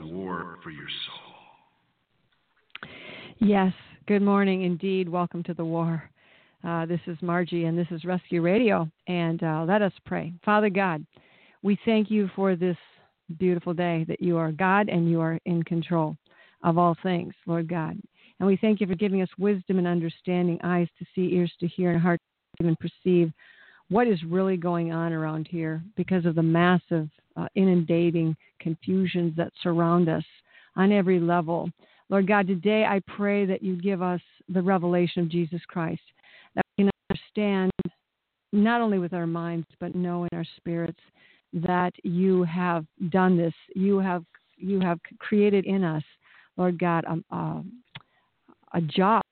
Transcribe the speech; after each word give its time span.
A 0.00 0.06
war 0.06 0.58
for 0.62 0.70
your 0.70 0.88
soul. 1.06 2.88
Yes, 3.38 3.72
good 4.06 4.22
morning 4.22 4.62
indeed. 4.62 5.08
Welcome 5.08 5.42
to 5.44 5.54
the 5.54 5.64
war. 5.64 6.08
Uh, 6.64 6.86
this 6.86 7.00
is 7.06 7.18
Margie, 7.20 7.64
and 7.64 7.76
this 7.76 7.88
is 7.90 8.04
Rescue 8.04 8.40
Radio. 8.40 8.88
And 9.08 9.42
uh, 9.42 9.64
let 9.66 9.82
us 9.82 9.92
pray. 10.06 10.32
Father 10.44 10.70
God, 10.70 11.04
we 11.62 11.78
thank 11.84 12.10
you 12.10 12.30
for 12.34 12.56
this 12.56 12.76
beautiful 13.38 13.74
day 13.74 14.04
that 14.08 14.22
you 14.22 14.36
are 14.36 14.52
God 14.52 14.88
and 14.88 15.10
you 15.10 15.20
are 15.20 15.38
in 15.44 15.62
control 15.64 16.16
of 16.62 16.78
all 16.78 16.96
things, 17.02 17.34
Lord 17.46 17.68
God. 17.68 17.98
And 18.38 18.46
we 18.46 18.56
thank 18.56 18.80
you 18.80 18.86
for 18.86 18.94
giving 18.94 19.22
us 19.22 19.28
wisdom 19.38 19.78
and 19.78 19.86
understanding, 19.86 20.58
eyes 20.62 20.88
to 20.98 21.06
see, 21.14 21.34
ears 21.34 21.52
to 21.60 21.66
hear, 21.66 21.90
and 21.90 22.00
heart 22.00 22.20
to 22.56 22.64
even 22.64 22.76
perceive 22.76 23.32
what 23.92 24.08
is 24.08 24.18
really 24.24 24.56
going 24.56 24.90
on 24.90 25.12
around 25.12 25.46
here 25.50 25.82
because 25.96 26.24
of 26.24 26.34
the 26.34 26.42
massive 26.42 27.10
uh, 27.36 27.46
inundating 27.54 28.34
confusions 28.58 29.34
that 29.36 29.52
surround 29.62 30.08
us 30.08 30.24
on 30.76 30.90
every 30.90 31.20
level. 31.20 31.70
Lord 32.08 32.26
God, 32.26 32.46
today 32.46 32.84
I 32.84 33.02
pray 33.16 33.44
that 33.44 33.62
you 33.62 33.76
give 33.76 34.00
us 34.00 34.20
the 34.48 34.62
revelation 34.62 35.22
of 35.22 35.28
Jesus 35.28 35.60
Christ, 35.68 36.00
that 36.54 36.64
we 36.78 36.84
can 36.84 36.90
understand 37.10 37.70
not 38.52 38.80
only 38.80 38.98
with 38.98 39.12
our 39.12 39.26
minds, 39.26 39.66
but 39.78 39.94
know 39.94 40.24
in 40.24 40.38
our 40.38 40.44
spirits 40.56 41.00
that 41.52 41.92
you 42.02 42.44
have 42.44 42.86
done 43.10 43.36
this. 43.36 43.54
You 43.74 43.98
have 43.98 44.24
you 44.56 44.80
have 44.80 45.00
created 45.18 45.66
in 45.66 45.84
us, 45.84 46.04
Lord 46.56 46.78
God, 46.78 47.04
a, 47.04 47.34
a, 47.34 47.64
a 48.74 48.80
job, 48.80 49.22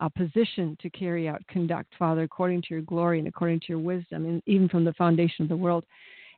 a 0.00 0.10
position 0.10 0.76
to 0.80 0.90
carry 0.90 1.28
out, 1.28 1.42
conduct, 1.48 1.92
Father, 1.98 2.22
according 2.22 2.62
to 2.62 2.68
your 2.70 2.82
glory 2.82 3.18
and 3.18 3.28
according 3.28 3.60
to 3.60 3.66
your 3.68 3.78
wisdom, 3.78 4.26
and 4.26 4.42
even 4.46 4.68
from 4.68 4.84
the 4.84 4.92
foundation 4.94 5.42
of 5.42 5.48
the 5.48 5.56
world. 5.56 5.84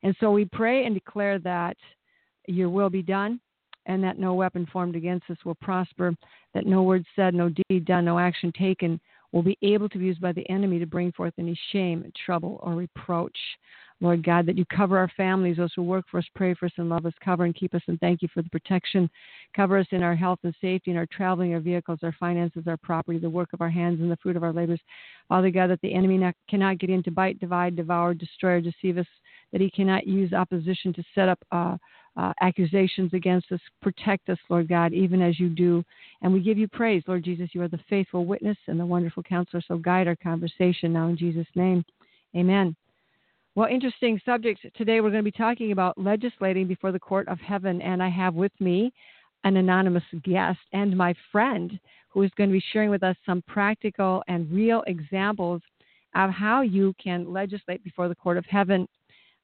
And 0.03 0.17
so 0.19 0.31
we 0.31 0.47
pray 0.47 0.87
and 0.87 0.95
declare 0.95 1.39
that 1.41 1.77
your 2.49 2.71
will 2.71 2.91
be 2.91 3.03
done 3.03 3.41
and 3.87 4.03
that 4.03 4.19
no 4.19 4.35
weapon 4.35 4.67
formed 4.73 4.97
against 4.97 5.29
us 5.31 5.39
will 5.45 5.57
prosper, 5.57 6.15
that 6.55 6.67
no 6.67 6.83
word 6.83 7.05
said, 7.17 7.35
no 7.35 7.51
deed 7.69 7.85
done, 7.85 8.05
no 8.05 8.19
action 8.19 8.53
taken 8.59 9.01
will 9.33 9.43
be 9.43 9.59
able 9.63 9.89
to 9.89 9.99
be 9.99 10.07
used 10.07 10.21
by 10.21 10.33
the 10.33 10.49
enemy 10.51 10.79
to 10.79 10.87
bring 10.87 11.13
forth 11.13 11.33
any 11.39 11.59
shame, 11.73 12.11
trouble, 12.27 12.59
or 12.63 12.75
reproach. 12.75 13.37
Lord 14.01 14.25
God, 14.25 14.47
that 14.47 14.57
you 14.57 14.65
cover 14.65 14.97
our 14.97 15.11
families, 15.17 15.59
those 15.59 15.73
who 15.77 15.83
work 15.83 16.07
for 16.11 16.19
us, 16.19 16.25
pray 16.35 16.55
for 16.55 16.67
us, 16.67 16.73
and 16.79 16.89
love 16.89 17.05
us, 17.05 17.13
cover 17.23 17.45
and 17.45 17.55
keep 17.55 17.75
us, 17.75 17.83
and 17.87 18.01
thank 18.01 18.23
you 18.23 18.29
for 18.33 18.43
the 18.43 18.49
protection. 18.49 19.11
Cover 19.55 19.79
us 19.79 19.87
in 19.91 20.03
our 20.03 20.15
health 20.15 20.39
and 20.43 20.55
safety, 20.61 20.91
in 20.91 20.97
our 20.97 21.07
traveling, 21.07 21.53
our 21.53 21.61
vehicles, 21.61 21.99
our 22.03 22.15
finances, 22.19 22.65
our 22.67 22.79
property, 22.79 23.19
the 23.19 23.29
work 23.29 23.53
of 23.53 23.61
our 23.61 23.69
hands, 23.69 24.01
and 24.01 24.11
the 24.11 24.17
fruit 24.17 24.37
of 24.37 24.43
our 24.43 24.53
labors. 24.53 24.81
Father 25.29 25.51
God, 25.51 25.69
that 25.69 25.81
the 25.83 25.93
enemy 25.93 26.17
not, 26.17 26.35
cannot 26.49 26.79
get 26.79 26.89
in 26.89 27.03
to 27.03 27.11
bite, 27.11 27.39
divide, 27.39 27.77
devour, 27.77 28.15
destroy, 28.15 28.53
or 28.53 28.61
deceive 28.61 28.97
us, 28.97 29.07
that 29.53 29.61
he 29.61 29.71
cannot 29.71 30.07
use 30.07 30.33
opposition 30.33 30.93
to 30.95 31.05
set 31.15 31.29
up 31.29 31.39
uh, 31.53 31.77
uh, 32.17 32.33
accusations 32.41 33.13
against 33.13 33.53
us. 33.53 33.61
Protect 33.83 34.29
us, 34.31 34.39
Lord 34.49 34.69
God, 34.69 34.93
even 34.93 35.21
as 35.21 35.39
you 35.39 35.49
do. 35.49 35.85
And 36.23 36.33
we 36.33 36.41
give 36.41 36.59
you 36.59 36.69
praise, 36.69 37.03
Lord 37.07 37.25
Jesus. 37.25 37.51
You 37.53 37.63
are 37.63 37.69
the 37.69 37.81
faithful 37.89 38.25
witness 38.25 38.57
and 38.67 38.81
the 38.81 38.87
wonderful 38.87 39.23
counselor. 39.23 39.63
So 39.67 39.77
guide 39.77 40.09
our 40.09 40.17
conversation 40.17 40.93
now 40.93 41.09
in 41.09 41.17
Jesus' 41.17 41.47
name. 41.55 41.85
Amen. 42.37 42.75
Well, 43.57 43.69
interesting 43.69 44.21
subjects. 44.25 44.63
Today 44.77 45.01
we're 45.01 45.11
going 45.11 45.25
to 45.25 45.31
be 45.31 45.37
talking 45.37 45.73
about 45.73 45.99
legislating 45.99 46.69
before 46.69 46.93
the 46.93 47.01
court 47.01 47.27
of 47.27 47.41
heaven. 47.41 47.83
And 47.83 48.01
I 48.01 48.09
have 48.09 48.35
with 48.35 48.53
me 48.61 48.93
an 49.43 49.57
anonymous 49.57 50.05
guest 50.23 50.61
and 50.73 50.97
my 50.97 51.15
friend 51.33 51.79
who 52.11 52.23
is 52.23 52.31
going 52.37 52.49
to 52.51 52.55
be 52.55 52.65
sharing 52.73 52.91
with 52.91 53.03
us 53.03 53.17
some 53.27 53.43
practical 53.49 54.23
and 54.29 54.51
real 54.53 54.85
examples 54.87 55.63
of 56.15 56.31
how 56.31 56.63
you 56.63 56.95
can 57.03 57.33
legislate 57.33 57.83
before 57.83 58.09
the 58.09 58.15
court 58.15 58.37
of 58.37 58.47
heaven. 58.47 58.87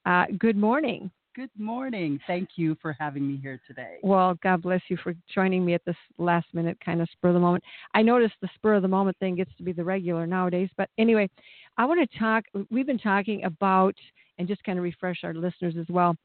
Uh, 0.05 0.27
good 0.39 0.57
morning. 0.57 1.11
Good 1.37 1.51
morning. 1.59 2.19
Thank 2.27 2.49
you 2.57 2.79
for 2.81 2.97
having 2.99 3.29
me 3.29 3.39
here 3.43 3.61
today. 3.67 3.99
Well, 4.03 4.39
God 4.43 4.63
bless 4.63 4.81
you 4.89 4.97
for 4.97 5.15
joining 5.35 5.67
me 5.67 5.75
at 5.75 5.85
this 5.85 5.97
last 6.17 6.47
minute 6.55 6.79
kind 6.83 7.03
of 7.03 7.11
spur 7.13 7.29
of 7.29 7.35
the 7.35 7.41
moment. 7.41 7.63
I 7.93 8.01
noticed 8.01 8.37
the 8.41 8.49
spur 8.55 8.73
of 8.73 8.81
the 8.81 8.89
moment 8.89 9.19
thing 9.19 9.37
gets 9.37 9.51
to 9.59 9.63
be 9.63 9.73
the 9.73 9.85
regular 9.85 10.27
nowadays. 10.27 10.71
But 10.79 10.89
anyway, 10.97 11.29
I 11.77 11.85
want 11.85 12.11
to 12.11 12.19
talk. 12.19 12.45
We've 12.71 12.87
been 12.87 12.99
talking 12.99 13.45
about, 13.45 13.95
and 14.39 14.49
just 14.49 14.65
kind 14.65 14.79
of 14.79 14.83
refresh 14.83 15.25
our 15.25 15.35
listeners 15.35 15.75
as 15.79 15.85
well, 15.91 16.17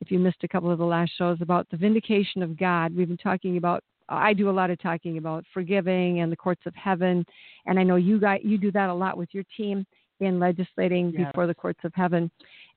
if 0.00 0.12
you 0.12 0.20
missed 0.20 0.44
a 0.44 0.48
couple 0.48 0.70
of 0.70 0.78
the 0.78 0.84
last 0.84 1.10
shows, 1.18 1.38
about 1.40 1.68
the 1.72 1.76
vindication 1.76 2.40
of 2.40 2.56
God. 2.56 2.94
We've 2.94 3.08
been 3.08 3.16
talking 3.16 3.56
about. 3.56 3.82
I 4.08 4.32
do 4.32 4.50
a 4.50 4.52
lot 4.52 4.70
of 4.70 4.78
talking 4.80 5.18
about 5.18 5.44
forgiving 5.52 6.20
and 6.20 6.30
the 6.30 6.36
courts 6.36 6.62
of 6.66 6.76
heaven, 6.76 7.26
and 7.66 7.76
I 7.76 7.82
know 7.82 7.96
you 7.96 8.20
guys 8.20 8.40
you 8.44 8.56
do 8.56 8.70
that 8.70 8.88
a 8.88 8.94
lot 8.94 9.16
with 9.18 9.30
your 9.32 9.44
team 9.56 9.84
in 10.20 10.38
legislating 10.38 11.10
Yes. 11.10 11.26
before 11.26 11.46
the 11.46 11.54
courts 11.54 11.80
of 11.84 11.92
heaven. 11.94 12.30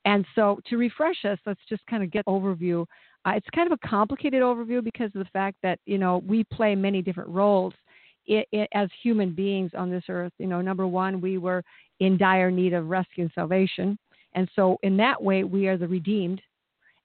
And 0.06 0.25
so, 0.36 0.59
to 0.69 0.78
refresh 0.78 1.24
us, 1.25 1.40
let's 1.46 1.62
just 1.69 1.86
kind 1.88 2.03
of 2.03 2.12
get 2.12 2.25
overview. 2.25 2.86
Uh, 3.25 3.31
it's 3.36 3.47
kind 3.56 3.72
of 3.72 3.80
a 3.81 3.88
complicated 3.88 4.41
overview 4.41 4.84
because 4.84 5.08
of 5.16 5.24
the 5.24 5.30
fact 5.31 5.58
that 5.64 5.80
you 5.86 5.97
know 5.97 6.22
we 6.28 6.44
play 6.46 6.75
many 6.75 7.02
different 7.02 7.30
roles 7.30 7.74
i 8.30 8.44
i 8.53 8.68
as 8.74 8.90
human 9.02 9.34
beings 9.34 9.72
on 9.78 9.90
this 9.90 10.03
earth. 10.09 10.34
You 10.40 10.47
know, 10.47 10.62
number 10.62 10.88
one, 10.88 11.22
we 11.22 11.38
were 11.38 11.63
in 12.00 12.18
dire 12.18 12.52
need 12.52 12.74
of 12.74 12.90
rescue 12.90 13.24
and 13.24 13.31
salvation, 13.34 13.97
and 14.34 14.50
so 14.56 14.78
in 14.84 14.97
that 14.97 15.22
way, 15.22 15.44
we 15.44 15.68
are 15.68 15.78
the 15.78 15.88
redeemed. 15.88 16.42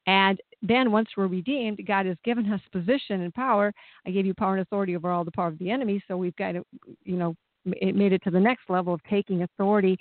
And 0.07 0.41
then 0.63 0.91
once 0.91 1.09
we're 1.17 1.27
redeemed, 1.27 1.81
God 1.87 2.07
has 2.07 2.17
given 2.25 2.51
us 2.51 2.61
position 2.73 3.21
and 3.21 3.35
power. 3.35 3.73
I 4.07 4.11
gave 4.11 4.25
you 4.25 4.33
power 4.35 4.55
and 4.55 4.63
authority 4.63 4.97
over 4.97 5.11
all 5.11 5.23
the 5.23 5.31
power 5.31 5.49
of 5.49 5.59
the 5.59 5.71
enemy. 5.71 6.03
So 6.09 6.17
we've 6.17 6.35
got 6.37 6.53
to, 6.53 6.65
you 7.05 7.17
know, 7.17 7.37
it 7.67 7.95
made 7.95 8.13
it 8.13 8.23
to 8.25 8.31
the 8.31 8.41
next 8.41 8.71
level 8.71 8.95
of 8.95 9.03
taking 9.11 9.43
authority 9.43 9.99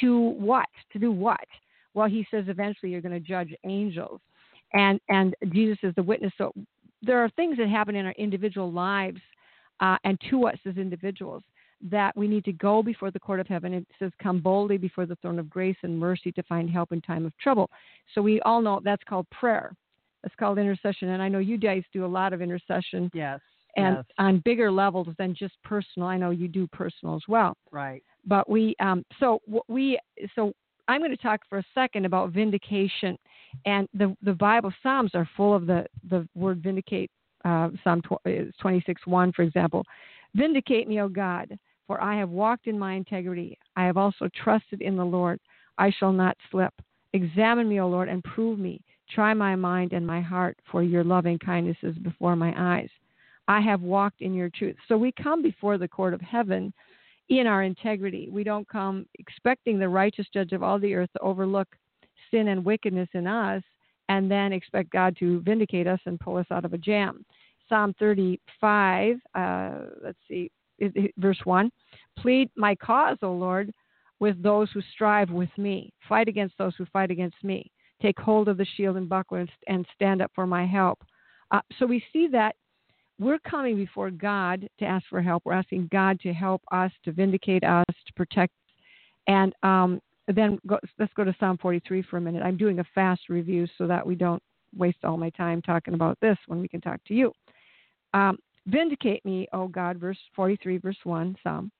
to 0.00 0.18
what? 0.18 0.66
To 0.92 0.98
do 0.98 1.12
what? 1.12 1.44
Well, 1.94 2.08
he 2.08 2.26
says 2.30 2.44
eventually 2.48 2.92
you're 2.92 3.00
going 3.00 3.12
to 3.12 3.20
judge 3.20 3.54
angels, 3.64 4.20
and 4.72 5.00
and 5.08 5.34
Jesus 5.52 5.78
is 5.82 5.94
the 5.96 6.02
witness. 6.02 6.32
So 6.38 6.52
there 7.02 7.18
are 7.18 7.28
things 7.30 7.56
that 7.58 7.68
happen 7.68 7.96
in 7.96 8.06
our 8.06 8.12
individual 8.12 8.70
lives 8.70 9.20
uh, 9.80 9.96
and 10.04 10.20
to 10.30 10.46
us 10.46 10.58
as 10.66 10.76
individuals 10.76 11.42
that 11.82 12.14
we 12.14 12.28
need 12.28 12.44
to 12.44 12.52
go 12.52 12.82
before 12.82 13.10
the 13.10 13.18
court 13.18 13.40
of 13.40 13.46
heaven. 13.46 13.72
It 13.72 13.86
says, 13.98 14.12
"Come 14.22 14.40
boldly 14.40 14.76
before 14.76 15.06
the 15.06 15.16
throne 15.16 15.38
of 15.38 15.48
grace 15.48 15.78
and 15.82 15.98
mercy 15.98 16.30
to 16.32 16.42
find 16.44 16.68
help 16.68 16.92
in 16.92 17.00
time 17.00 17.24
of 17.26 17.36
trouble." 17.38 17.70
So 18.14 18.22
we 18.22 18.40
all 18.42 18.60
know 18.60 18.80
that's 18.84 19.04
called 19.04 19.28
prayer. 19.30 19.74
That's 20.22 20.34
called 20.34 20.58
intercession, 20.58 21.10
and 21.10 21.22
I 21.22 21.28
know 21.28 21.38
you 21.38 21.56
guys 21.56 21.82
do 21.92 22.04
a 22.04 22.06
lot 22.06 22.32
of 22.34 22.42
intercession 22.42 23.10
Yes. 23.14 23.40
and 23.76 23.96
yes. 23.96 24.04
on 24.18 24.40
bigger 24.44 24.70
levels 24.70 25.08
than 25.16 25.34
just 25.34 25.54
personal. 25.64 26.06
I 26.08 26.18
know 26.18 26.30
you 26.30 26.46
do 26.46 26.66
personal 26.66 27.16
as 27.16 27.22
well 27.26 27.56
right. 27.70 28.02
but 28.26 28.48
we 28.48 28.76
um, 28.80 29.02
so 29.18 29.40
what 29.46 29.64
we 29.68 29.98
so 30.34 30.52
I'm 30.90 31.00
going 31.00 31.12
to 31.12 31.16
talk 31.16 31.42
for 31.48 31.58
a 31.58 31.64
second 31.72 32.04
about 32.04 32.32
vindication, 32.32 33.16
and 33.64 33.88
the 33.94 34.16
the 34.22 34.32
Bible 34.32 34.72
Psalms 34.82 35.12
are 35.14 35.28
full 35.36 35.54
of 35.54 35.66
the 35.66 35.86
the 36.10 36.28
word 36.34 36.60
vindicate. 36.62 37.10
Uh, 37.44 37.70
Psalm 37.82 38.02
26 38.60 39.06
1, 39.06 39.32
for 39.32 39.42
example, 39.42 39.82
vindicate 40.34 40.86
me, 40.88 41.00
O 41.00 41.08
God, 41.08 41.56
for 41.86 42.02
I 42.02 42.18
have 42.18 42.28
walked 42.28 42.66
in 42.66 42.78
my 42.78 42.94
integrity. 42.94 43.56
I 43.76 43.84
have 43.84 43.96
also 43.96 44.28
trusted 44.34 44.82
in 44.82 44.96
the 44.96 45.04
Lord. 45.04 45.40
I 45.78 45.90
shall 45.90 46.12
not 46.12 46.36
slip. 46.50 46.74
Examine 47.14 47.68
me, 47.68 47.80
O 47.80 47.88
Lord, 47.88 48.08
and 48.08 48.22
prove 48.24 48.58
me. 48.58 48.82
Try 49.14 49.32
my 49.32 49.56
mind 49.56 49.92
and 49.92 50.06
my 50.06 50.20
heart, 50.20 50.58
for 50.70 50.82
your 50.82 51.04
loving 51.04 51.38
kindness 51.38 51.78
is 51.82 51.96
before 51.98 52.36
my 52.36 52.52
eyes. 52.58 52.90
I 53.48 53.60
have 53.60 53.80
walked 53.80 54.20
in 54.20 54.34
your 54.34 54.50
truth. 54.50 54.76
So 54.86 54.98
we 54.98 55.12
come 55.12 55.40
before 55.40 55.78
the 55.78 55.88
court 55.88 56.14
of 56.14 56.20
heaven 56.20 56.74
in 57.30 57.46
our 57.46 57.62
integrity. 57.62 58.28
We 58.30 58.44
don't 58.44 58.68
come 58.68 59.06
expecting 59.18 59.78
the 59.78 59.88
righteous 59.88 60.26
judge 60.34 60.52
of 60.52 60.62
all 60.62 60.78
the 60.78 60.94
earth 60.94 61.10
to 61.14 61.22
overlook 61.22 61.68
sin 62.30 62.48
and 62.48 62.64
wickedness 62.64 63.08
in 63.14 63.26
us 63.26 63.62
and 64.08 64.30
then 64.30 64.52
expect 64.52 64.90
God 64.90 65.16
to 65.20 65.40
vindicate 65.42 65.86
us 65.86 66.00
and 66.04 66.18
pull 66.18 66.36
us 66.36 66.46
out 66.50 66.64
of 66.64 66.74
a 66.74 66.78
jam. 66.78 67.24
Psalm 67.68 67.94
35, 68.00 69.16
uh, 69.36 69.70
let's 70.02 70.18
see, 70.28 70.50
verse 71.18 71.38
1 71.44 71.70
Plead 72.18 72.50
my 72.56 72.74
cause, 72.74 73.18
O 73.22 73.32
Lord, 73.32 73.70
with 74.18 74.42
those 74.42 74.68
who 74.72 74.82
strive 74.92 75.30
with 75.30 75.50
me. 75.56 75.92
Fight 76.08 76.26
against 76.26 76.58
those 76.58 76.74
who 76.76 76.84
fight 76.86 77.12
against 77.12 77.42
me. 77.44 77.70
Take 78.02 78.18
hold 78.18 78.48
of 78.48 78.56
the 78.56 78.66
shield 78.76 78.96
and 78.96 79.08
buckler 79.08 79.40
and- 79.40 79.52
and 79.68 79.86
stand 79.94 80.20
up 80.20 80.32
for 80.34 80.46
my 80.46 80.66
help. 80.66 80.98
Uh, 81.52 81.60
so 81.78 81.86
we 81.86 82.04
see 82.12 82.26
that 82.28 82.56
we're 83.20 83.38
coming 83.40 83.76
before 83.76 84.10
God 84.10 84.66
to 84.78 84.84
ask 84.84 85.06
for 85.08 85.22
help. 85.22 85.44
We're 85.44 85.52
asking 85.52 85.90
God 85.92 86.18
to 86.20 86.32
help 86.32 86.62
us, 86.72 86.90
to 87.04 87.12
vindicate 87.12 87.62
us, 87.62 87.84
to 88.06 88.12
protect. 88.16 88.52
And 89.28 89.52
um, 89.62 90.00
then 90.26 90.58
go, 90.66 90.78
let's 90.98 91.12
go 91.14 91.22
to 91.22 91.36
Psalm 91.38 91.58
43 91.58 92.02
for 92.02 92.16
a 92.16 92.20
minute. 92.20 92.42
I'm 92.42 92.56
doing 92.56 92.80
a 92.80 92.84
fast 92.94 93.28
review 93.28 93.68
so 93.78 93.86
that 93.86 94.04
we 94.04 94.14
don't 94.16 94.42
waste 94.76 95.04
all 95.04 95.16
my 95.16 95.30
time 95.30 95.62
talking 95.62 95.94
about 95.94 96.18
this 96.20 96.38
when 96.46 96.60
we 96.60 96.68
can 96.68 96.80
talk 96.80 97.00
to 97.04 97.14
you. 97.14 97.32
Um, 98.14 98.38
Vindicate 98.66 99.24
me, 99.24 99.48
O 99.52 99.66
God, 99.68 99.98
verse 99.98 100.18
43, 100.36 100.78
verse 100.78 100.96
1, 101.04 101.36
Psalm. 101.42 101.70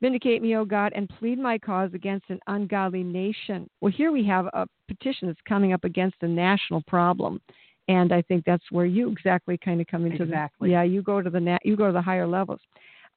Vindicate 0.00 0.42
me, 0.42 0.56
O 0.56 0.64
God, 0.64 0.92
and 0.94 1.08
plead 1.08 1.38
my 1.38 1.56
cause 1.56 1.90
against 1.94 2.28
an 2.28 2.40
ungodly 2.48 3.02
nation. 3.02 3.68
Well, 3.80 3.92
here 3.92 4.12
we 4.12 4.26
have 4.26 4.46
a 4.46 4.66
petition 4.88 5.28
that's 5.28 5.40
coming 5.48 5.72
up 5.72 5.84
against 5.84 6.16
a 6.22 6.28
national 6.28 6.82
problem, 6.86 7.40
and 7.88 8.12
I 8.12 8.22
think 8.22 8.44
that's 8.44 8.64
where 8.70 8.86
you 8.86 9.10
exactly 9.10 9.58
kind 9.58 9.80
of 9.80 9.86
come 9.86 10.06
into 10.06 10.22
exactly. 10.22 10.68
the 10.68 10.72
yeah. 10.72 10.82
You 10.82 11.02
go 11.02 11.20
to 11.20 11.30
the 11.30 11.40
na- 11.40 11.58
you 11.64 11.76
go 11.76 11.86
to 11.86 11.92
the 11.92 12.02
higher 12.02 12.26
levels, 12.26 12.60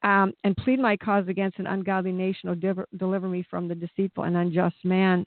um, 0.04 0.34
and 0.44 0.56
plead 0.58 0.80
my 0.80 0.98
cause 0.98 1.28
against 1.28 1.60
an 1.60 1.68
ungodly 1.68 2.12
nation. 2.12 2.50
O 2.50 2.56
deliver, 2.56 2.88
deliver 2.98 3.28
me 3.28 3.46
from 3.50 3.68
the 3.68 3.76
deceitful 3.76 4.26
and 4.26 4.36
unjust 4.36 4.76
man, 4.84 5.26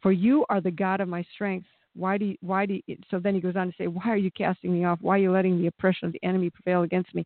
for 0.00 0.12
you 0.12 0.44
are 0.48 0.60
the 0.60 0.70
God 0.70 1.00
of 1.00 1.08
my 1.08 1.24
strength. 1.34 1.66
Why 1.94 2.16
do 2.16 2.24
you, 2.24 2.36
why 2.40 2.64
do 2.64 2.80
you, 2.86 2.96
so 3.10 3.18
then 3.18 3.34
he 3.34 3.40
goes 3.42 3.54
on 3.54 3.66
to 3.66 3.74
say, 3.76 3.86
why 3.86 4.04
are 4.06 4.16
you 4.16 4.30
casting 4.30 4.72
me 4.72 4.86
off? 4.86 4.98
Why 5.02 5.16
are 5.16 5.18
you 5.18 5.30
letting 5.30 5.60
the 5.60 5.66
oppression 5.66 6.06
of 6.06 6.12
the 6.12 6.24
enemy 6.24 6.48
prevail 6.48 6.84
against 6.84 7.14
me? 7.14 7.22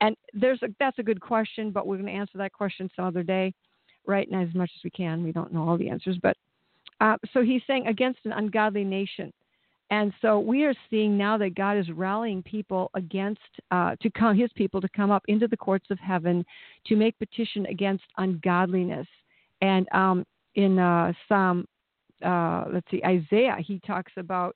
And 0.00 0.16
there's 0.32 0.62
a, 0.62 0.68
that's 0.80 0.98
a 0.98 1.02
good 1.02 1.20
question, 1.20 1.70
but 1.70 1.86
we're 1.86 1.96
going 1.96 2.06
to 2.06 2.12
answer 2.12 2.38
that 2.38 2.54
question 2.54 2.88
some 2.96 3.04
other 3.04 3.22
day, 3.22 3.52
right? 4.06 4.26
And 4.30 4.48
as 4.48 4.54
much 4.54 4.70
as 4.74 4.82
we 4.82 4.88
can, 4.88 5.22
we 5.22 5.32
don't 5.32 5.52
know 5.52 5.68
all 5.68 5.76
the 5.76 5.90
answers, 5.90 6.16
but 6.22 6.38
uh, 7.02 7.16
so 7.34 7.42
he's 7.42 7.60
saying 7.66 7.86
against 7.86 8.20
an 8.24 8.32
ungodly 8.32 8.82
nation. 8.82 9.30
And 9.90 10.12
so 10.20 10.38
we 10.38 10.64
are 10.64 10.74
seeing 10.90 11.16
now 11.16 11.38
that 11.38 11.54
God 11.54 11.76
is 11.78 11.90
rallying 11.90 12.42
people 12.42 12.90
against 12.94 13.40
uh, 13.70 13.96
to 14.02 14.10
come 14.10 14.36
His 14.36 14.50
people 14.54 14.80
to 14.80 14.88
come 14.90 15.10
up 15.10 15.22
into 15.28 15.48
the 15.48 15.56
courts 15.56 15.86
of 15.90 15.98
heaven 15.98 16.44
to 16.86 16.96
make 16.96 17.18
petition 17.18 17.66
against 17.66 18.04
ungodliness. 18.18 19.06
And 19.62 19.88
um, 19.92 20.24
in 20.54 20.78
uh, 20.78 21.12
Psalm, 21.28 21.66
uh, 22.24 22.64
let's 22.72 22.90
see, 22.90 23.02
Isaiah, 23.04 23.56
he 23.60 23.80
talks 23.86 24.12
about 24.16 24.54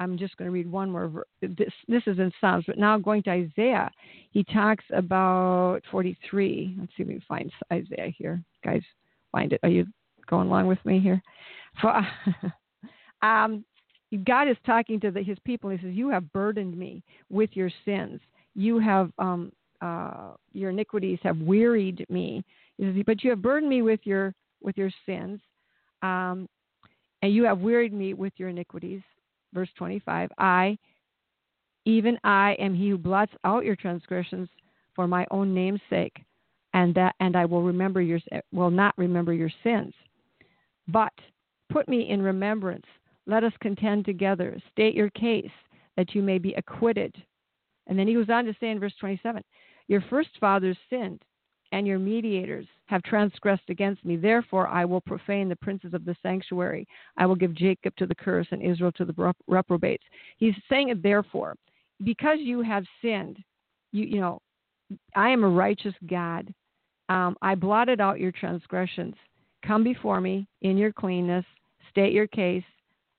I'm 0.00 0.16
just 0.16 0.36
going 0.38 0.46
to 0.46 0.52
read 0.52 0.70
one 0.70 0.90
more. 0.90 1.26
This 1.42 1.72
this 1.86 2.02
is 2.06 2.18
in 2.18 2.32
Psalms, 2.40 2.64
but 2.66 2.78
now 2.78 2.96
going 2.96 3.22
to 3.24 3.30
Isaiah, 3.30 3.90
he 4.30 4.42
talks 4.44 4.84
about 4.94 5.82
43. 5.90 6.76
Let's 6.80 6.92
see 6.96 7.02
if 7.02 7.08
we 7.08 7.14
can 7.14 7.22
find 7.28 7.52
Isaiah 7.70 8.12
here, 8.16 8.42
guys. 8.64 8.82
Find 9.30 9.52
it. 9.52 9.60
Are 9.62 9.68
you 9.68 9.86
going 10.26 10.48
along 10.48 10.68
with 10.68 10.78
me 10.86 11.00
here? 11.00 11.22
For, 11.80 11.94
um, 13.22 13.62
God 14.18 14.48
is 14.48 14.56
talking 14.66 15.00
to 15.00 15.10
the, 15.10 15.22
His 15.22 15.38
people. 15.44 15.70
And 15.70 15.78
He 15.78 15.86
says, 15.86 15.96
"You 15.96 16.08
have 16.10 16.32
burdened 16.32 16.76
me 16.76 17.02
with 17.28 17.50
your 17.54 17.70
sins. 17.84 18.20
You 18.54 18.78
have 18.78 19.10
um, 19.18 19.52
uh, 19.80 20.32
your 20.52 20.70
iniquities 20.70 21.18
have 21.22 21.38
wearied 21.38 22.04
me." 22.08 22.44
He 22.78 22.84
says, 22.84 23.02
"But 23.06 23.22
you 23.22 23.30
have 23.30 23.42
burdened 23.42 23.70
me 23.70 23.82
with 23.82 24.00
your 24.04 24.34
with 24.62 24.76
your 24.76 24.90
sins, 25.06 25.40
um, 26.02 26.48
and 27.22 27.32
you 27.32 27.44
have 27.44 27.60
wearied 27.60 27.92
me 27.92 28.14
with 28.14 28.32
your 28.36 28.48
iniquities." 28.48 29.02
verse 29.52 29.68
25 29.76 30.30
I, 30.38 30.78
even 31.84 32.18
I, 32.24 32.56
am 32.58 32.74
he 32.74 32.90
who 32.90 32.98
blots 32.98 33.32
out 33.44 33.64
your 33.64 33.76
transgressions 33.76 34.48
for 34.94 35.08
my 35.08 35.26
own 35.30 35.54
name's 35.54 35.80
sake, 35.88 36.22
and 36.74 36.94
that 36.94 37.14
and 37.20 37.36
I 37.36 37.44
will 37.44 37.62
remember 37.62 38.00
your 38.00 38.20
will 38.52 38.70
not 38.70 38.96
remember 38.96 39.32
your 39.32 39.50
sins. 39.62 39.94
But 40.88 41.12
put 41.70 41.88
me 41.88 42.10
in 42.10 42.20
remembrance. 42.22 42.86
Let 43.30 43.44
us 43.44 43.52
contend 43.60 44.04
together. 44.04 44.58
State 44.72 44.92
your 44.92 45.10
case 45.10 45.52
that 45.96 46.16
you 46.16 46.20
may 46.20 46.38
be 46.38 46.52
acquitted. 46.54 47.14
And 47.86 47.96
then 47.96 48.08
he 48.08 48.14
goes 48.14 48.28
on 48.28 48.44
to 48.44 48.56
say 48.58 48.70
in 48.70 48.80
verse 48.80 48.92
27 48.98 49.44
Your 49.86 50.02
first 50.10 50.30
fathers 50.40 50.76
sinned, 50.90 51.22
and 51.70 51.86
your 51.86 52.00
mediators 52.00 52.66
have 52.86 53.04
transgressed 53.04 53.68
against 53.70 54.04
me. 54.04 54.16
Therefore, 54.16 54.66
I 54.66 54.84
will 54.84 55.00
profane 55.00 55.48
the 55.48 55.54
princes 55.54 55.94
of 55.94 56.04
the 56.04 56.16
sanctuary. 56.24 56.88
I 57.18 57.26
will 57.26 57.36
give 57.36 57.54
Jacob 57.54 57.94
to 57.98 58.06
the 58.06 58.16
curse 58.16 58.48
and 58.50 58.62
Israel 58.62 58.90
to 58.96 59.04
the 59.04 59.32
reprobates. 59.46 60.02
He's 60.38 60.54
saying 60.68 60.88
it, 60.88 61.00
therefore, 61.00 61.54
because 62.02 62.38
you 62.40 62.62
have 62.62 62.84
sinned, 63.00 63.38
you, 63.92 64.06
you 64.06 64.20
know, 64.20 64.40
I 65.14 65.30
am 65.30 65.44
a 65.44 65.48
righteous 65.48 65.94
God. 66.08 66.52
Um, 67.08 67.36
I 67.42 67.54
blotted 67.54 68.00
out 68.00 68.18
your 68.18 68.32
transgressions. 68.32 69.14
Come 69.64 69.84
before 69.84 70.20
me 70.20 70.48
in 70.62 70.76
your 70.76 70.92
cleanness, 70.92 71.44
state 71.92 72.12
your 72.12 72.26
case. 72.26 72.64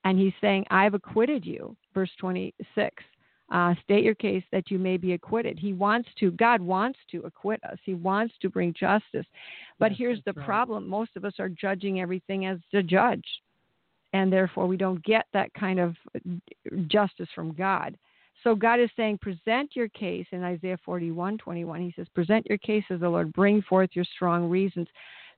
And 0.04 0.18
he's 0.18 0.34
saying, 0.42 0.66
I've 0.72 0.94
acquitted 0.94 1.46
you. 1.46 1.76
Verse 1.94 2.10
26 2.20 3.04
uh, 3.52 3.76
state 3.84 4.04
your 4.04 4.16
case 4.16 4.44
that 4.52 4.72
you 4.72 4.80
may 4.80 4.98
be 4.98 5.14
acquitted. 5.14 5.60
He 5.60 5.74
wants 5.74 6.10
to, 6.20 6.32
God 6.32 6.62
wants 6.62 6.98
to 7.12 7.22
acquit 7.22 7.62
us. 7.70 7.78
He 7.84 7.94
wants 7.94 8.34
to 8.42 8.50
bring 8.50 8.74
justice. 8.74 9.26
But 9.78 9.92
yes, 9.92 9.98
here's 9.98 10.20
the 10.26 10.34
right. 10.34 10.46
problem 10.46 10.88
most 10.88 11.12
of 11.18 11.26
us 11.26 11.34
are 11.38 11.50
judging 11.50 12.00
everything 12.00 12.46
as 12.46 12.60
the 12.72 12.82
judge. 12.82 13.26
And 14.14 14.32
therefore, 14.32 14.68
we 14.68 14.78
don't 14.78 15.04
get 15.04 15.26
that 15.34 15.54
kind 15.54 15.80
of 15.80 15.96
justice 16.88 17.30
from 17.36 17.54
God. 17.54 17.98
So 18.44 18.56
God 18.56 18.80
is 18.80 18.90
saying, 18.96 19.20
present 19.20 19.76
your 19.76 19.90
case 19.90 20.26
in 20.32 20.44
Isaiah 20.44 20.80
41 20.84 21.38
21. 21.38 21.82
He 21.82 21.94
says, 21.96 22.08
present 22.16 22.46
your 22.48 22.58
case 22.58 22.84
as 22.90 23.02
the 23.02 23.10
Lord, 23.10 23.32
bring 23.34 23.62
forth 23.64 23.90
your 23.94 24.06
strong 24.16 24.50
reasons. 24.50 24.88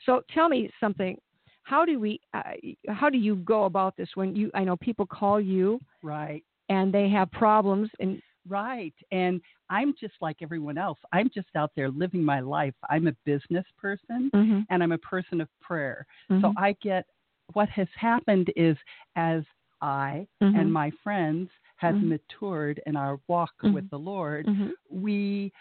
So 0.06 0.22
tell 0.34 0.50
me 0.50 0.70
something. 0.80 1.18
How 1.64 1.86
do 1.86 2.00
we? 2.00 2.20
Uh, 2.34 2.42
how 2.90 3.10
do 3.10 3.18
you 3.18 3.38
go 3.38 3.66
about 3.66 3.96
this 3.98 4.10
when 4.16 4.36
you? 4.36 4.52
I 4.54 4.64
know 4.64 4.78
people 4.78 5.06
call 5.06 5.40
you, 5.40 5.80
right, 6.02 6.44
and 6.70 6.94
they 6.94 7.10
have 7.10 7.32
problems 7.32 7.90
and 8.00 8.22
right 8.50 8.94
and 9.12 9.40
i'm 9.70 9.94
just 9.98 10.16
like 10.20 10.38
everyone 10.42 10.78
else 10.78 11.00
i'm 11.14 11.30
just 11.34 11.48
out 11.56 11.72
there 11.78 11.90
living 11.90 12.22
my 12.22 12.42
life 12.42 12.74
i'm 12.90 13.08
a 13.08 13.16
business 13.26 13.64
person 13.78 14.30
mm-hmm. 14.36 14.60
and 14.70 14.84
i'm 14.84 14.92
a 14.92 14.98
person 14.98 15.40
of 15.40 15.48
prayer 15.62 16.06
mm-hmm. 16.30 16.42
so 16.42 16.54
i 16.58 16.76
get 16.82 17.06
what 17.54 17.70
has 17.70 17.88
happened 17.96 18.52
is 18.58 18.76
as 19.16 19.44
i 19.82 20.28
mm-hmm. 20.42 20.60
and 20.60 20.72
my 20.72 20.92
friends 21.04 21.50
have 21.78 21.96
Mm-hmm. 21.96 22.10
matured 22.10 22.82
in 22.86 22.96
our 22.98 23.20
walk 23.28 23.52
with 23.62 23.90
the 23.90 23.98
lord 23.98 24.46
Mhm. 24.46 24.72
we 24.90 25.52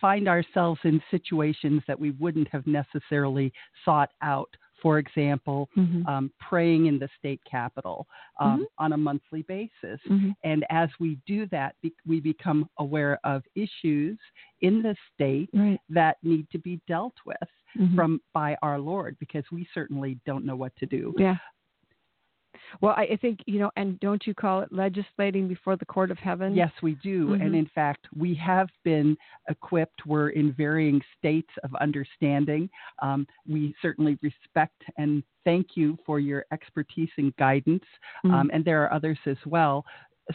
find 0.00 0.26
ourselves 0.26 0.80
in 0.84 1.02
situations 1.10 1.82
that 1.86 1.98
we 1.98 2.12
wouldn't 2.12 2.48
have 2.48 2.66
necessarily 2.66 3.52
sought 3.84 4.10
out 4.22 4.48
for 4.82 4.98
example, 4.98 5.68
Mhm. 5.76 6.06
um, 6.08 6.32
praying 6.40 6.86
in 6.86 6.98
the 6.98 7.08
state 7.18 7.40
capitol 7.44 8.06
um, 8.40 8.60
Mhm. 8.62 8.64
on 8.78 8.92
a 8.94 8.96
monthly 8.96 9.42
basis. 9.42 10.00
Mhm. 10.08 10.34
And 10.42 10.64
as 10.70 10.90
we 10.98 11.10
do 11.26 11.46
that, 11.46 11.76
be- 11.82 11.94
we 12.04 12.18
become 12.20 12.68
aware 12.78 13.18
of 13.24 13.44
issues 13.54 14.18
in 14.60 14.82
the 14.82 14.96
state 15.14 15.48
Right. 15.54 15.80
that 15.90 16.16
need 16.24 16.50
to 16.50 16.58
be 16.58 16.80
dealt 16.88 17.14
with 17.24 17.48
Mhm. 17.76 17.94
from 17.94 18.20
by 18.32 18.56
our 18.62 18.78
Lord, 18.80 19.16
because 19.20 19.44
we 19.52 19.66
certainly 19.72 20.18
don't 20.26 20.44
know 20.44 20.56
what 20.56 20.74
to 20.76 20.86
do. 20.86 21.14
Yeah. 21.16 21.36
Well, 22.80 22.94
I, 22.96 23.16
think 23.20 23.40
you 23.46 23.58
know, 23.58 23.70
and 23.76 23.98
don't 24.00 24.26
you 24.26 24.34
call 24.34 24.60
it 24.60 24.72
legislating 24.72 25.48
before 25.48 25.76
the 25.76 25.84
court 25.86 26.10
of 26.10 26.18
heaven? 26.18 26.54
Yes, 26.54 26.72
we 26.82 26.94
do. 26.96 27.28
Mhm. 27.28 27.42
And 27.46 27.54
in 27.54 27.66
fact, 27.66 28.06
we 28.14 28.34
have 28.34 28.68
been 28.84 29.16
equipped. 29.48 30.06
We're 30.06 30.30
in 30.30 30.52
varying 30.52 31.02
states 31.18 31.50
of 31.64 31.74
understanding. 31.76 32.68
Um, 33.00 33.26
we 33.48 33.74
certainly 33.82 34.18
respect 34.22 34.82
and 34.96 35.22
thank 35.44 35.76
you 35.76 35.98
for 36.06 36.20
your 36.20 36.44
expertise 36.52 37.10
and 37.18 37.34
guidance. 37.36 37.84
Mhm. 38.24 38.32
Um, 38.32 38.50
and 38.52 38.64
there 38.64 38.82
are 38.84 38.92
others 38.92 39.18
as 39.26 39.38
well. 39.46 39.84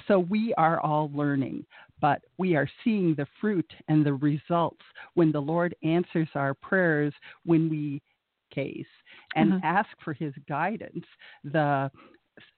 So 0.07 0.19
we 0.19 0.53
are 0.55 0.79
all 0.81 1.09
learning, 1.13 1.65
but 2.01 2.21
we 2.37 2.55
are 2.55 2.67
seeing 2.83 3.15
the 3.15 3.25
fruit 3.39 3.73
and 3.87 4.05
the 4.05 4.13
results 4.15 4.81
when 5.13 5.31
the 5.31 5.41
Lord 5.41 5.73
answers 5.81 6.27
our 6.35 6.53
prayers 6.53 7.13
when 7.45 7.69
we 7.69 8.01
case 8.49 8.87
and 9.35 9.53
Uh-huh. 9.53 9.61
ask 9.63 9.89
for 10.01 10.13
his 10.13 10.33
guidance. 10.47 11.05
The 11.43 11.91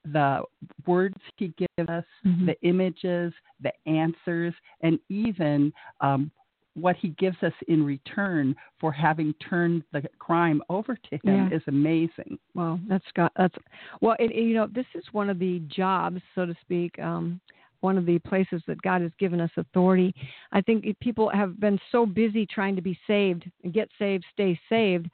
the 0.05 0.43
words 0.85 1.17
he 1.37 1.49
gives 1.57 1.89
us, 1.89 2.05
Mhm. 2.25 2.45
the 2.47 2.61
images, 2.61 3.33
the 3.59 3.73
answers, 3.87 4.53
and 4.81 4.99
even 5.09 5.73
um, 6.01 6.31
what 6.75 6.95
he 6.95 7.09
gives 7.09 7.41
us 7.43 7.53
in 7.67 7.83
return 7.83 8.55
for 8.77 8.91
having 8.91 9.33
turned 9.35 9.83
the 9.91 10.01
crime 10.19 10.61
over 10.69 10.95
to 10.95 11.15
him 11.23 11.49
Yeah. 11.49 11.49
is 11.49 11.63
amazing. 11.67 12.37
Well, 12.53 12.79
that's 12.87 13.11
got 13.13 13.31
that's 13.35 13.55
well, 14.01 14.15
it, 14.19 14.31
it- 14.31 14.43
you 14.43 14.53
know, 14.53 14.67
this 14.67 14.85
is 14.93 15.03
one 15.11 15.29
of 15.29 15.39
the 15.39 15.59
jobs, 15.67 16.21
so 16.35 16.45
to 16.45 16.55
speak. 16.61 16.97
Um, 16.99 17.41
one 17.81 17.97
of 17.97 18.05
the 18.05 18.19
places 18.19 18.61
that 18.67 18.81
God 18.81 19.01
has 19.01 19.11
given 19.19 19.39
us 19.39 19.51
authority. 19.55 20.13
I 20.51 20.59
think 20.59 20.85
people 20.99 21.29
have 21.29 21.59
been 21.61 21.79
so 21.93 22.05
busy 22.05 22.45
trying 22.45 22.75
to 22.75 22.81
be 22.81 22.99
saved 23.07 23.49
get 23.71 23.89
saved, 23.97 24.25
stay 24.33 24.59
saved, 24.67 25.09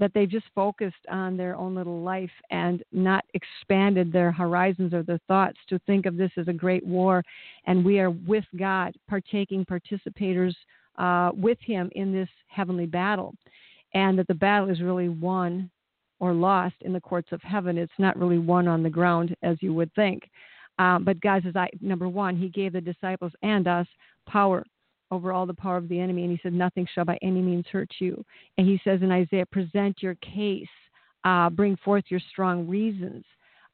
that 0.00 0.12
they've 0.14 0.28
just 0.28 0.46
focused 0.54 1.06
on 1.10 1.36
their 1.36 1.54
own 1.54 1.74
little 1.74 2.02
life 2.02 2.30
and 2.50 2.82
not 2.90 3.24
expanded 3.34 4.12
their 4.12 4.32
horizons 4.32 4.92
or 4.92 5.02
their 5.02 5.20
thoughts 5.28 5.58
to 5.68 5.78
think 5.80 6.06
of 6.06 6.16
this 6.16 6.32
as 6.36 6.48
a 6.48 6.52
great 6.52 6.84
war. 6.84 7.22
And 7.66 7.84
we 7.84 8.00
are 8.00 8.10
with 8.10 8.44
God, 8.58 8.94
partaking 9.08 9.64
participators 9.64 10.54
uh, 10.98 11.30
with 11.34 11.58
Him 11.60 11.90
in 11.94 12.12
this 12.12 12.28
heavenly 12.48 12.86
battle. 12.86 13.34
And 13.92 14.18
that 14.18 14.26
the 14.26 14.34
battle 14.34 14.70
is 14.70 14.80
really 14.80 15.08
won 15.08 15.70
or 16.18 16.32
lost 16.32 16.76
in 16.80 16.92
the 16.92 17.00
courts 17.00 17.28
of 17.32 17.42
heaven. 17.42 17.76
It's 17.76 17.92
not 17.98 18.18
really 18.18 18.38
won 18.38 18.68
on 18.68 18.82
the 18.82 18.90
ground 18.90 19.34
as 19.42 19.56
you 19.60 19.74
would 19.74 19.92
think. 19.94 20.30
Um, 20.78 21.04
but 21.04 21.20
God 21.20 21.42
says, 21.44 21.56
I, 21.56 21.68
number 21.80 22.08
one, 22.08 22.36
He 22.36 22.48
gave 22.48 22.72
the 22.72 22.80
disciples 22.80 23.32
and 23.42 23.68
us 23.68 23.86
power 24.26 24.64
over 25.10 25.32
all 25.32 25.46
the 25.46 25.54
power 25.54 25.76
of 25.76 25.88
the 25.88 25.98
enemy. 25.98 26.22
And 26.22 26.32
He 26.32 26.40
said, 26.42 26.52
Nothing 26.52 26.86
shall 26.94 27.04
by 27.04 27.18
any 27.22 27.40
means 27.42 27.66
hurt 27.70 27.90
you. 27.98 28.24
And 28.58 28.66
He 28.66 28.80
says 28.84 29.02
in 29.02 29.10
Isaiah, 29.10 29.46
Present 29.46 30.02
your 30.02 30.14
case, 30.16 30.66
uh, 31.24 31.50
bring 31.50 31.76
forth 31.76 32.04
your 32.08 32.20
strong 32.30 32.66
reasons. 32.68 33.24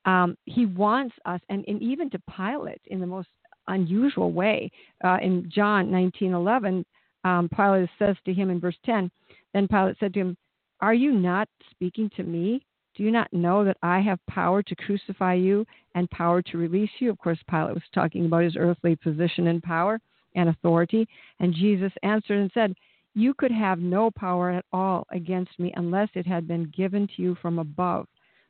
Um, 0.06 0.36
he 0.46 0.66
wants 0.66 1.14
us, 1.24 1.40
and, 1.48 1.64
and 1.66 1.82
even 1.82 2.08
to 2.10 2.22
Pilate 2.36 2.80
in 2.86 3.00
the 3.00 3.06
most 3.06 3.28
unusual 3.68 4.32
way. 4.32 4.70
Uh, 5.04 5.18
in 5.20 5.50
John 5.50 5.90
19:11, 5.90 6.84
um, 7.24 7.48
Pilate 7.48 7.90
says 7.98 8.16
to 8.24 8.32
him 8.32 8.50
in 8.50 8.60
verse 8.60 8.76
10, 8.84 9.10
then 9.52 9.66
Pilate 9.66 9.98
said 9.98 10.14
to 10.14 10.20
him, 10.20 10.36
"Are 10.80 10.94
you 10.94 11.12
not 11.12 11.48
speaking 11.70 12.08
to 12.10 12.22
me? 12.22 12.64
Do 12.94 13.02
you 13.02 13.10
not 13.10 13.32
know 13.32 13.64
that 13.64 13.76
I 13.82 14.00
have 14.00 14.24
power 14.26 14.62
to 14.62 14.76
crucify 14.76 15.34
you 15.34 15.66
and 15.94 16.08
power 16.10 16.40
to 16.42 16.58
release 16.58 16.90
you?" 17.00 17.10
Of 17.10 17.18
course, 17.18 17.42
Pilate 17.50 17.74
was 17.74 17.82
talking 17.92 18.26
about 18.26 18.44
his 18.44 18.56
earthly 18.56 18.94
position 18.94 19.48
and 19.48 19.62
power 19.62 20.00
and 20.36 20.48
authority, 20.48 21.08
and 21.40 21.52
Jesus 21.52 21.92
answered 22.02 22.38
and 22.38 22.50
said, 22.52 22.74
"You 23.14 23.34
could 23.34 23.50
have 23.50 23.80
no 23.80 24.10
power 24.10 24.50
at 24.50 24.64
all 24.72 25.06
against 25.10 25.58
me 25.58 25.72
unless 25.76 26.10
it 26.14 26.26
had 26.26 26.46
been 26.46 26.64
given 26.76 27.08
to 27.08 27.22
you 27.22 27.34
from 27.36 27.58
above. 27.58 28.06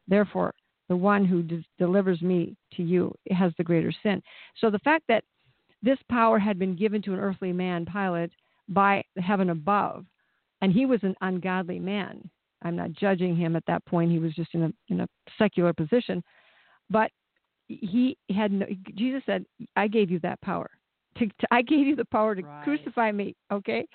Therefore, 0.08 0.54
the 0.88 0.96
one 0.96 1.24
who 1.24 1.42
delivers 1.78 2.22
me 2.22 2.56
to 2.72 2.82
you 2.82 3.14
has 3.30 3.52
the 3.56 3.64
greater 3.64 3.92
sin. 4.02 4.22
So 4.56 4.70
the 4.70 4.78
fact 4.80 5.04
that 5.08 5.24
this 5.82 5.98
power 6.08 6.38
had 6.38 6.58
been 6.58 6.76
given 6.76 7.02
to 7.02 7.12
an 7.12 7.20
earthly 7.20 7.52
man, 7.52 7.86
Pilate, 7.86 8.32
by 8.68 9.04
heaven 9.16 9.50
above, 9.50 10.04
and 10.60 10.72
he 10.72 10.86
was 10.86 11.02
an 11.02 11.14
ungodly 11.20 11.78
man. 11.78 12.28
I'm 12.62 12.76
not 12.76 12.92
judging 12.92 13.36
him 13.36 13.54
at 13.56 13.66
that 13.66 13.84
point. 13.84 14.10
He 14.10 14.18
was 14.18 14.34
just 14.34 14.54
in 14.54 14.64
a 14.64 14.72
in 14.88 15.00
a 15.00 15.08
secular 15.38 15.72
position, 15.72 16.22
but 16.90 17.10
he 17.68 18.16
had 18.30 18.52
no, 18.52 18.66
Jesus 18.94 19.22
said, 19.26 19.44
"I 19.76 19.88
gave 19.88 20.10
you 20.10 20.18
that 20.20 20.40
power 20.40 20.70
to, 21.18 21.26
to, 21.26 21.46
I 21.50 21.62
gave 21.62 21.86
you 21.86 21.96
the 21.96 22.04
power 22.04 22.34
to 22.34 22.42
right. 22.42 22.64
crucify 22.64 23.12
me, 23.12 23.34
okay? 23.52 23.86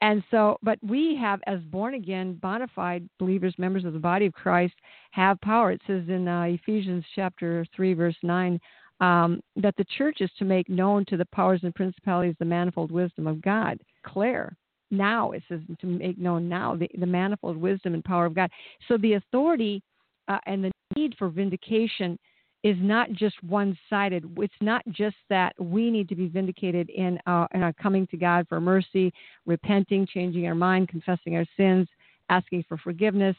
And 0.00 0.22
so, 0.30 0.58
but 0.62 0.78
we 0.82 1.16
have, 1.20 1.40
as 1.46 1.60
born 1.60 1.94
again, 1.94 2.34
bona 2.34 2.66
fide 2.74 3.08
believers, 3.18 3.54
members 3.58 3.84
of 3.84 3.92
the 3.92 3.98
body 3.98 4.26
of 4.26 4.32
Christ, 4.32 4.74
have 5.10 5.40
power. 5.40 5.72
It 5.72 5.82
says 5.86 6.04
in 6.08 6.28
uh, 6.28 6.42
Ephesians 6.42 7.04
chapter 7.14 7.66
3, 7.74 7.94
verse 7.94 8.16
9, 8.22 8.60
um, 9.00 9.40
that 9.56 9.74
the 9.76 9.86
church 9.96 10.18
is 10.20 10.30
to 10.38 10.44
make 10.44 10.68
known 10.68 11.04
to 11.06 11.16
the 11.16 11.26
powers 11.26 11.60
and 11.64 11.74
principalities 11.74 12.36
the 12.38 12.44
manifold 12.44 12.92
wisdom 12.92 13.26
of 13.26 13.42
God. 13.42 13.78
Claire. 14.04 14.56
Now 14.90 15.32
it 15.32 15.42
says 15.48 15.60
to 15.80 15.86
make 15.86 16.18
known 16.18 16.48
now 16.48 16.76
the, 16.76 16.88
the 16.98 17.06
manifold 17.06 17.56
wisdom 17.56 17.94
and 17.94 18.04
power 18.04 18.26
of 18.26 18.34
God. 18.34 18.50
So 18.88 18.98
the 18.98 19.14
authority 19.14 19.82
uh, 20.28 20.38
and 20.46 20.62
the 20.62 20.70
need 20.94 21.14
for 21.18 21.30
vindication 21.30 22.18
is 22.62 22.76
not 22.80 23.10
just 23.12 23.42
one 23.42 23.76
sided. 23.90 24.24
It's 24.38 24.54
not 24.60 24.82
just 24.90 25.16
that 25.28 25.52
we 25.58 25.90
need 25.90 26.08
to 26.08 26.14
be 26.14 26.28
vindicated 26.28 26.90
in 26.90 27.18
our, 27.26 27.48
in 27.54 27.62
our 27.62 27.72
coming 27.72 28.06
to 28.08 28.16
God 28.16 28.46
for 28.48 28.60
mercy, 28.60 29.12
repenting, 29.46 30.06
changing 30.06 30.46
our 30.46 30.54
mind, 30.54 30.88
confessing 30.88 31.36
our 31.36 31.46
sins, 31.56 31.88
asking 32.28 32.64
for 32.68 32.76
forgiveness. 32.78 33.36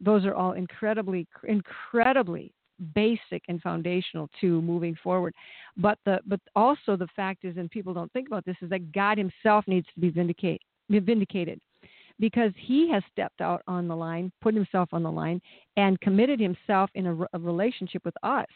Those 0.00 0.24
are 0.24 0.34
all 0.34 0.52
incredibly, 0.52 1.26
incredibly 1.44 2.52
basic 2.94 3.42
and 3.48 3.62
foundational 3.62 4.28
to 4.40 4.60
moving 4.62 4.96
forward. 5.02 5.34
But 5.76 5.98
the 6.04 6.18
but 6.26 6.40
also 6.56 6.96
the 6.96 7.08
fact 7.14 7.44
is, 7.44 7.56
and 7.56 7.70
people 7.70 7.94
don't 7.94 8.12
think 8.12 8.26
about 8.26 8.44
this, 8.44 8.56
is 8.60 8.70
that 8.70 8.92
God 8.92 9.18
Himself 9.18 9.64
needs 9.68 9.86
to 9.94 10.00
be 10.00 10.10
vindicate, 10.10 10.60
vindicated 10.90 11.60
because 12.18 12.52
he 12.56 12.90
has 12.90 13.02
stepped 13.12 13.40
out 13.40 13.62
on 13.66 13.88
the 13.88 13.96
line, 13.96 14.30
put 14.40 14.54
himself 14.54 14.88
on 14.92 15.02
the 15.02 15.10
line, 15.10 15.40
and 15.76 16.00
committed 16.00 16.40
himself 16.40 16.90
in 16.94 17.06
a, 17.06 17.16
a 17.32 17.38
relationship 17.38 18.04
with 18.04 18.14
us 18.22 18.46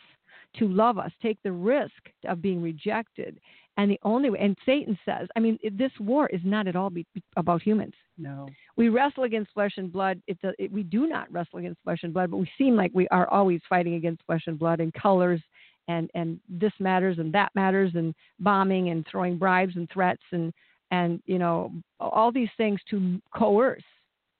to 0.57 0.69
love 0.69 0.99
us, 0.99 1.11
take 1.21 1.39
the 1.43 1.53
risk 1.53 1.93
of 2.27 2.41
being 2.41 2.63
rejected. 2.63 3.39
And 3.77 3.91
the 3.91 3.99
only 4.03 4.31
way, 4.31 4.39
and 4.41 4.57
Satan 4.67 4.99
says, 5.05 5.29
I 5.37 5.41
mean, 5.41 5.59
this 5.73 5.93
war 6.01 6.27
is 6.29 6.41
not 6.45 6.67
at 6.67 6.75
all 6.75 6.91
be, 6.91 7.07
about 7.37 7.63
humans. 7.63 7.95
No. 8.17 8.49
We 8.77 8.89
wrestle 8.89 9.25
against 9.25 9.53
flesh 9.53 9.75
and 9.77 9.93
blood. 9.93 10.21
It, 10.27 10.39
it, 10.59 10.73
we 10.73 10.83
do 10.83 11.07
not 11.07 11.31
wrestle 11.33 11.61
against 11.61 11.83
flesh 11.85 12.01
and 12.03 12.13
blood, 12.13 12.31
but 12.31 12.39
we 12.39 12.51
seem 12.59 12.77
like 12.77 12.91
we 12.95 13.07
are 13.09 13.29
always 13.29 13.61
fighting 13.69 13.95
against 13.95 14.23
flesh 14.27 14.45
and 14.47 14.59
blood 14.59 14.81
and 14.81 14.93
colors 14.95 15.41
and, 15.89 16.11
and 16.15 16.39
this 16.49 16.73
matters 16.79 17.19
and 17.19 17.33
that 17.33 17.51
matters 17.55 17.93
and 17.95 18.15
bombing 18.39 18.91
and 18.91 19.07
throwing 19.11 19.39
bribes 19.39 19.75
and 19.75 19.89
threats 19.91 20.23
and 20.33 20.53
and 20.91 21.23
you 21.27 21.39
know 21.39 21.73
all 22.01 22.33
these 22.33 22.49
things 22.57 22.81
to 22.91 23.21
coerce 23.35 23.83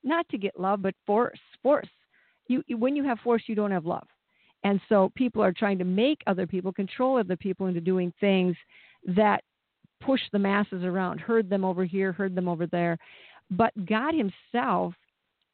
not 0.05 0.29
to 0.31 0.39
get 0.39 0.59
love 0.59 0.83
but 0.83 0.95
force 1.07 1.39
force. 1.63 1.89
You 2.47 2.63
when 2.71 2.97
you 2.97 3.05
have 3.05 3.19
force 3.21 3.43
you 3.47 3.55
don't 3.55 3.71
have 3.71 3.87
love. 3.87 4.07
And 4.65 4.81
so 4.89 5.13
people 5.15 5.43
are 5.43 5.53
trying 5.53 5.79
to 5.79 5.85
make 5.85 6.21
other 6.27 6.47
people 6.47 6.73
control 6.73 7.19
other 7.19 7.37
people 7.37 7.67
into 7.67 7.81
doing 7.81 8.13
things 8.21 8.57
that 9.07 9.45
push 10.01 10.21
the 10.33 10.39
masses 10.39 10.85
around 10.85 11.21
herd 11.21 11.51
them 11.51 11.65
over 11.65 11.85
here 11.85 12.13
herd 12.13 12.35
them 12.35 12.49
over 12.49 12.67
there. 12.67 12.99
But 13.51 13.73
god 13.87 14.15
himself 14.15 14.95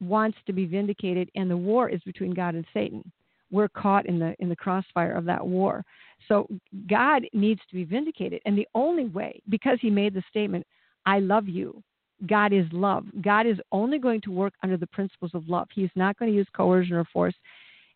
wants 0.01 0.37
to 0.45 0.53
be 0.53 0.65
vindicated 0.65 1.29
and 1.35 1.49
the 1.49 1.57
war 1.57 1.89
is 1.89 2.01
between 2.05 2.33
god 2.33 2.55
and 2.55 2.65
satan. 2.73 3.11
We're 3.51 3.69
caught 3.69 4.05
in 4.05 4.19
the 4.19 4.35
in 4.39 4.49
the 4.49 4.55
crossfire 4.55 5.13
of 5.13 5.25
that 5.25 5.45
war. 5.45 5.83
So 6.27 6.47
god 6.89 7.23
needs 7.33 7.61
to 7.69 7.75
be 7.75 7.83
vindicated. 7.83 8.41
And 8.45 8.57
the 8.57 8.67
only 8.73 9.05
way 9.05 9.41
because 9.49 9.79
he 9.81 9.89
made 9.89 10.13
the 10.13 10.23
statement 10.29 10.65
I 11.05 11.19
love 11.19 11.47
you. 11.47 11.81
God 12.27 12.53
is 12.53 12.65
love. 12.71 13.05
God 13.21 13.45
is 13.45 13.57
only 13.71 13.99
going 13.99 14.21
to 14.21 14.31
work 14.31 14.53
under 14.63 14.77
the 14.77 14.87
principles 14.87 15.31
of 15.33 15.49
love. 15.49 15.67
He's 15.73 15.89
not 15.95 16.17
going 16.17 16.31
to 16.31 16.35
use 16.35 16.47
coercion 16.55 16.95
or 16.95 17.05
force. 17.05 17.35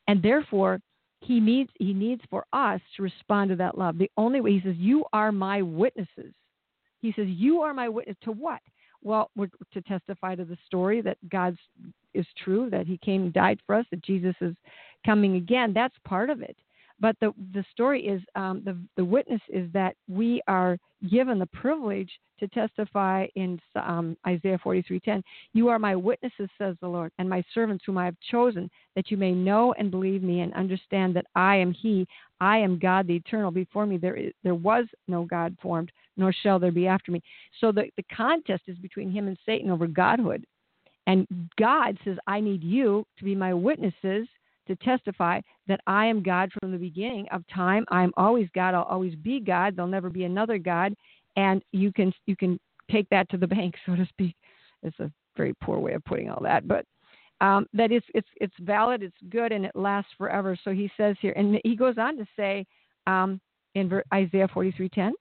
And 0.07 0.21
therefore, 0.21 0.79
he 1.21 1.39
needs 1.39 1.69
he 1.79 1.93
needs 1.93 2.21
for 2.29 2.45
us 2.53 2.81
to 2.95 3.03
respond 3.03 3.49
to 3.49 3.55
that 3.57 3.77
love. 3.77 3.97
The 3.97 4.11
only 4.17 4.41
way 4.41 4.53
he 4.53 4.61
says, 4.61 4.77
"You 4.77 5.05
are 5.13 5.31
my 5.31 5.61
witnesses." 5.61 6.33
He 7.01 7.11
says, 7.13 7.27
"You 7.27 7.61
are 7.61 7.73
my 7.73 7.89
witness 7.89 8.17
to 8.21 8.31
what?" 8.31 8.61
Well, 9.01 9.31
to 9.73 9.81
testify 9.81 10.35
to 10.35 10.45
the 10.45 10.57
story 10.65 11.01
that 11.01 11.17
God's 11.29 11.59
is 12.13 12.25
true, 12.43 12.69
that 12.69 12.87
He 12.87 12.97
came 12.97 13.23
and 13.23 13.33
died 13.33 13.59
for 13.65 13.75
us, 13.75 13.85
that 13.91 14.01
Jesus 14.01 14.35
is 14.41 14.55
coming 15.05 15.35
again. 15.35 15.73
That's 15.73 15.97
part 16.05 16.29
of 16.29 16.41
it. 16.41 16.57
But 16.99 17.15
the 17.21 17.33
the 17.53 17.63
story 17.71 18.07
is 18.07 18.21
um, 18.35 18.61
the 18.65 18.77
the 18.97 19.05
witness 19.05 19.41
is 19.49 19.71
that 19.73 19.95
we 20.07 20.41
are 20.47 20.77
given 21.09 21.39
the 21.39 21.45
privilege 21.47 22.11
to 22.39 22.47
testify 22.49 23.25
in 23.35 23.59
um, 23.75 24.17
Isaiah 24.27 24.59
43:10. 24.63 25.23
You 25.53 25.69
are 25.69 25.79
my 25.79 25.95
witnesses, 25.95 26.49
says 26.57 26.75
the 26.81 26.87
Lord, 26.87 27.11
and 27.17 27.29
my 27.29 27.43
servants 27.53 27.83
whom 27.85 27.97
I 27.97 28.05
have 28.05 28.19
chosen, 28.31 28.69
that 28.95 29.11
you 29.11 29.17
may 29.17 29.31
know 29.31 29.73
and 29.73 29.91
believe 29.91 30.23
me 30.23 30.41
and 30.41 30.53
understand 30.53 31.15
that 31.15 31.25
I 31.35 31.55
am 31.55 31.71
He. 31.71 32.07
I 32.41 32.57
am 32.57 32.79
God, 32.79 33.07
the 33.07 33.15
eternal. 33.15 33.51
Before 33.51 33.85
me 33.85 33.97
there 33.97 34.15
is, 34.15 34.33
there 34.43 34.55
was 34.55 34.85
no 35.07 35.23
God 35.23 35.57
formed, 35.61 35.91
nor 36.17 36.33
shall 36.33 36.59
there 36.59 36.71
be 36.71 36.87
after 36.87 37.11
me. 37.11 37.21
So 37.59 37.71
the 37.71 37.89
the 37.95 38.05
contest 38.15 38.63
is 38.67 38.77
between 38.77 39.11
Him 39.11 39.27
and 39.27 39.37
Satan 39.45 39.69
over 39.69 39.87
Godhood. 39.87 40.45
And 41.07 41.27
God 41.57 41.97
says, 42.03 42.17
I 42.27 42.39
need 42.39 42.63
you 42.63 43.03
to 43.17 43.23
be 43.23 43.33
my 43.33 43.51
witnesses 43.53 44.27
to 44.69 44.75
testify 44.77 45.41
that 45.67 45.81
I 45.87 46.05
am 46.05 46.23
God 46.23 46.49
from 46.59 46.71
the 46.71 46.77
beginning 46.77 47.27
of 47.31 47.43
time. 47.53 47.85
I'm 47.89 48.13
always 48.15 48.47
God. 48.55 48.73
I'll 48.73 48.83
always 48.83 49.15
be 49.15 49.39
God. 49.39 49.75
There'll 49.75 49.91
never 49.91 50.09
be 50.09 50.23
another 50.23 50.57
God. 50.57 50.93
And 51.35 51.61
you 51.71 51.91
can 51.91 52.13
you 52.25 52.37
can 52.37 52.59
take 52.89 53.09
that 53.09 53.29
to 53.31 53.37
the 53.37 53.47
bank, 53.57 53.75
so 53.85 53.95
to 53.95 54.05
speak. 54.07 54.35
It's 54.83 54.99
a 54.99 55.11
very 55.35 55.53
poor 55.61 55.79
way 55.79 55.93
of 55.93 56.05
putting 56.05 56.29
all 56.29 56.41
that, 56.43 56.67
but 56.67 56.85
um, 57.41 57.67
that 57.73 57.91
it's 57.91 58.05
it's 58.13 58.27
it's 58.37 58.53
valid, 58.61 59.03
it's 59.03 59.15
good, 59.29 59.51
and 59.51 59.65
it 59.65 59.75
lasts 59.75 60.11
forever. 60.17 60.57
So 60.63 60.71
he 60.71 60.89
says 60.97 61.15
here, 61.21 61.33
and 61.35 61.59
he 61.63 61.75
goes 61.75 61.97
on 61.97 62.17
to 62.17 62.25
say 62.35 62.65
um, 63.07 63.39
in 63.75 64.01
Isaiah 64.13 64.47
43:10, 64.47 65.11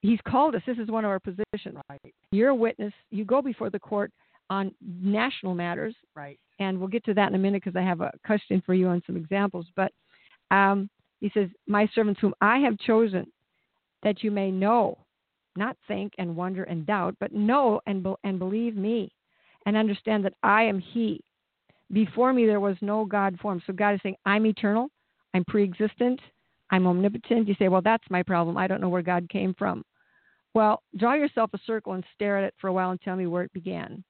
he's 0.00 0.18
called 0.26 0.54
us. 0.54 0.62
This 0.66 0.78
is 0.78 0.88
one 0.88 1.04
of 1.04 1.10
our 1.10 1.20
positions. 1.20 1.78
Right. 1.90 2.14
You're 2.32 2.50
a 2.50 2.54
witness. 2.54 2.92
You 3.10 3.24
go 3.24 3.42
before 3.42 3.70
the 3.70 3.78
court 3.78 4.12
on 4.50 4.72
national 4.80 5.54
matters. 5.54 5.94
Right 6.14 6.38
and 6.58 6.78
we'll 6.78 6.88
get 6.88 7.04
to 7.04 7.14
that 7.14 7.28
in 7.28 7.34
a 7.34 7.38
minute 7.38 7.62
because 7.64 7.78
I 7.78 7.86
have 7.86 8.00
a 8.00 8.12
question 8.26 8.62
for 8.64 8.74
you 8.74 8.88
on 8.88 9.02
some 9.06 9.16
examples. 9.16 9.66
But 9.76 9.92
um, 10.50 10.88
he 11.20 11.30
says, 11.32 11.48
My 11.66 11.88
servants, 11.94 12.20
whom 12.20 12.34
I 12.40 12.58
have 12.58 12.78
chosen, 12.78 13.26
that 14.02 14.22
you 14.22 14.30
may 14.30 14.50
know, 14.50 14.98
not 15.56 15.76
think 15.86 16.12
and 16.18 16.36
wonder 16.36 16.64
and 16.64 16.86
doubt, 16.86 17.14
but 17.20 17.32
know 17.32 17.80
and, 17.86 18.02
be- 18.02 18.14
and 18.24 18.38
believe 18.38 18.76
me 18.76 19.12
and 19.66 19.76
understand 19.76 20.24
that 20.24 20.34
I 20.42 20.62
am 20.64 20.78
He. 20.78 21.22
Before 21.92 22.32
me, 22.32 22.46
there 22.46 22.60
was 22.60 22.76
no 22.80 23.04
God 23.04 23.38
formed. 23.40 23.62
So 23.66 23.72
God 23.72 23.94
is 23.94 24.00
saying, 24.02 24.16
I'm 24.26 24.46
eternal, 24.46 24.88
I'm 25.34 25.44
pre 25.44 25.64
existent, 25.64 26.20
I'm 26.70 26.86
omnipotent. 26.86 27.48
You 27.48 27.54
say, 27.58 27.68
Well, 27.68 27.82
that's 27.82 28.04
my 28.10 28.22
problem. 28.22 28.56
I 28.56 28.66
don't 28.66 28.80
know 28.80 28.88
where 28.88 29.02
God 29.02 29.28
came 29.28 29.54
from. 29.54 29.84
Well, 30.54 30.82
draw 30.96 31.14
yourself 31.14 31.50
a 31.54 31.58
circle 31.66 31.92
and 31.92 32.04
stare 32.14 32.38
at 32.38 32.44
it 32.44 32.54
for 32.60 32.68
a 32.68 32.72
while 32.72 32.90
and 32.90 33.00
tell 33.00 33.14
me 33.14 33.26
where 33.26 33.44
it 33.44 33.52
began. 33.52 34.02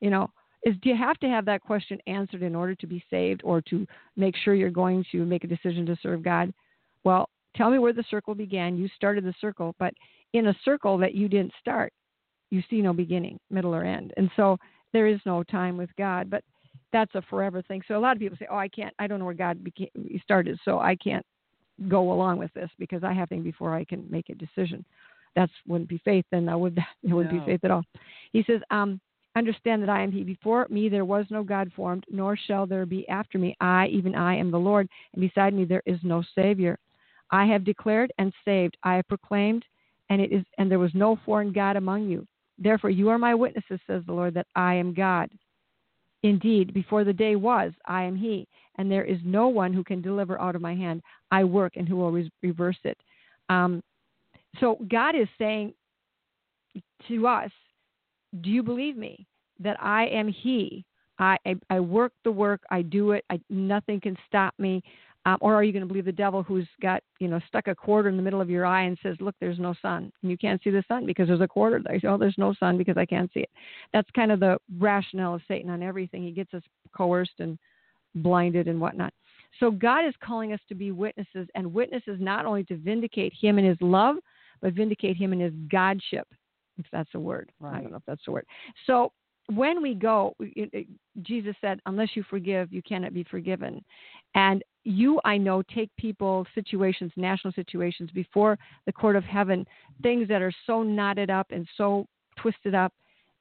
You 0.00 0.10
know, 0.10 0.30
is 0.64 0.74
do 0.82 0.88
you 0.88 0.96
have 0.96 1.18
to 1.20 1.28
have 1.28 1.44
that 1.46 1.62
question 1.62 1.98
answered 2.06 2.42
in 2.42 2.54
order 2.54 2.74
to 2.74 2.86
be 2.86 3.02
saved 3.08 3.40
or 3.44 3.60
to 3.62 3.86
make 4.16 4.34
sure 4.36 4.54
you're 4.54 4.70
going 4.70 5.04
to 5.12 5.24
make 5.24 5.44
a 5.44 5.48
decision 5.48 5.86
to 5.86 5.96
serve 6.02 6.22
God? 6.22 6.52
Well, 7.04 7.28
tell 7.56 7.70
me 7.70 7.78
where 7.78 7.92
the 7.92 8.04
circle 8.10 8.34
began. 8.34 8.76
You 8.76 8.88
started 8.96 9.24
the 9.24 9.34
circle, 9.40 9.74
but 9.78 9.94
in 10.32 10.48
a 10.48 10.56
circle 10.64 10.98
that 10.98 11.14
you 11.14 11.28
didn't 11.28 11.52
start, 11.60 11.92
you 12.50 12.62
see 12.68 12.80
no 12.80 12.92
beginning, 12.92 13.38
middle, 13.50 13.74
or 13.74 13.84
end. 13.84 14.12
And 14.16 14.30
so 14.36 14.58
there 14.92 15.06
is 15.06 15.20
no 15.24 15.42
time 15.42 15.76
with 15.76 15.90
God, 15.96 16.30
but 16.30 16.42
that's 16.92 17.14
a 17.14 17.22
forever 17.22 17.62
thing. 17.62 17.82
So 17.86 17.96
a 17.96 18.00
lot 18.00 18.16
of 18.16 18.20
people 18.20 18.38
say, 18.38 18.46
"Oh, 18.50 18.56
I 18.56 18.68
can't. 18.68 18.94
I 18.98 19.06
don't 19.06 19.18
know 19.18 19.24
where 19.24 19.34
God 19.34 19.62
became, 19.62 19.88
started, 20.22 20.58
so 20.64 20.78
I 20.78 20.96
can't 20.96 21.24
go 21.88 22.12
along 22.12 22.38
with 22.38 22.52
this 22.54 22.70
because 22.78 23.04
I 23.04 23.12
have 23.12 23.28
to 23.28 23.36
before 23.36 23.74
I 23.74 23.84
can 23.84 24.06
make 24.10 24.30
a 24.30 24.34
decision." 24.34 24.84
That 25.34 25.50
wouldn't 25.66 25.90
be 25.90 25.98
faith. 25.98 26.24
Then 26.30 26.46
that 26.46 26.58
would 26.58 26.78
it 27.02 27.12
wouldn't 27.12 27.34
no. 27.34 27.40
be 27.40 27.46
faith 27.46 27.64
at 27.64 27.70
all. 27.70 27.82
He 28.32 28.42
says, 28.44 28.60
um, 28.70 29.00
Understand 29.36 29.82
that 29.82 29.90
I 29.90 30.02
am 30.02 30.10
He. 30.10 30.24
Before 30.24 30.66
me 30.70 30.88
there 30.88 31.04
was 31.04 31.26
no 31.30 31.44
God 31.44 31.70
formed, 31.76 32.04
nor 32.10 32.36
shall 32.36 32.66
there 32.66 32.86
be 32.86 33.08
after 33.08 33.38
me. 33.38 33.56
I, 33.60 33.86
even 33.88 34.14
I, 34.14 34.34
am 34.36 34.50
the 34.50 34.58
Lord, 34.58 34.88
and 35.12 35.20
beside 35.20 35.54
me 35.54 35.64
there 35.64 35.82
is 35.86 35.98
no 36.02 36.24
Savior. 36.34 36.78
I 37.30 37.46
have 37.46 37.64
declared 37.64 38.12
and 38.18 38.32
saved. 38.44 38.76
I 38.82 38.96
have 38.96 39.08
proclaimed 39.08 39.64
and 40.10 40.20
it 40.20 40.32
is 40.32 40.44
and 40.58 40.70
there 40.70 40.78
was 40.78 40.92
no 40.94 41.18
foreign 41.24 41.52
god 41.52 41.76
among 41.76 42.08
you. 42.08 42.26
Therefore 42.58 42.90
you 42.90 43.08
are 43.08 43.18
my 43.18 43.34
witnesses, 43.34 43.80
says 43.86 44.02
the 44.06 44.12
Lord, 44.12 44.34
that 44.34 44.46
I 44.54 44.74
am 44.74 44.94
God. 44.94 45.30
Indeed, 46.22 46.72
before 46.72 47.04
the 47.04 47.12
day 47.12 47.36
was, 47.36 47.72
I 47.86 48.02
am 48.02 48.16
He, 48.16 48.48
and 48.78 48.90
there 48.90 49.04
is 49.04 49.18
no 49.24 49.48
one 49.48 49.72
who 49.72 49.84
can 49.84 50.00
deliver 50.00 50.40
out 50.40 50.56
of 50.56 50.62
my 50.62 50.74
hand. 50.74 51.02
I 51.30 51.44
work, 51.44 51.74
and 51.76 51.88
who 51.88 51.96
will 51.96 52.10
re- 52.10 52.32
reverse 52.42 52.78
it. 52.84 52.98
Um, 53.48 53.82
so 54.58 54.78
God 54.90 55.14
is 55.14 55.28
saying 55.38 55.74
to 57.08 57.26
us, 57.26 57.50
"Do 58.40 58.50
you 58.50 58.62
believe 58.62 58.96
me 58.96 59.26
that 59.60 59.76
I 59.82 60.06
am 60.06 60.28
He? 60.28 60.84
I 61.18 61.36
I, 61.46 61.54
I 61.70 61.80
work 61.80 62.12
the 62.24 62.32
work. 62.32 62.62
I 62.70 62.82
do 62.82 63.12
it. 63.12 63.24
I, 63.30 63.40
nothing 63.50 64.00
can 64.00 64.16
stop 64.28 64.54
me. 64.58 64.82
Um, 65.26 65.38
or 65.40 65.56
are 65.56 65.64
you 65.64 65.72
going 65.72 65.82
to 65.82 65.88
believe 65.88 66.04
the 66.04 66.12
devil 66.12 66.44
who's 66.44 66.68
got 66.80 67.02
you 67.18 67.26
know 67.26 67.40
stuck 67.48 67.66
a 67.66 67.74
quarter 67.74 68.08
in 68.08 68.16
the 68.16 68.22
middle 68.22 68.40
of 68.40 68.48
your 68.48 68.64
eye 68.64 68.82
and 68.82 68.96
says, 69.02 69.16
"Look, 69.20 69.34
there's 69.40 69.58
no 69.58 69.74
sun, 69.82 70.12
and 70.22 70.30
you 70.30 70.38
can't 70.38 70.62
see 70.62 70.70
the 70.70 70.84
sun 70.86 71.04
because 71.04 71.26
there's 71.26 71.40
a 71.40 71.48
quarter 71.48 71.82
there." 71.84 71.98
Oh, 72.08 72.16
there's 72.16 72.38
no 72.38 72.54
sun 72.54 72.78
because 72.78 72.96
I 72.96 73.06
can't 73.06 73.32
see 73.34 73.40
it. 73.40 73.50
That's 73.92 74.10
kind 74.12 74.30
of 74.30 74.38
the 74.38 74.58
rationale 74.78 75.34
of 75.34 75.42
Satan 75.48 75.70
on 75.70 75.82
everything. 75.82 76.22
He 76.22 76.30
gets 76.30 76.54
us 76.54 76.62
coerced 76.96 77.40
and 77.40 77.58
blinded 78.14 78.68
and 78.68 78.80
whatnot. 78.80 79.12
So 79.58 79.70
God 79.70 80.06
is 80.06 80.14
calling 80.22 80.52
us 80.52 80.60
to 80.68 80.74
be 80.74 80.92
witnesses, 80.92 81.48
and 81.54 81.72
witnesses 81.72 82.18
not 82.20 82.46
only 82.46 82.62
to 82.64 82.76
vindicate 82.76 83.32
Him 83.32 83.58
in 83.58 83.64
His 83.64 83.78
love, 83.80 84.16
but 84.60 84.74
vindicate 84.74 85.16
Him 85.16 85.32
in 85.32 85.40
His 85.40 85.52
Godship, 85.70 86.28
if 86.78 86.86
that's 86.92 87.14
a 87.14 87.20
word. 87.20 87.50
I 87.62 87.80
don't 87.80 87.90
know 87.90 87.96
if 87.98 88.04
that's 88.06 88.26
a 88.28 88.30
word. 88.30 88.46
So 88.86 89.12
when 89.48 89.80
we 89.80 89.94
go, 89.94 90.34
it- 90.40 90.70
it- 90.72 90.86
Jesus 91.22 91.54
said, 91.60 91.80
"Unless 91.86 92.16
you 92.16 92.22
forgive, 92.24 92.72
you 92.72 92.82
cannot 92.82 93.14
be 93.14 93.22
forgiven." 93.24 93.84
And 94.34 94.62
you, 94.84 95.20
I 95.24 95.36
know, 95.36 95.62
take 95.62 95.94
people, 95.96 96.46
situations, 96.54 97.12
national 97.16 97.52
situations, 97.52 98.10
before 98.10 98.58
the 98.84 98.92
court 98.92 99.16
of 99.16 99.24
heaven, 99.24 99.66
things 100.02 100.28
that 100.28 100.42
are 100.42 100.52
so 100.66 100.82
knotted 100.82 101.30
up 101.30 101.50
and 101.50 101.68
so 101.76 102.06
twisted 102.36 102.74
up 102.74 102.92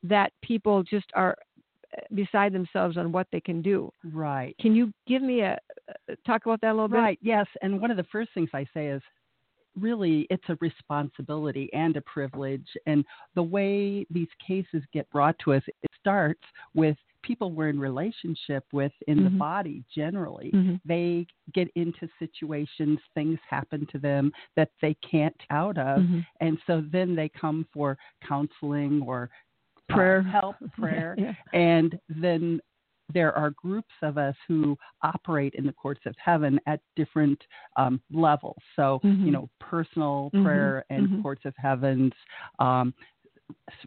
that 0.03 0.31
people 0.41 0.83
just 0.83 1.11
are 1.13 1.35
uh, 1.97 2.01
beside 2.13 2.53
themselves 2.53 2.97
on 2.97 3.11
what 3.11 3.27
they 3.31 3.41
can 3.41 3.61
do. 3.61 3.91
Right. 4.03 4.55
Can 4.59 4.75
you 4.75 4.93
give 5.07 5.21
me 5.21 5.41
a 5.41 5.57
uh, 5.89 6.15
talk 6.25 6.45
about 6.45 6.61
that 6.61 6.71
a 6.71 6.73
little 6.73 6.87
bit? 6.87 6.97
Right, 6.97 7.19
yes. 7.21 7.47
And 7.61 7.79
one 7.81 7.91
of 7.91 7.97
the 7.97 8.05
first 8.05 8.31
things 8.33 8.49
I 8.53 8.65
say 8.73 8.87
is 8.87 9.01
really 9.79 10.27
it's 10.29 10.43
a 10.49 10.57
responsibility 10.61 11.69
and 11.73 11.97
a 11.97 12.01
privilege. 12.01 12.67
And 12.85 13.05
the 13.35 13.43
way 13.43 14.05
these 14.09 14.27
cases 14.45 14.83
get 14.93 15.09
brought 15.09 15.37
to 15.39 15.53
us, 15.53 15.63
it 15.67 15.91
starts 15.99 16.41
with 16.73 16.97
people 17.23 17.51
we're 17.51 17.69
in 17.69 17.79
relationship 17.79 18.63
with 18.71 18.91
in 19.07 19.23
the 19.23 19.29
Mhm. 19.31 19.39
body 19.39 19.83
generally. 19.93 20.51
Mhm. 20.51 20.79
They 20.85 21.25
get 21.53 21.69
into 21.73 22.07
situations, 22.19 22.99
things 23.15 23.39
happen 23.49 23.87
to 23.87 23.97
them 23.97 24.31
that 24.55 24.69
they 24.79 24.93
can't 24.95 25.35
out 25.49 25.77
of. 25.79 26.03
Mhm. 26.03 26.25
And 26.39 26.61
so 26.67 26.81
then 26.81 27.15
they 27.15 27.29
come 27.29 27.65
for 27.73 27.97
counseling 28.21 29.01
or 29.01 29.29
uh, 29.89 29.93
Prayer. 29.93 30.21
help, 30.21 30.55
prayer. 30.73 31.15
Yeah. 31.19 31.33
And 31.53 31.99
then 32.09 32.59
there 33.13 33.33
are 33.33 33.51
groups 33.51 33.93
of 34.01 34.17
us 34.17 34.35
who 34.47 34.77
operate 35.03 35.53
in 35.55 35.65
the 35.65 35.73
courts 35.73 36.01
of 36.05 36.15
heaven 36.23 36.59
at 36.65 36.79
different 36.95 37.41
um, 37.77 38.01
levels. 38.11 38.57
So, 38.75 38.99
Mhm. 39.03 39.25
you 39.25 39.31
know, 39.31 39.49
personal 39.59 40.31
Mhm. 40.33 40.43
prayer 40.43 40.85
and 40.89 41.09
Mhm. 41.09 41.21
courts 41.21 41.45
of 41.45 41.55
heavens, 41.57 42.13
um, 42.59 42.93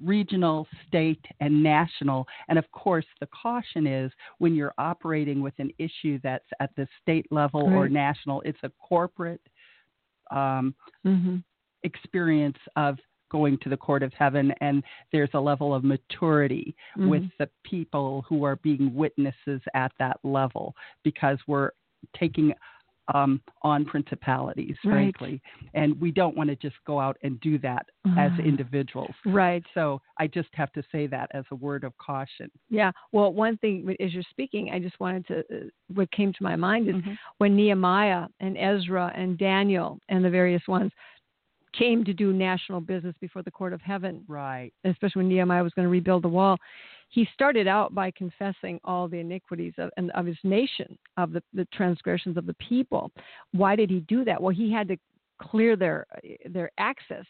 regional, 0.00 0.68
state, 0.86 1.24
and 1.40 1.62
national. 1.62 2.28
And 2.48 2.58
of 2.58 2.70
course, 2.70 3.06
the 3.18 3.26
caution 3.26 3.86
is 3.86 4.12
when 4.38 4.54
you're 4.54 4.74
operating 4.78 5.42
with 5.42 5.58
an 5.58 5.72
issue 5.78 6.20
that's 6.22 6.48
at 6.60 6.74
the 6.76 6.86
state 7.02 7.26
level 7.32 7.62
or 7.62 7.88
national, 7.88 8.40
it's 8.42 8.62
a 8.62 8.70
corporate 8.78 9.42
um, 10.30 10.74
Mhm. 11.04 11.42
experience 11.82 12.58
of 12.76 12.98
going 13.30 13.58
to 13.58 13.68
the 13.68 13.76
court 13.76 14.02
of 14.02 14.12
heaven 14.14 14.52
and 14.60 14.82
there's 15.12 15.30
a 15.34 15.40
level 15.40 15.74
of 15.74 15.84
maturity 15.84 16.74
with 16.96 17.22
Mhm. 17.22 17.32
the 17.38 17.48
people 17.64 18.22
who 18.28 18.44
are 18.44 18.56
being 18.56 18.94
witnesses 18.94 19.60
at 19.74 19.92
that 19.98 20.18
level 20.24 20.74
because 21.02 21.38
we're 21.46 21.70
taking 22.16 22.54
um, 23.14 23.40
on 23.62 23.86
principalities 23.86 24.76
Right. 24.84 25.16
frankly 25.16 25.40
and 25.72 25.98
we 25.98 26.10
don't 26.10 26.36
want 26.36 26.50
to 26.50 26.56
just 26.56 26.76
go 26.86 27.00
out 27.00 27.16
and 27.22 27.40
do 27.40 27.56
that 27.60 27.86
as 28.18 28.30
Ah. 28.34 28.42
individuals 28.52 29.14
Right. 29.24 29.64
so 29.72 30.02
i 30.18 30.26
just 30.26 30.50
have 30.52 30.70
to 30.72 30.82
say 30.92 31.06
that 31.06 31.30
as 31.32 31.46
a 31.50 31.54
word 31.54 31.84
of 31.84 31.96
caution 31.96 32.50
Yeah. 32.68 32.92
Well, 33.12 33.32
one 33.32 33.56
thing 33.58 33.96
as 33.98 34.12
you're 34.12 34.22
speaking, 34.28 34.70
I 34.72 34.78
just 34.78 35.00
wanted 35.00 35.26
to. 35.28 35.38
Uh, 35.40 35.68
what 35.94 36.10
came 36.10 36.34
to 36.34 36.42
my 36.42 36.54
mind 36.54 36.86
is 36.90 36.96
Mhm. 36.96 37.16
when 37.38 37.56
Nehemiah 37.56 38.26
and 38.40 38.58
Ezra 38.58 39.10
and 39.14 39.38
Daniel 39.38 39.98
and 40.10 40.22
the 40.22 40.28
various 40.30 40.68
ones 40.68 40.92
came 41.72 42.04
to 42.04 42.12
do 42.12 42.32
national 42.32 42.80
business 42.80 43.14
before 43.20 43.42
the 43.42 43.50
court 43.50 43.72
of 43.72 43.80
heaven, 43.80 44.24
right 44.28 44.72
especially 44.84 45.20
when 45.20 45.28
Nehemiah 45.28 45.62
was 45.62 45.72
going 45.74 45.86
to 45.86 45.90
rebuild 45.90 46.24
the 46.24 46.28
wall. 46.28 46.56
He 47.10 47.26
started 47.32 47.66
out 47.66 47.94
by 47.94 48.10
confessing 48.10 48.78
all 48.84 49.08
the 49.08 49.18
iniquities 49.18 49.72
of, 49.78 49.90
and 49.96 50.10
of 50.12 50.26
his 50.26 50.36
nation, 50.44 50.98
of 51.16 51.32
the, 51.32 51.42
the 51.54 51.66
transgressions 51.72 52.36
of 52.36 52.46
the 52.46 52.54
people. 52.54 53.10
Why 53.52 53.76
did 53.76 53.88
he 53.90 54.00
do 54.00 54.24
that? 54.24 54.40
Well, 54.40 54.54
he 54.54 54.70
had 54.70 54.88
to 54.88 54.96
clear 55.40 55.76
their 55.76 56.06
their 56.46 56.70
access. 56.78 57.24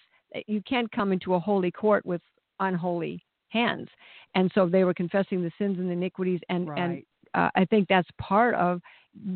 You 0.46 0.62
can't 0.62 0.90
come 0.92 1.12
into 1.12 1.34
a 1.34 1.40
holy 1.40 1.70
court 1.70 2.04
with 2.04 2.20
unholy 2.60 3.24
hands, 3.50 3.88
and 4.34 4.50
so 4.54 4.68
they 4.68 4.84
were 4.84 4.94
confessing 4.94 5.42
the 5.42 5.52
sins 5.58 5.78
and 5.78 5.90
iniquities, 5.90 6.40
and 6.48 6.68
and 6.76 7.02
uh, 7.34 7.50
I 7.54 7.64
think 7.66 7.88
that's 7.88 8.08
part 8.20 8.54
of 8.54 8.80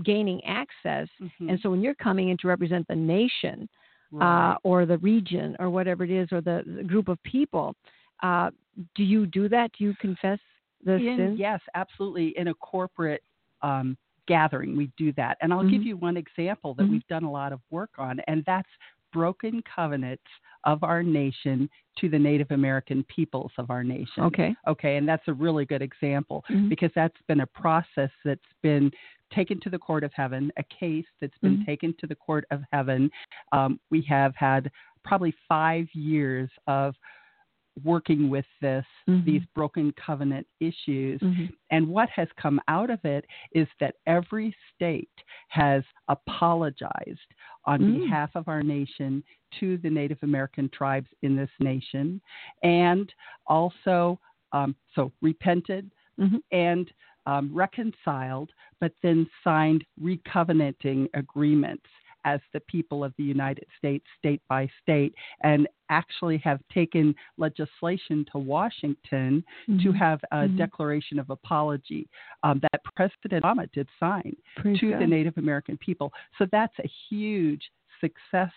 gaining 0.05 0.43
access. 0.45 1.09
Mhm. 1.21 1.51
And 1.51 1.61
so 1.61 1.71
when 1.71 1.83
you're 1.83 1.95
coming 1.95 2.29
in 2.29 2.37
to 2.39 2.49
represent 2.49 2.87
the 2.89 2.97
nation, 2.97 3.69
right. 4.13 4.53
uh, 4.53 4.57
or 4.63 4.87
the 4.87 4.99
region 4.99 5.57
or 5.59 5.71
whatever 5.71 6.05
it 6.05 6.11
is 6.11 6.29
or 6.33 6.41
the, 6.41 6.63
the 6.67 6.85
group 6.85 7.09
of 7.09 7.23
people. 7.23 7.75
Uh, 8.23 8.51
do 8.95 9.03
you 9.03 9.27
do 9.27 9.49
that? 9.49 9.71
Do 9.77 9.85
you 9.85 9.95
confess 10.01 10.39
the 10.85 10.95
In- 10.95 11.17
sins? 11.17 11.39
Yes, 11.39 11.61
absolutely. 11.75 12.37
In 12.39 12.49
a 12.49 12.55
corporate 12.55 13.23
um, 13.63 13.97
gathering, 14.27 14.77
we 14.77 14.91
do 14.97 15.13
that. 15.15 15.37
And 15.41 15.53
I'll 15.53 15.69
give 15.69 15.83
Mhm. 15.83 15.87
you 15.87 15.97
one 15.97 16.17
example 16.17 16.75
that 16.75 16.85
Mhm. 16.87 16.91
we've 16.91 17.07
done 17.09 17.25
a 17.25 17.31
lot 17.31 17.53
of 17.53 17.61
work 17.71 17.91
on, 17.99 18.21
and 18.21 18.45
that's 18.45 18.69
broken 19.13 19.63
covenants 19.63 20.25
of 20.65 20.83
our 20.85 21.03
nation 21.03 21.69
to 21.99 22.09
the 22.09 22.19
Native 22.19 22.51
American 22.51 23.05
peoples 23.05 23.53
of 23.59 23.71
our 23.71 23.85
nation. 23.85 24.23
Okay. 24.25 24.55
Okay, 24.67 24.97
and 24.97 25.07
that's 25.07 25.27
a 25.29 25.35
really 25.35 25.67
good 25.67 25.83
example 25.83 26.45
Mhm. 26.49 26.69
because 26.71 26.91
that's 26.95 27.21
been 27.29 27.41
a 27.41 27.47
process 27.47 28.11
that's 28.25 28.53
been 28.63 28.91
taken 29.33 29.59
to 29.61 29.71
the 29.71 29.79
court 29.79 30.05
of 30.05 30.13
heaven, 30.15 30.53
a 30.57 30.63
case 30.65 31.07
that's 31.21 31.39
been 31.39 31.59
Mhm. 31.59 31.67
taken 31.67 31.95
to 31.95 32.07
the 32.07 32.15
court 32.15 32.45
of 32.51 32.63
heaven. 32.73 33.11
Um, 33.53 33.81
we 33.91 34.03
have 34.03 34.35
had 34.37 34.71
probably 35.03 35.33
five 35.49 35.89
years 35.95 36.51
of 36.67 36.97
working 37.85 38.29
with 38.29 38.45
this 38.61 38.85
Mhm. 39.09 39.25
these 39.25 39.47
broken 39.55 39.93
covenant 39.93 40.47
issues 40.61 41.19
Mhm. 41.23 41.51
and 41.71 41.89
what 41.89 42.11
has 42.11 42.29
come 42.37 42.61
out 42.69 42.91
of 42.91 43.03
it 43.07 43.25
is 43.53 43.67
that 43.81 43.97
every 44.07 44.55
state 44.75 45.09
has 45.49 45.83
apologized 46.09 47.35
on 47.65 47.81
Mm. 47.81 48.01
behalf 48.01 48.37
of 48.37 48.47
our 48.47 48.63
nation 48.63 49.25
to 49.53 49.79
the 49.79 49.89
Native 49.89 50.23
American 50.23 50.69
tribes 50.69 51.09
in 51.23 51.35
this 51.35 51.51
nation, 51.61 52.21
and 52.63 53.13
also 53.47 54.21
um, 54.55 54.77
so 54.95 55.11
repented 55.23 55.91
Mhm. 56.19 56.43
and 56.51 56.93
um, 57.27 57.51
reconciled, 57.53 58.51
but 58.81 58.93
then 59.03 59.29
signed 59.45 59.85
recovenanting 60.03 61.09
agreements 61.15 61.87
as 62.25 62.41
the 62.53 62.61
people 62.61 63.03
of 63.03 63.13
the 63.19 63.25
United 63.25 63.67
States, 63.77 64.05
state 64.19 64.41
by 64.49 64.69
state, 64.81 65.13
and 65.43 65.67
actually 65.91 66.39
have 66.39 66.61
taken 66.73 67.13
legislation 67.37 68.25
to 68.31 68.39
Washington 68.39 69.45
to 69.67 69.73
Mhm. 69.93 69.95
have 69.97 70.21
a 70.31 70.49
Mhm. 70.49 70.57
declaration 70.57 71.19
of 71.19 71.31
apology 71.31 72.09
um, 72.45 72.61
that 72.61 72.81
President 72.95 73.45
Obama 73.45 73.71
did 73.73 73.89
sign 73.99 74.37
Praise 74.57 74.79
to 74.79 74.91
God. 74.91 75.01
the 75.01 75.07
Native 75.07 75.37
American 75.37 75.77
people. 75.79 76.13
So 76.39 76.47
that's 76.47 76.79
a 76.79 76.87
huge 77.09 77.71
success 78.01 78.53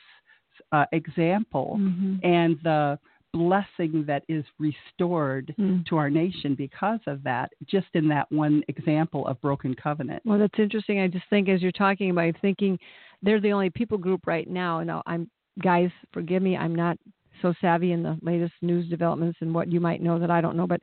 uh, 0.72 0.86
example, 0.94 1.78
Mhm. 1.78 2.20
and 2.24 2.58
the 2.62 2.98
blessing 3.36 4.06
that 4.08 4.24
is 4.30 4.46
restored 4.60 5.54
Mm. 5.60 5.86
to 5.86 5.98
our 5.98 6.10
nation 6.10 6.56
because 6.56 7.02
of 7.08 7.22
that, 7.24 7.52
just 7.66 7.88
in 7.94 8.08
that 8.08 8.32
one 8.32 8.64
example 8.68 9.28
of 9.28 9.40
broken 9.42 9.74
covenant. 9.74 10.22
Well, 10.26 10.40
that's 10.40 10.58
interesting. 10.58 11.00
I 11.00 11.08
just 11.08 11.28
think 11.30 11.50
as 11.50 11.62
you're 11.62 11.72
talking 11.72 12.10
about, 12.10 12.22
I'm 12.22 12.34
thinking 12.42 12.80
they're 13.22 13.42
the 13.42 13.52
only 13.52 13.70
people 13.70 13.98
group 13.98 14.26
right 14.26 14.50
now. 14.50 14.80
And 14.80 14.92
I'm 15.06 15.30
guys, 15.62 15.90
forgive 16.12 16.42
me, 16.42 16.58
I'm 16.58 16.76
not 16.76 16.98
so 17.42 17.54
savvy 17.62 17.92
in 17.92 18.04
the 18.04 18.18
latest 18.22 18.54
news 18.62 18.90
developments 18.90 19.38
and 19.42 19.54
what 19.54 19.72
you 19.72 19.80
might 19.80 20.02
know 20.02 20.18
that 20.20 20.32
I 20.32 20.42
don't 20.42 20.56
know, 20.56 20.68
but 20.68 20.82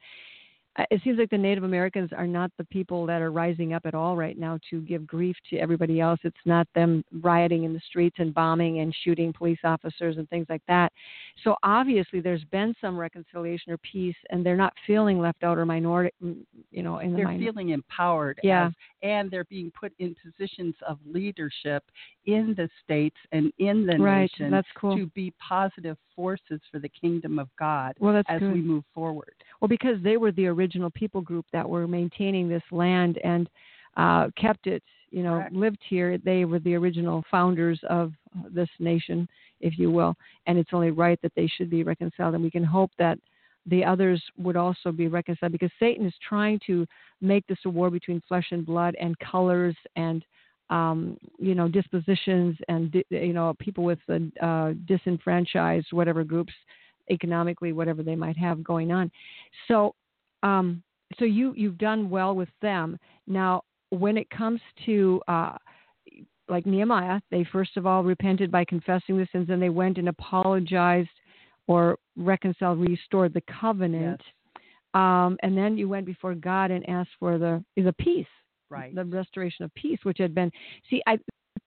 it 0.91 1.03
seems 1.05 1.19
like 1.19 1.29
the 1.29 1.37
Native 1.37 1.65
Americans 1.65 2.11
are 2.17 2.27
not 2.27 2.51
the 2.57 2.65
people 2.65 3.05
that 3.07 3.21
are 3.21 3.31
rising 3.31 3.75
up 3.75 3.83
at 3.85 3.95
all 3.95 4.17
right 4.17 4.39
now 4.39 4.59
to 4.71 4.81
give 4.83 5.07
grief 5.07 5.37
to 5.51 5.59
everybody 5.59 6.01
else. 6.01 6.19
It's 6.25 6.35
not 6.47 6.67
them 6.75 7.05
rioting 7.21 7.65
in 7.65 7.75
the 7.75 7.81
streets 7.87 8.17
and 8.19 8.33
bombing 8.33 8.81
and 8.81 8.95
shooting 9.05 9.35
police 9.35 9.59
officers 9.65 10.17
and 10.17 10.29
things 10.31 10.47
like 10.49 10.63
that. 10.69 10.91
So 11.45 11.57
obviously, 11.63 12.21
there's 12.21 12.45
been 12.45 12.75
some 12.81 12.97
reconciliation 12.97 13.73
or 13.73 13.79
peace, 13.79 14.17
and 14.31 14.45
they're 14.45 14.57
not 14.57 14.73
feeling 14.87 15.19
left 15.19 15.43
out 15.45 15.59
or 15.59 15.67
minority, 15.67 16.15
mm, 16.25 16.37
you 16.71 16.83
know, 16.83 16.99
in 17.01 17.11
the 17.11 17.17
They're 17.19 17.27
minority. 17.27 17.45
feeling 17.51 17.69
empowered 17.71 18.41
Yeah. 18.43 18.69
as 18.69 18.73
and 19.03 19.31
they're 19.31 19.45
being 19.45 19.71
put 19.73 19.93
in 19.99 20.15
positions 20.23 20.75
of 20.87 20.99
leadership 21.05 21.83
in 22.27 22.55
the 22.57 22.69
states 22.85 23.17
and 23.33 23.53
in 23.59 23.85
the 23.85 23.99
right. 23.99 24.21
nation 24.33 24.51
That's 24.51 24.69
cool. 24.77 24.97
to 24.97 25.07
be 25.09 25.33
positive 25.41 25.99
forces 26.15 26.61
for 26.71 26.79
the 26.79 26.89
kingdom 26.89 27.39
of 27.39 27.49
God 27.59 27.95
well, 27.99 28.15
that's 28.15 28.29
as 28.31 28.39
good. 28.41 28.53
we 28.53 28.61
move 28.61 28.85
forward. 28.95 29.35
Well, 29.61 29.69
because 29.69 29.97
they 30.03 30.17
were 30.17 30.31
the 30.33 30.47
original 30.47 30.62
people 30.95 31.21
group 31.21 31.47
that 31.53 31.69
were 31.69 31.87
maintaining 31.87 32.49
this 32.49 32.63
land 32.71 33.19
and 33.25 33.49
uh, 33.97 34.29
kept 34.37 34.67
it, 34.67 34.83
you 35.11 35.23
know, 35.23 35.35
Correct. 35.35 35.55
lived 35.55 35.81
here. 35.89 36.19
They 36.19 36.45
were 36.45 36.59
the 36.59 36.75
original 36.75 37.23
founders 37.31 37.81
of 37.89 38.13
this 38.51 38.69
nation, 38.79 39.29
if 39.61 39.79
you 39.79 39.91
will. 39.91 40.15
And 40.47 40.59
it's 40.59 40.71
only 40.73 40.91
right 40.91 41.21
that 41.23 41.33
they 41.37 41.47
should 41.47 41.71
be 41.71 41.83
reconciled. 41.83 42.35
And 42.35 42.43
we 42.43 42.51
can 42.51 42.65
hope 42.65 42.91
that 42.99 43.19
the 43.67 43.85
others 43.85 44.23
would 44.39 44.57
also 44.57 44.91
be 44.91 45.09
reconciled 45.09 45.53
because 45.53 45.71
Satan 45.79 46.07
is 46.07 46.15
trying 46.27 46.59
to 46.67 46.87
make 47.21 47.47
this 47.47 47.59
a 47.65 47.71
war 47.71 47.91
between 47.91 48.23
flesh 48.27 48.47
and 48.51 48.67
blood 48.67 48.97
and 49.01 49.17
colors 49.19 49.77
and 49.97 50.25
um, 50.71 51.19
you 51.39 51.55
know 51.55 51.69
dispositions 51.69 52.57
and 52.69 53.05
you 53.11 53.33
know 53.33 53.55
people 53.59 53.85
with 53.85 53.99
uh, 54.41 54.73
disenfranchised 54.87 55.89
whatever 55.93 56.25
groups 56.25 56.53
economically 57.11 57.73
whatever 57.73 58.03
they 58.03 58.17
might 58.17 58.37
have 58.37 58.65
going 58.65 58.91
on. 58.91 59.11
So 59.69 59.95
um, 60.43 60.83
so 61.19 61.25
you 61.25 61.53
you've 61.57 61.79
done 61.79 62.11
well 62.11 62.35
with 62.35 62.49
them. 62.61 62.99
Now 63.27 63.63
when 63.91 64.17
it 64.17 64.29
comes 64.31 64.61
to 64.87 65.21
uh, 65.29 65.57
like 66.49 66.67
Nehemiah, 66.67 67.21
they 67.31 67.45
first 67.53 67.77
of 67.77 67.87
all 67.87 68.03
repented 68.03 68.51
by 68.51 68.65
confessing 68.65 69.17
the 69.17 69.29
sins, 69.33 69.49
and 69.51 69.61
they 69.61 69.69
went 69.69 69.99
and 69.99 70.09
apologized 70.09 71.11
or 71.67 71.99
reconciled, 72.17 72.79
restored 72.81 73.33
the 73.35 73.43
covenant. 73.61 74.21
Um, 74.95 75.39
and 75.43 75.57
then 75.57 75.79
you 75.79 75.89
went 75.89 76.05
before 76.05 76.35
God 76.35 76.71
and 76.71 76.89
asked 76.89 77.11
for 77.19 77.39
the 77.39 77.65
the 77.77 77.95
peace, 77.95 78.27
Right. 78.69 78.95
the 78.95 79.05
restoration 79.05 79.65
of 79.65 79.75
peace, 79.75 79.99
which 80.03 80.19
had 80.19 80.35
been. 80.35 80.51
See, 80.89 81.03
I 81.07 81.19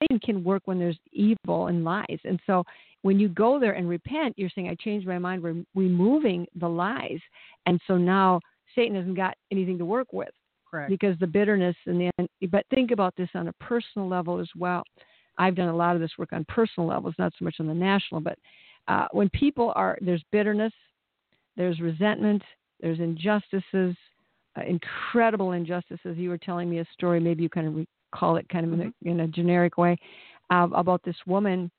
Satan 0.02 0.20
can 0.20 0.44
work 0.44 0.62
when 0.66 0.78
there's 0.78 0.98
evil 1.12 1.68
and 1.68 1.84
lies, 1.84 2.20
and 2.24 2.40
so 2.46 2.64
when 3.02 3.18
you 3.18 3.28
go 3.28 3.58
there 3.58 3.72
and 3.72 3.88
repent, 3.88 4.34
you're 4.36 4.50
saying, 4.50 4.68
"I 4.68 4.74
changed 4.76 5.06
my 5.06 5.18
mind." 5.18 5.42
We're 5.42 5.64
removing 5.74 6.46
the 6.56 6.68
lies, 6.68 7.20
and 7.66 7.80
so 7.86 7.96
now 7.96 8.40
Satan 8.76 8.94
hasn't 8.94 9.16
got 9.16 9.34
anything 9.50 9.78
to 9.78 9.84
work 9.84 10.12
with 10.12 10.30
Correct. 10.70 10.90
because 10.90 11.18
the 11.18 11.26
bitterness 11.26 11.74
and 11.86 12.00
the 12.00 12.46
but 12.48 12.64
think 12.70 12.90
about 12.92 13.14
this 13.16 13.30
on 13.34 13.48
a 13.48 13.52
personal 13.54 14.08
level 14.08 14.38
as 14.38 14.48
well 14.56 14.82
i've 15.38 15.54
done 15.54 15.68
a 15.68 15.76
lot 15.76 15.94
of 15.94 16.00
this 16.00 16.12
work 16.18 16.32
on 16.32 16.44
personal 16.48 16.88
levels 16.88 17.14
not 17.18 17.32
so 17.38 17.44
much 17.44 17.56
on 17.60 17.66
the 17.66 17.74
national 17.74 18.20
but 18.20 18.38
uh, 18.88 19.06
when 19.12 19.28
people 19.30 19.72
are 19.74 19.98
there's 20.00 20.22
bitterness 20.30 20.72
there's 21.56 21.80
resentment 21.80 22.42
there's 22.80 23.00
injustices 23.00 23.96
uh, 24.58 24.62
incredible 24.66 25.52
injustices 25.52 26.16
you 26.16 26.28
were 26.28 26.38
telling 26.38 26.68
me 26.68 26.78
a 26.78 26.86
story 26.92 27.20
maybe 27.20 27.42
you 27.42 27.48
kind 27.48 27.66
of 27.66 27.86
recall 28.12 28.36
it 28.36 28.48
kind 28.48 28.66
of 28.66 28.72
in, 28.72 28.80
a, 28.80 29.10
in 29.10 29.20
a 29.20 29.28
generic 29.28 29.78
way 29.78 29.96
uh, 30.50 30.68
about 30.74 31.02
this 31.04 31.16
woman 31.26 31.70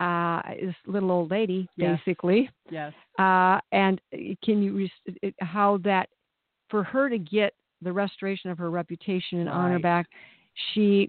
uh, 0.00 0.42
this 0.60 0.74
little 0.86 1.10
old 1.10 1.30
lady 1.30 1.68
Yes. 1.76 1.98
basically 2.04 2.50
Yes. 2.70 2.92
uh, 3.18 3.60
and 3.72 4.00
can 4.42 4.62
you 4.62 4.88
it, 5.22 5.34
how 5.40 5.78
that 5.84 6.08
for 6.74 6.82
her 6.82 7.08
to 7.08 7.18
get 7.18 7.54
the 7.82 7.92
restoration 7.92 8.50
of 8.50 8.58
her 8.58 8.68
reputation 8.68 9.38
and 9.38 9.48
honor 9.48 9.74
Right. 9.74 9.82
back, 9.82 10.06
she 10.72 11.08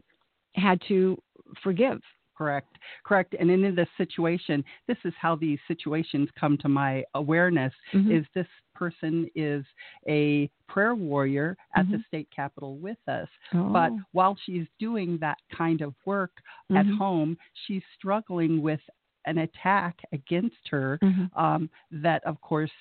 had 0.54 0.80
to 0.82 1.18
forgive. 1.64 2.04
Correct. 2.38 2.78
Correct. 3.04 3.34
And 3.40 3.50
in 3.50 3.74
this 3.74 3.90
situation, 3.98 4.64
this 4.86 4.98
is 5.06 5.14
how 5.20 5.36
these 5.36 5.58
situations 5.68 6.30
come 6.40 6.56
to 6.60 6.70
my 6.70 7.04
awareness 7.16 7.74
Mhm. 7.94 8.12
is 8.12 8.28
this 8.36 8.48
person 8.76 9.28
is 9.34 9.66
a 10.08 10.48
prayer 10.68 10.94
warrior 10.94 11.58
at 11.74 11.90
the 11.90 11.98
Mhm. 11.98 12.06
state 12.06 12.30
capitol 12.30 12.78
with 12.78 13.00
us. 13.08 13.30
Oh. 13.54 13.70
But 13.72 13.92
while 14.12 14.36
she's 14.36 14.68
doing 14.78 15.18
that 15.18 15.40
kind 15.50 15.82
of 15.82 15.96
work 16.06 16.44
at 16.70 16.86
Mhm. 16.86 16.98
home, 16.98 17.38
she's 17.54 17.84
struggling 17.96 18.62
with 18.62 18.82
an 19.26 19.40
attack 19.40 20.00
against 20.12 20.68
her 20.68 21.00
Mhm. 21.02 21.36
um, 21.36 21.70
that, 21.90 22.24
of 22.26 22.40
course, 22.42 22.72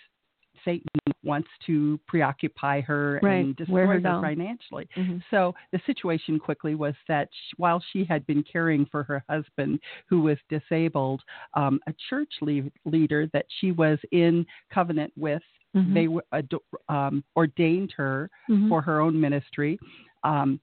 Satan 0.64 0.88
wants 1.22 1.48
to 1.66 1.98
preoccupy 2.07 2.81
her 2.83 3.20
Right, 3.22 3.44
and 3.44 3.57
destroy 3.57 3.87
her 3.87 4.00
her, 4.00 4.20
financially. 4.20 4.88
Mhm. 4.96 5.22
So 5.31 5.55
the 5.72 5.81
situation 5.87 6.38
quickly 6.38 6.74
was 6.74 6.94
that 7.09 7.29
sh- 7.33 7.55
while 7.57 7.81
she 7.92 8.05
had 8.05 8.27
been 8.27 8.42
caring 8.42 8.85
for 8.87 9.03
her 9.05 9.24
husband, 9.29 9.81
who 10.07 10.20
was 10.22 10.38
disabled, 10.48 11.22
um, 11.55 11.81
a 11.87 11.92
church 12.09 12.33
le- 12.40 12.70
leader 12.85 13.27
that 13.29 13.46
she 13.61 13.72
was 13.72 13.98
in 14.11 14.46
covenant 14.70 15.12
with, 15.16 15.42
Mhm. 15.74 15.94
they 15.94 16.09
were, 16.09 16.24
ado- 16.33 16.62
um, 16.88 17.24
ordained 17.37 17.92
her 17.92 18.31
Mhm. 18.48 18.68
for 18.68 18.81
her 18.83 19.00
own 19.00 19.18
ministry, 19.20 19.79
um, 20.22 20.61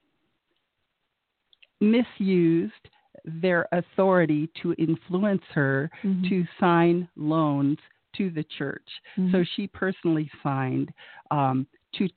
misused 1.80 2.90
their 3.26 3.68
authority 3.72 4.48
to 4.62 4.74
influence 4.78 5.44
her 5.54 5.90
Mhm. 6.04 6.30
to 6.30 6.48
sign 6.60 7.08
loans 7.16 7.80
to 8.18 8.30
the 8.30 8.44
church. 8.58 8.88
Mhm. 9.18 9.32
So 9.32 9.44
she 9.56 9.68
personally 9.68 10.30
signed 10.44 10.94
um, 11.32 11.68
to 11.94 12.08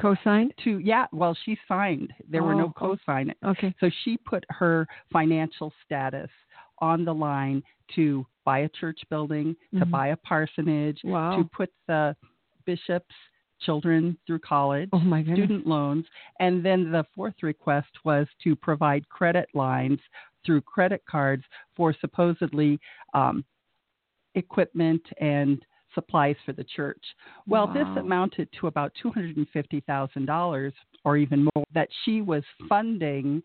co-signed. 0.00 0.52
to 0.64 0.78
yeah. 0.78 1.06
Well, 1.12 1.34
she 1.44 1.58
signed. 1.68 2.12
There 2.28 2.42
were 2.42 2.54
Oh, 2.54 2.58
no 2.58 2.64
oh. 2.66 2.72
co-sign. 2.76 3.34
Okay. 3.44 3.74
So 3.80 3.88
she 4.02 4.16
put 4.16 4.44
her 4.50 4.86
financial 5.12 5.72
status 5.84 6.30
on 6.78 7.04
the 7.04 7.14
line 7.14 7.62
to 7.94 8.26
buy 8.44 8.60
a 8.60 8.68
church 8.70 9.00
building, 9.08 9.54
to 9.78 9.86
Mhm. 9.86 9.90
buy 9.90 10.08
a 10.08 10.16
parsonage, 10.16 11.00
Wow. 11.04 11.36
to 11.36 11.44
put 11.44 11.72
the 11.86 12.16
bishop's 12.64 13.14
children 13.60 14.18
through 14.26 14.40
college, 14.40 14.88
Oh 14.92 14.98
my 14.98 15.22
student 15.22 15.66
loans, 15.66 16.06
and 16.40 16.62
then 16.62 16.90
the 16.90 17.04
fourth 17.14 17.42
request 17.42 18.04
was 18.04 18.26
to 18.42 18.56
provide 18.56 19.08
credit 19.08 19.48
lines 19.54 20.00
through 20.44 20.60
credit 20.62 21.02
cards 21.06 21.44
for 21.74 21.92
supposedly 21.94 22.78
um, 23.14 23.44
equipment 24.34 25.02
and 25.20 25.64
supplies 25.94 26.36
for 26.44 26.52
the 26.52 26.64
church. 26.64 27.02
Well, 27.46 27.66
this 27.68 27.86
amounted 27.96 28.48
to 28.60 28.66
about 28.66 28.92
two 29.00 29.10
hundred 29.10 29.36
and 29.36 29.48
fifty 29.50 29.80
thousand 29.80 30.26
dollars 30.26 30.72
or 31.04 31.16
even 31.16 31.48
more 31.54 31.64
that 31.72 31.88
she 32.04 32.20
was 32.20 32.42
funding 32.68 33.42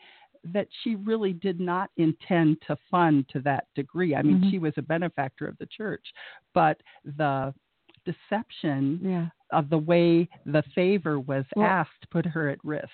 that 0.54 0.68
she 0.84 0.96
really 0.96 1.34
did 1.34 1.60
not 1.60 1.92
intend 1.98 2.58
to 2.66 2.78
fund 2.90 3.28
to 3.30 3.42
that 3.42 3.66
degree. 3.76 4.16
I 4.16 4.22
mean, 4.22 4.40
Mhm. 4.40 4.50
she 4.50 4.58
was 4.58 4.74
a 4.78 4.82
benefactor 4.82 5.48
of 5.48 5.58
the 5.58 5.66
church, 5.66 6.14
but 6.54 6.82
the 7.04 7.54
deception 8.06 9.00
Yeah. 9.04 9.30
Of 9.52 9.70
the 9.70 9.78
way 9.78 10.28
the 10.46 10.64
favor 10.76 11.20
was 11.20 11.46
Well- 11.56 11.66
asked 11.66 12.10
put 12.12 12.26
her 12.26 12.50
at 12.50 12.60
risk. 12.64 12.90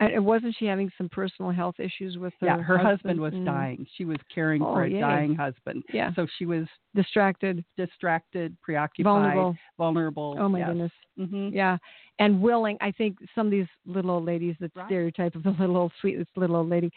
And 0.00 0.24
wasn't 0.24 0.56
she 0.58 0.64
having 0.64 0.90
some 0.96 1.10
personal 1.10 1.50
health 1.50 1.78
issues 1.78 2.16
with 2.16 2.32
her? 2.40 2.46
yeah, 2.46 2.56
her 2.56 2.78
husband, 2.78 3.20
was 3.20 3.34
Mm. 3.34 3.44
dying. 3.44 3.86
She 3.96 4.06
was 4.06 4.16
caring 4.34 4.62
Oh, 4.62 4.72
for 4.72 4.84
a 4.84 4.88
yay. 4.88 4.98
dying 5.00 5.34
husband. 5.34 5.84
Yeah. 5.92 6.12
So 6.14 6.26
she 6.38 6.46
was 6.46 6.66
Distracted, 6.92 7.64
distracted, 7.76 8.56
preoccupied, 8.62 9.04
vulnerable. 9.04 9.56
vulnerable. 9.78 10.36
Oh 10.38 10.48
my 10.48 10.58
yes. 10.58 10.68
goodness. 10.68 10.92
hmm 11.16 11.48
Yeah, 11.52 11.76
and 12.18 12.40
willing. 12.42 12.76
I 12.80 12.90
think 12.92 13.18
some 13.34 13.46
of 13.46 13.50
these 13.52 13.68
little 13.86 14.10
old 14.10 14.24
ladies, 14.24 14.56
the 14.58 14.70
Right. 14.74 14.86
stereotype 14.86 15.34
of 15.36 15.42
the 15.44 15.50
little 15.52 15.76
old 15.76 15.92
sweetest 16.00 16.30
little 16.36 16.56
old 16.56 16.68
lady, 16.70 16.90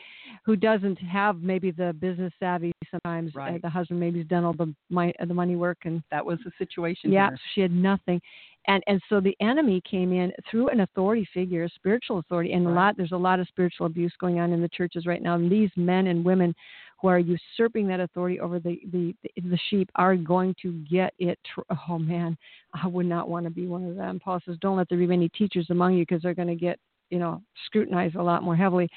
who 0.46 0.56
doesn't 0.56 0.98
have 0.98 1.42
maybe 1.44 1.70
the 1.72 1.94
business 1.94 2.34
savvy. 2.40 2.72
Sometimes 2.90 3.36
uh, 3.36 3.58
the 3.62 3.70
husband 3.70 4.00
maybe's 4.00 4.26
done 4.28 4.44
all 4.46 4.54
the 4.54 4.74
my, 4.90 5.14
the 5.20 5.34
money 5.34 5.56
work, 5.56 5.80
and 5.86 6.02
That 6.10 6.26
was 6.26 6.40
the 6.44 6.52
situation 6.58 7.12
yeah, 7.12 7.30
here. 7.30 7.38
she 7.54 7.62
had 7.62 7.72
nothing, 7.72 8.20
and 8.68 8.84
and 8.88 9.02
so 9.10 9.20
the 9.20 9.36
enemy 9.42 9.82
came 9.90 10.14
in 10.14 10.32
through 10.50 10.70
an 10.70 10.82
authority 10.82 11.28
figure, 11.34 11.64
a 11.64 11.70
spiritual 11.70 12.20
authority, 12.20 12.54
and 12.54 12.66
a 12.66 12.70
lot. 12.70 12.96
There's 12.98 13.12
a 13.12 13.18
lot 13.18 13.40
of 13.40 13.48
spiritual 13.48 13.88
abuse 13.88 14.14
going 14.20 14.40
on 14.40 14.52
in 14.52 14.62
the 14.62 14.70
churches 14.70 15.06
right 15.06 15.22
now. 15.22 15.36
And 15.36 15.52
these 15.52 15.70
men 15.76 16.08
and 16.08 16.24
women 16.24 16.56
who 17.02 17.10
are 17.10 17.20
usurping 17.20 17.88
that 17.88 18.00
authority 18.00 18.40
over 18.40 18.60
the 18.60 18.80
the 18.92 19.14
the 19.36 19.60
sheep 19.70 19.90
are 19.96 20.16
going 20.16 20.56
to 20.62 20.72
get 20.90 21.14
it. 21.20 21.38
Tr- 21.54 21.74
oh 21.90 22.00
man, 22.00 22.38
I 22.74 22.88
would 22.88 23.06
not 23.06 23.30
want 23.30 23.46
to 23.46 23.50
be 23.50 23.68
one 23.68 23.86
of 23.86 23.96
them. 23.96 24.20
Paul 24.24 24.40
says, 24.46 24.58
"Don't 24.62 24.78
let 24.78 24.88
there 24.90 24.98
be 24.98 25.08
many 25.08 25.30
teachers 25.30 25.68
among 25.70 25.96
you, 25.96 26.04
because 26.04 26.22
they're 26.22 26.34
going 26.34 26.48
to 26.48 26.56
get 26.56 26.80
you 27.10 27.20
know 27.20 27.42
scrutinized 27.66 28.16
a 28.16 28.24
lot 28.24 28.44
more 28.44 28.56
heavily." 28.56 28.88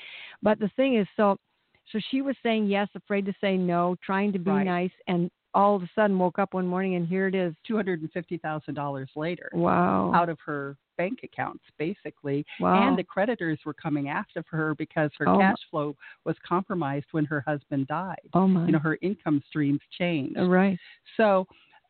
But 0.42 0.60
the 0.60 0.70
thing 0.76 0.96
is, 0.96 1.08
so 1.16 1.36
so 1.92 1.98
she 2.10 2.22
was 2.22 2.36
saying 2.42 2.66
yes, 2.66 2.88
afraid 2.94 3.26
to 3.26 3.34
say 3.40 3.56
no, 3.56 3.96
trying 4.04 4.32
to 4.32 4.38
be 4.38 4.50
Right. 4.50 4.64
nice, 4.64 4.92
and 5.08 5.30
all 5.56 5.74
of 5.74 5.82
a 5.82 5.90
sudden 5.94 6.18
woke 6.18 6.38
up 6.38 6.52
one 6.54 6.66
morning 6.66 6.94
and 6.96 7.06
here 7.08 7.26
it 7.26 7.34
is. 7.34 7.54
Two 7.66 7.74
hundred 7.76 8.02
and 8.02 8.12
fifty 8.12 8.36
thousand 8.38 8.74
dollars 8.74 9.08
later, 9.16 9.50
Wow. 9.54 10.12
out 10.14 10.28
of 10.28 10.38
her 10.44 10.76
bank 10.98 11.20
accounts, 11.24 11.62
basically. 11.78 12.44
wow. 12.60 12.88
And 12.88 12.96
the 12.98 13.02
creditors 13.04 13.58
were 13.66 13.74
coming 13.74 14.08
after 14.08 14.42
her 14.50 14.74
because 14.76 15.10
her 15.18 15.28
Oh, 15.28 15.38
cash 15.38 15.56
flow 15.70 15.94
was 16.24 16.36
compromised 16.46 17.06
when 17.12 17.24
her 17.26 17.42
husband 17.46 17.86
died. 17.86 18.20
oh 18.34 18.46
my. 18.46 18.66
You 18.66 18.72
know, 18.72 18.78
her 18.78 18.98
income 19.02 19.42
streams 19.48 19.80
changed. 19.98 20.38
right. 20.40 20.78
So 21.16 21.46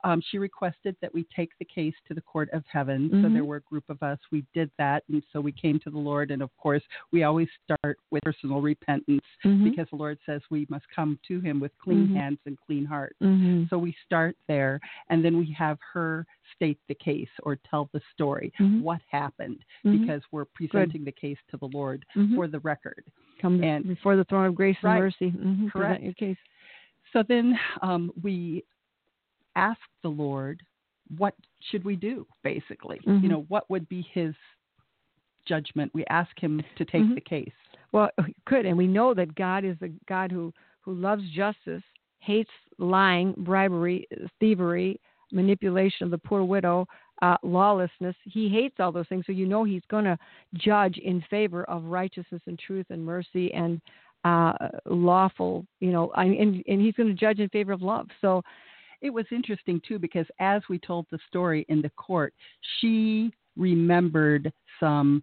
um, 0.06 0.22
she 0.30 0.38
requested 0.38 0.94
that 1.02 1.12
we 1.12 1.26
take 1.34 1.50
the 1.58 1.64
case 1.64 1.94
to 2.06 2.14
the 2.14 2.20
court 2.20 2.48
of 2.52 2.62
heaven. 2.66 3.08
So 3.10 3.16
Mhm. 3.16 3.32
there 3.34 3.44
were 3.44 3.56
a 3.56 3.60
group 3.72 3.84
of 3.88 4.00
us. 4.02 4.20
We 4.30 4.44
did 4.54 4.70
that, 4.78 5.02
and 5.08 5.20
so 5.32 5.40
we 5.40 5.50
came 5.50 5.80
to 5.80 5.90
the 5.90 5.98
Lord. 5.98 6.30
And 6.30 6.42
of 6.42 6.56
course, 6.56 6.82
we 7.10 7.24
always 7.24 7.48
start 7.64 7.98
with 8.12 8.22
personal 8.22 8.60
repentance 8.60 9.24
Mhm. 9.42 9.64
because 9.64 9.88
the 9.90 9.96
Lord 9.96 10.18
says 10.24 10.42
we 10.48 10.66
must 10.68 10.88
come 10.94 11.18
to 11.26 11.40
Him 11.40 11.58
with 11.58 11.76
clean 11.78 12.08
Mhm. 12.08 12.14
hands 12.14 12.38
and 12.46 12.56
clean 12.66 12.84
hearts. 12.84 13.18
Mhm. 13.20 13.68
So 13.68 13.78
we 13.78 13.92
start 14.04 14.36
there, 14.46 14.78
and 15.08 15.24
then 15.24 15.36
we 15.38 15.46
have 15.46 15.78
her 15.92 16.24
state 16.54 16.78
the 16.86 16.94
case 16.94 17.30
or 17.42 17.56
tell 17.56 17.88
the 17.92 18.00
story. 18.12 18.52
Mhm. 18.60 18.82
What 18.82 19.00
happened? 19.08 19.64
Mhm. 19.84 20.00
Because 20.00 20.22
we're 20.30 20.44
presenting 20.44 21.02
the 21.04 21.12
case 21.12 21.38
to 21.48 21.56
the 21.56 21.68
Lord 21.68 22.06
for 22.36 22.46
the 22.46 22.60
record. 22.60 23.04
come 23.38 23.62
and- 23.62 23.86
before 23.86 24.16
the 24.16 24.24
throne 24.24 24.46
of 24.46 24.54
grace 24.54 24.76
and 24.82 24.84
Right. 24.84 24.98
mercy. 24.98 25.30
Mhm. 25.30 25.70
Correct. 25.70 26.00
Present 26.00 26.04
your 26.04 26.14
case. 26.14 26.38
So 27.12 27.22
then 27.22 27.58
um, 27.82 28.10
we 28.22 28.64
ask 29.56 29.80
the 30.02 30.08
Lord, 30.08 30.62
what 31.18 31.34
should 31.70 31.84
we 31.84 31.96
do, 31.96 32.26
basically? 32.42 32.98
Mhm. 32.98 33.22
You 33.22 33.28
know, 33.28 33.42
what 33.48 33.68
would 33.70 33.88
be 33.88 34.02
his 34.02 34.34
judgment? 35.44 35.92
We 35.94 36.04
ask 36.06 36.38
him 36.38 36.62
to 36.76 36.84
take 36.84 37.04
Mhm. 37.04 37.14
the 37.14 37.20
case. 37.20 37.54
Well, 37.92 38.10
good, 38.44 38.66
and 38.66 38.76
we 38.76 38.86
know 38.86 39.14
that 39.14 39.34
God 39.34 39.64
is 39.64 39.80
a 39.82 39.88
God 40.06 40.30
who 40.30 40.52
who 40.80 40.94
loves 40.94 41.28
justice, 41.30 41.82
hates 42.20 42.50
lying, 42.78 43.32
bribery, 43.38 44.06
thievery, 44.38 45.00
manipulation 45.32 46.04
of 46.04 46.12
the 46.12 46.18
poor 46.18 46.44
widow, 46.44 46.86
uh, 47.22 47.36
lawlessness. 47.42 48.14
He 48.22 48.48
hates 48.48 48.78
all 48.78 48.92
those 48.92 49.08
things, 49.08 49.26
so 49.26 49.32
you 49.32 49.46
know 49.46 49.64
He's 49.64 49.84
going 49.86 50.04
to 50.04 50.18
judge 50.54 50.98
in 50.98 51.20
favor 51.22 51.64
of 51.64 51.84
righteousness 51.86 52.42
and 52.46 52.58
truth 52.58 52.86
and 52.90 53.04
mercy 53.04 53.52
and 53.52 53.80
uh, 54.24 54.68
lawful. 54.84 55.66
You 55.80 55.90
know, 55.92 56.12
and 56.12 56.62
and 56.66 56.80
He's 56.80 56.94
going 56.94 57.08
to 57.08 57.14
judge 57.14 57.40
in 57.40 57.48
favor 57.48 57.72
of 57.72 57.82
love. 57.82 58.08
So 58.20 58.42
It 59.00 59.10
was 59.10 59.26
interesting, 59.30 59.80
too, 59.86 59.98
because 59.98 60.26
as 60.40 60.62
we 60.68 60.78
told 60.78 61.06
the 61.10 61.18
story 61.28 61.64
in 61.68 61.82
the 61.82 61.90
court, 61.90 62.34
she 62.80 63.32
remembered 63.56 64.52
some 64.80 65.22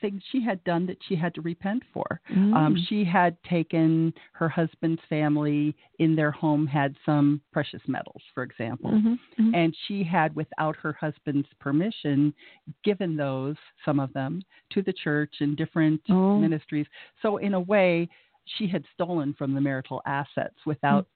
things 0.00 0.22
she 0.30 0.40
had 0.40 0.62
done 0.62 0.86
that 0.86 0.96
she 1.08 1.16
had 1.16 1.34
to 1.34 1.40
repent 1.40 1.82
for. 1.92 2.20
Um, 2.30 2.76
Mm. 2.76 2.86
she 2.86 3.02
had 3.04 3.42
taken 3.42 4.14
her 4.32 4.48
husband's 4.48 5.02
family 5.08 5.74
in 5.98 6.14
their 6.14 6.30
home, 6.30 6.68
had 6.68 6.96
some 7.04 7.40
precious 7.52 7.82
metals, 7.88 8.22
for 8.32 8.44
example. 8.44 8.92
Mhm, 8.92 9.18
mhm. 9.38 9.54
and 9.56 9.74
she 9.86 10.04
had, 10.04 10.34
without 10.36 10.76
her 10.76 10.92
husband's 10.92 11.52
permission, 11.54 12.32
given 12.84 13.16
those, 13.16 13.56
some 13.84 13.98
of 13.98 14.12
them, 14.12 14.40
to 14.70 14.82
the 14.82 14.92
church 14.92 15.40
and 15.40 15.56
different 15.56 16.00
Oh. 16.08 16.38
ministries. 16.38 16.86
So, 17.20 17.38
in 17.38 17.54
a 17.54 17.60
way, 17.60 18.08
she 18.44 18.68
had 18.68 18.86
stolen 18.94 19.34
from 19.34 19.52
the 19.52 19.60
marital 19.60 20.00
assets 20.06 20.64
without 20.64 21.08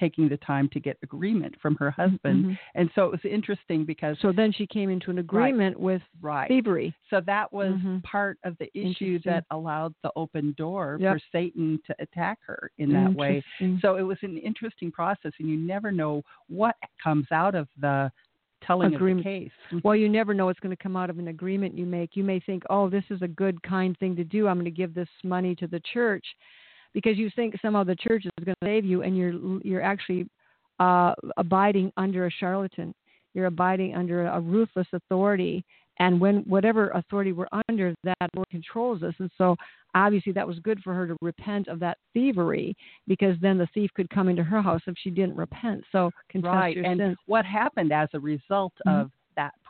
taking 0.00 0.28
the 0.28 0.38
time 0.38 0.68
to 0.70 0.80
get 0.80 0.96
agreement 1.02 1.54
from 1.60 1.76
her 1.76 1.90
husband. 1.90 2.46
Mhm. 2.46 2.58
And 2.74 2.90
so 2.94 3.04
it 3.04 3.10
was 3.12 3.24
interesting 3.24 3.84
because, 3.84 4.18
So 4.20 4.32
then 4.32 4.50
she 4.50 4.66
came 4.66 4.88
into 4.88 5.10
an 5.10 5.18
agreement 5.18 5.78
with 5.78 6.02
right. 6.22 6.48
thievery. 6.48 6.94
So 7.10 7.20
that 7.20 7.52
was 7.52 7.74
Mhm. 7.74 8.02
part 8.02 8.38
of 8.44 8.56
the 8.58 8.70
issue 8.74 9.18
that 9.26 9.44
allowed 9.50 9.94
the 10.02 10.10
open 10.16 10.52
door 10.56 10.96
Yep. 10.98 11.14
for 11.14 11.20
Satan 11.30 11.78
to 11.86 11.94
attack 12.00 12.38
her 12.46 12.70
in 12.78 12.90
that 12.94 13.14
way. 13.14 13.42
So 13.80 13.96
it 13.96 14.02
was 14.02 14.18
an 14.22 14.38
interesting 14.38 14.90
process, 14.90 15.32
and 15.38 15.48
you 15.48 15.58
never 15.58 15.92
know 15.92 16.22
what 16.48 16.76
comes 16.98 17.30
out 17.30 17.54
of 17.54 17.68
the 17.76 18.10
telling 18.62 18.94
Agreement. 18.94 19.20
of 19.26 19.32
the 19.32 19.40
case. 19.40 19.82
Well, 19.82 19.96
you 19.96 20.08
never 20.08 20.34
know 20.34 20.44
what's 20.46 20.60
going 20.60 20.76
to 20.76 20.82
come 20.82 20.94
out 20.96 21.08
of 21.08 21.18
an 21.18 21.28
agreement 21.28 21.78
you 21.78 21.86
make. 21.86 22.14
You 22.14 22.24
may 22.24 22.40
think, 22.40 22.62
oh, 22.68 22.88
this 22.90 23.04
is 23.10 23.22
a 23.22 23.28
good, 23.28 23.62
kind 23.62 23.96
thing 23.98 24.14
to 24.16 24.24
do. 24.24 24.48
I'm 24.48 24.56
going 24.56 24.64
to 24.66 24.70
give 24.70 24.92
this 24.92 25.08
money 25.24 25.54
to 25.56 25.66
the 25.66 25.80
church 25.80 26.36
because 26.94 27.16
you 27.16 27.30
think 27.36 27.54
somehow 27.62 27.84
the 27.84 27.96
church 27.96 28.24
is 28.24 28.44
going 28.44 28.56
to 28.60 28.66
save 28.66 28.84
you, 28.84 29.02
and 29.02 29.16
you're 29.16 29.60
you're 29.62 29.82
actually 29.82 30.26
uh, 30.78 31.14
abiding 31.36 31.92
under 31.96 32.26
a 32.26 32.30
charlatan. 32.30 32.94
You're 33.34 33.46
abiding 33.46 33.94
under 33.94 34.26
a 34.26 34.40
ruthless 34.40 34.88
authority, 34.92 35.64
and 35.98 36.20
when 36.20 36.38
whatever 36.48 36.88
authority 36.90 37.32
we're 37.32 37.46
under, 37.68 37.94
that 38.02 38.16
Lord 38.34 38.48
controls 38.50 39.02
us. 39.04 39.14
And 39.18 39.30
so, 39.38 39.54
obviously, 39.94 40.32
that 40.32 40.46
was 40.46 40.58
good 40.60 40.80
for 40.82 40.94
her 40.94 41.06
to 41.06 41.16
repent 41.20 41.68
of 41.68 41.78
that 41.80 41.98
thievery, 42.12 42.74
because 43.06 43.36
then 43.40 43.56
the 43.56 43.68
thief 43.72 43.90
could 43.94 44.10
come 44.10 44.28
into 44.28 44.42
her 44.42 44.60
house 44.60 44.80
if 44.86 44.94
she 44.98 45.10
didn't 45.10 45.36
repent. 45.36 45.84
So 45.92 46.10
confess 46.28 46.52
right. 46.52 46.76
And 46.78 46.98
sins. 46.98 47.16
what 47.26 47.44
happened 47.44 47.92
as 47.92 48.08
a 48.14 48.20
result 48.20 48.72
Mhm. 48.86 49.02
of 49.02 49.10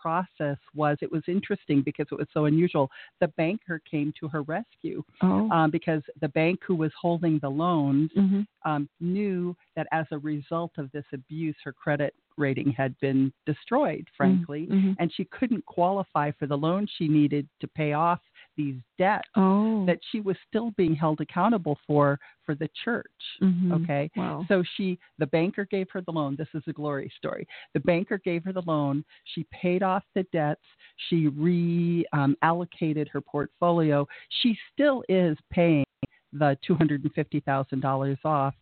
process 0.00 0.56
was 0.74 0.96
it 1.00 1.10
was 1.10 1.22
interesting 1.28 1.82
because 1.82 2.06
it 2.10 2.18
was 2.18 2.28
so 2.32 2.46
unusual. 2.46 2.90
The 3.20 3.28
banker 3.28 3.80
came 3.90 4.12
to 4.20 4.28
her 4.28 4.42
rescue 4.42 5.02
Oh. 5.22 5.50
um, 5.50 5.70
because 5.70 6.02
the 6.20 6.28
bank 6.28 6.60
who 6.66 6.74
was 6.74 6.92
holding 7.00 7.38
the 7.40 7.50
loans 7.50 8.10
hmm 8.14 8.42
um, 8.66 8.88
knew 9.00 9.56
that 9.74 9.86
as 9.90 10.04
a 10.10 10.18
result 10.18 10.72
of 10.76 10.92
this 10.92 11.06
abuse, 11.14 11.56
her 11.64 11.72
credit 11.72 12.14
rating 12.36 12.70
had 12.72 12.94
been 13.00 13.32
destroyed, 13.46 14.06
frankly, 14.16 14.66
Mhm. 14.66 14.96
and 14.98 15.10
she 15.14 15.24
couldn't 15.26 15.64
qualify 15.64 16.30
for 16.32 16.46
the 16.46 16.58
loan 16.58 16.86
she 16.86 17.08
needed 17.08 17.48
to 17.60 17.66
pay 17.68 17.94
off 17.94 18.20
these 18.60 18.76
debts 18.98 19.28
Oh. 19.36 19.86
that 19.86 19.98
she 20.10 20.20
was 20.20 20.36
still 20.48 20.70
being 20.72 20.94
held 20.94 21.20
accountable 21.20 21.78
for 21.86 22.18
for 22.44 22.54
the 22.54 22.68
church. 22.84 23.06
Mhm. 23.40 23.72
Okay. 23.82 24.10
Wow. 24.16 24.44
So 24.48 24.62
she, 24.74 24.98
the 25.18 25.26
banker 25.26 25.64
gave 25.64 25.88
her 25.90 26.00
the 26.02 26.12
loan. 26.12 26.36
This 26.36 26.48
is 26.54 26.62
a 26.66 26.72
glory 26.72 27.10
story. 27.16 27.46
The 27.74 27.80
banker 27.80 28.18
gave 28.18 28.44
her 28.44 28.52
the 28.52 28.62
loan. 28.62 29.04
She 29.24 29.44
paid 29.50 29.82
off 29.82 30.04
the 30.14 30.24
debts. 30.24 30.64
She 31.08 31.28
reallocated 31.28 32.04
um, 32.12 33.06
her 33.12 33.20
portfolio. 33.20 34.06
She 34.40 34.58
still 34.72 35.02
is 35.08 35.38
paying 35.50 35.84
the 36.32 36.56
$250,000 36.68 38.24
off. 38.24 38.54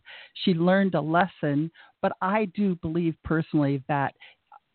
She 0.43 0.53
learned 0.53 0.95
a 0.95 1.01
lesson, 1.01 1.71
but 2.01 2.13
I 2.21 2.45
do 2.45 2.75
believe 2.75 3.15
personally 3.23 3.83
that 3.87 4.13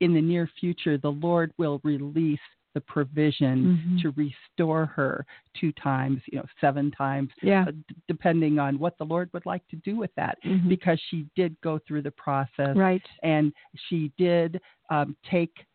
in 0.01 0.13
the 0.15 0.21
near 0.21 0.49
future, 0.61 0.99
the 0.99 1.13
Lord 1.13 1.53
will 1.57 1.81
release 1.85 2.39
the 2.75 2.81
provision 2.81 3.79
Mhm. 3.79 4.03
to 4.03 4.11
restore 4.11 4.87
her 4.87 5.25
two 5.55 5.73
times, 5.73 6.21
you 6.27 6.39
know, 6.39 6.45
seven 6.61 6.91
times, 6.91 7.31
Yeah. 7.41 7.63
uh, 7.67 7.71
d- 7.71 7.95
depending 8.09 8.59
on 8.59 8.79
what 8.79 8.99
the 8.99 9.07
Lord 9.07 9.31
would 9.33 9.47
like 9.47 9.67
to 9.69 9.77
do 9.77 9.97
with 9.97 10.15
that, 10.17 10.39
Mhm. 10.43 10.69
because 10.69 11.01
she 11.09 11.27
did 11.37 11.59
go 11.61 11.79
through 11.79 12.03
the 12.03 12.11
process 12.11 12.77
Right. 12.77 13.07
and 13.23 13.53
she 13.75 14.09
did 14.19 14.61
um, 14.91 15.17
take 15.25 15.67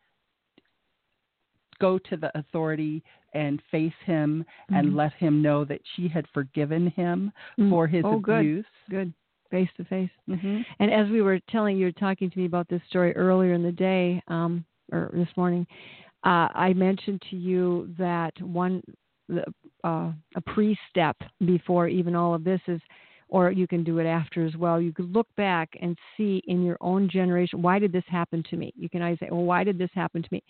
go 1.79 1.97
to 1.97 2.17
the 2.17 2.37
authority 2.37 3.01
and 3.33 3.61
face 3.71 3.93
him 4.05 4.45
and 4.69 4.89
Mhm. 4.89 4.95
let 4.95 5.13
him 5.13 5.41
know 5.41 5.63
that 5.63 5.81
she 5.95 6.07
had 6.09 6.27
forgiven 6.27 6.87
him 6.87 7.31
Mm. 7.57 7.69
for 7.69 7.87
his 7.87 8.03
oh, 8.05 8.17
abuse. 8.17 8.65
Good. 8.89 9.13
Face 9.49 9.69
to 9.77 9.85
face. 9.85 10.11
hmm 10.27 10.61
And 10.79 10.91
as 10.91 11.09
we 11.09 11.21
were 11.21 11.39
telling 11.39 11.77
you, 11.77 11.85
were 11.85 11.91
talking 11.93 12.29
to 12.29 12.37
me 12.37 12.45
about 12.45 12.67
this 12.67 12.83
story 12.83 13.15
earlier 13.15 13.53
in 13.53 13.63
the 13.63 13.71
day, 13.71 14.21
um, 14.27 14.63
or 14.91 15.09
this 15.13 15.35
morning, 15.37 15.65
uh, 16.23 16.49
I 16.53 16.73
mentioned 16.73 17.21
to 17.29 17.35
you 17.35 17.93
that 17.97 18.33
one, 18.41 18.81
uh, 19.31 20.11
a 20.35 20.41
pre-step 20.47 21.15
before 21.45 21.87
even 21.87 22.15
all 22.15 22.33
of 22.33 22.43
this 22.43 22.61
is, 22.67 22.81
or 23.29 23.51
you 23.51 23.67
can 23.67 23.83
do 23.83 23.99
it 23.99 24.05
after 24.05 24.45
as 24.45 24.55
well. 24.55 24.81
You 24.81 24.91
could 24.91 25.13
look 25.13 25.27
back 25.37 25.69
and 25.81 25.97
see 26.17 26.41
in 26.47 26.63
your 26.63 26.77
own 26.81 27.09
generation, 27.09 27.61
why 27.61 27.79
did 27.79 27.91
this 27.91 28.03
happen 28.07 28.43
to 28.49 28.57
me? 28.57 28.73
You 28.75 28.89
can 28.89 29.01
always 29.01 29.19
say, 29.19 29.29
well, 29.31 29.43
why 29.43 29.63
did 29.63 29.77
this 29.77 29.91
happen 29.93 30.21
to 30.23 30.29
me? 30.31 30.43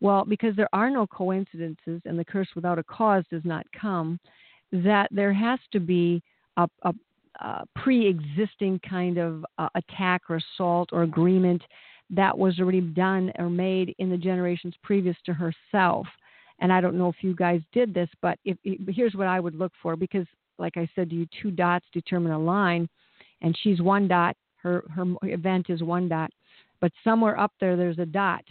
Well, 0.00 0.24
because 0.24 0.56
there 0.56 0.68
are 0.72 0.90
no 0.90 1.06
coincidences, 1.06 2.02
and 2.04 2.18
the 2.18 2.24
curse 2.24 2.48
without 2.54 2.78
a 2.78 2.84
cause 2.84 3.24
does 3.30 3.44
not 3.44 3.66
come. 3.78 4.18
That 4.72 5.08
there 5.12 5.32
has 5.32 5.60
to 5.72 5.80
be 5.80 6.22
a, 6.56 6.66
a 6.82 6.92
uh, 7.40 7.62
pre-existing 7.76 8.80
kind 8.88 9.18
of 9.18 9.44
uh, 9.58 9.68
attack 9.74 10.22
or 10.28 10.36
assault 10.36 10.90
or 10.92 11.02
agreement 11.02 11.62
that 12.10 12.36
was 12.36 12.58
already 12.60 12.80
done 12.80 13.32
or 13.38 13.48
made 13.48 13.94
in 13.98 14.10
the 14.10 14.16
generations 14.16 14.74
previous 14.82 15.16
to 15.26 15.32
herself. 15.32 16.06
And 16.60 16.72
I 16.72 16.80
don't 16.80 16.96
know 16.96 17.08
if 17.08 17.16
you 17.22 17.34
guys 17.34 17.60
did 17.72 17.92
this, 17.92 18.08
but 18.22 18.38
if, 18.44 18.56
here's 18.62 19.14
what 19.14 19.26
I 19.26 19.40
would 19.40 19.54
look 19.54 19.72
for 19.82 19.96
because, 19.96 20.26
like 20.58 20.76
I 20.76 20.88
said 20.94 21.10
to 21.10 21.16
you, 21.16 21.26
two 21.42 21.50
dots 21.50 21.86
determine 21.92 22.32
a 22.32 22.38
line, 22.38 22.88
and 23.42 23.56
she's 23.62 23.80
one 23.80 24.06
dot. 24.06 24.36
Her 24.56 24.84
her 24.94 25.04
event 25.24 25.66
is 25.68 25.82
one 25.82 26.08
dot, 26.08 26.30
but 26.80 26.92
somewhere 27.02 27.38
up 27.38 27.52
there 27.60 27.76
there's 27.76 27.98
a 27.98 28.06
dot 28.06 28.44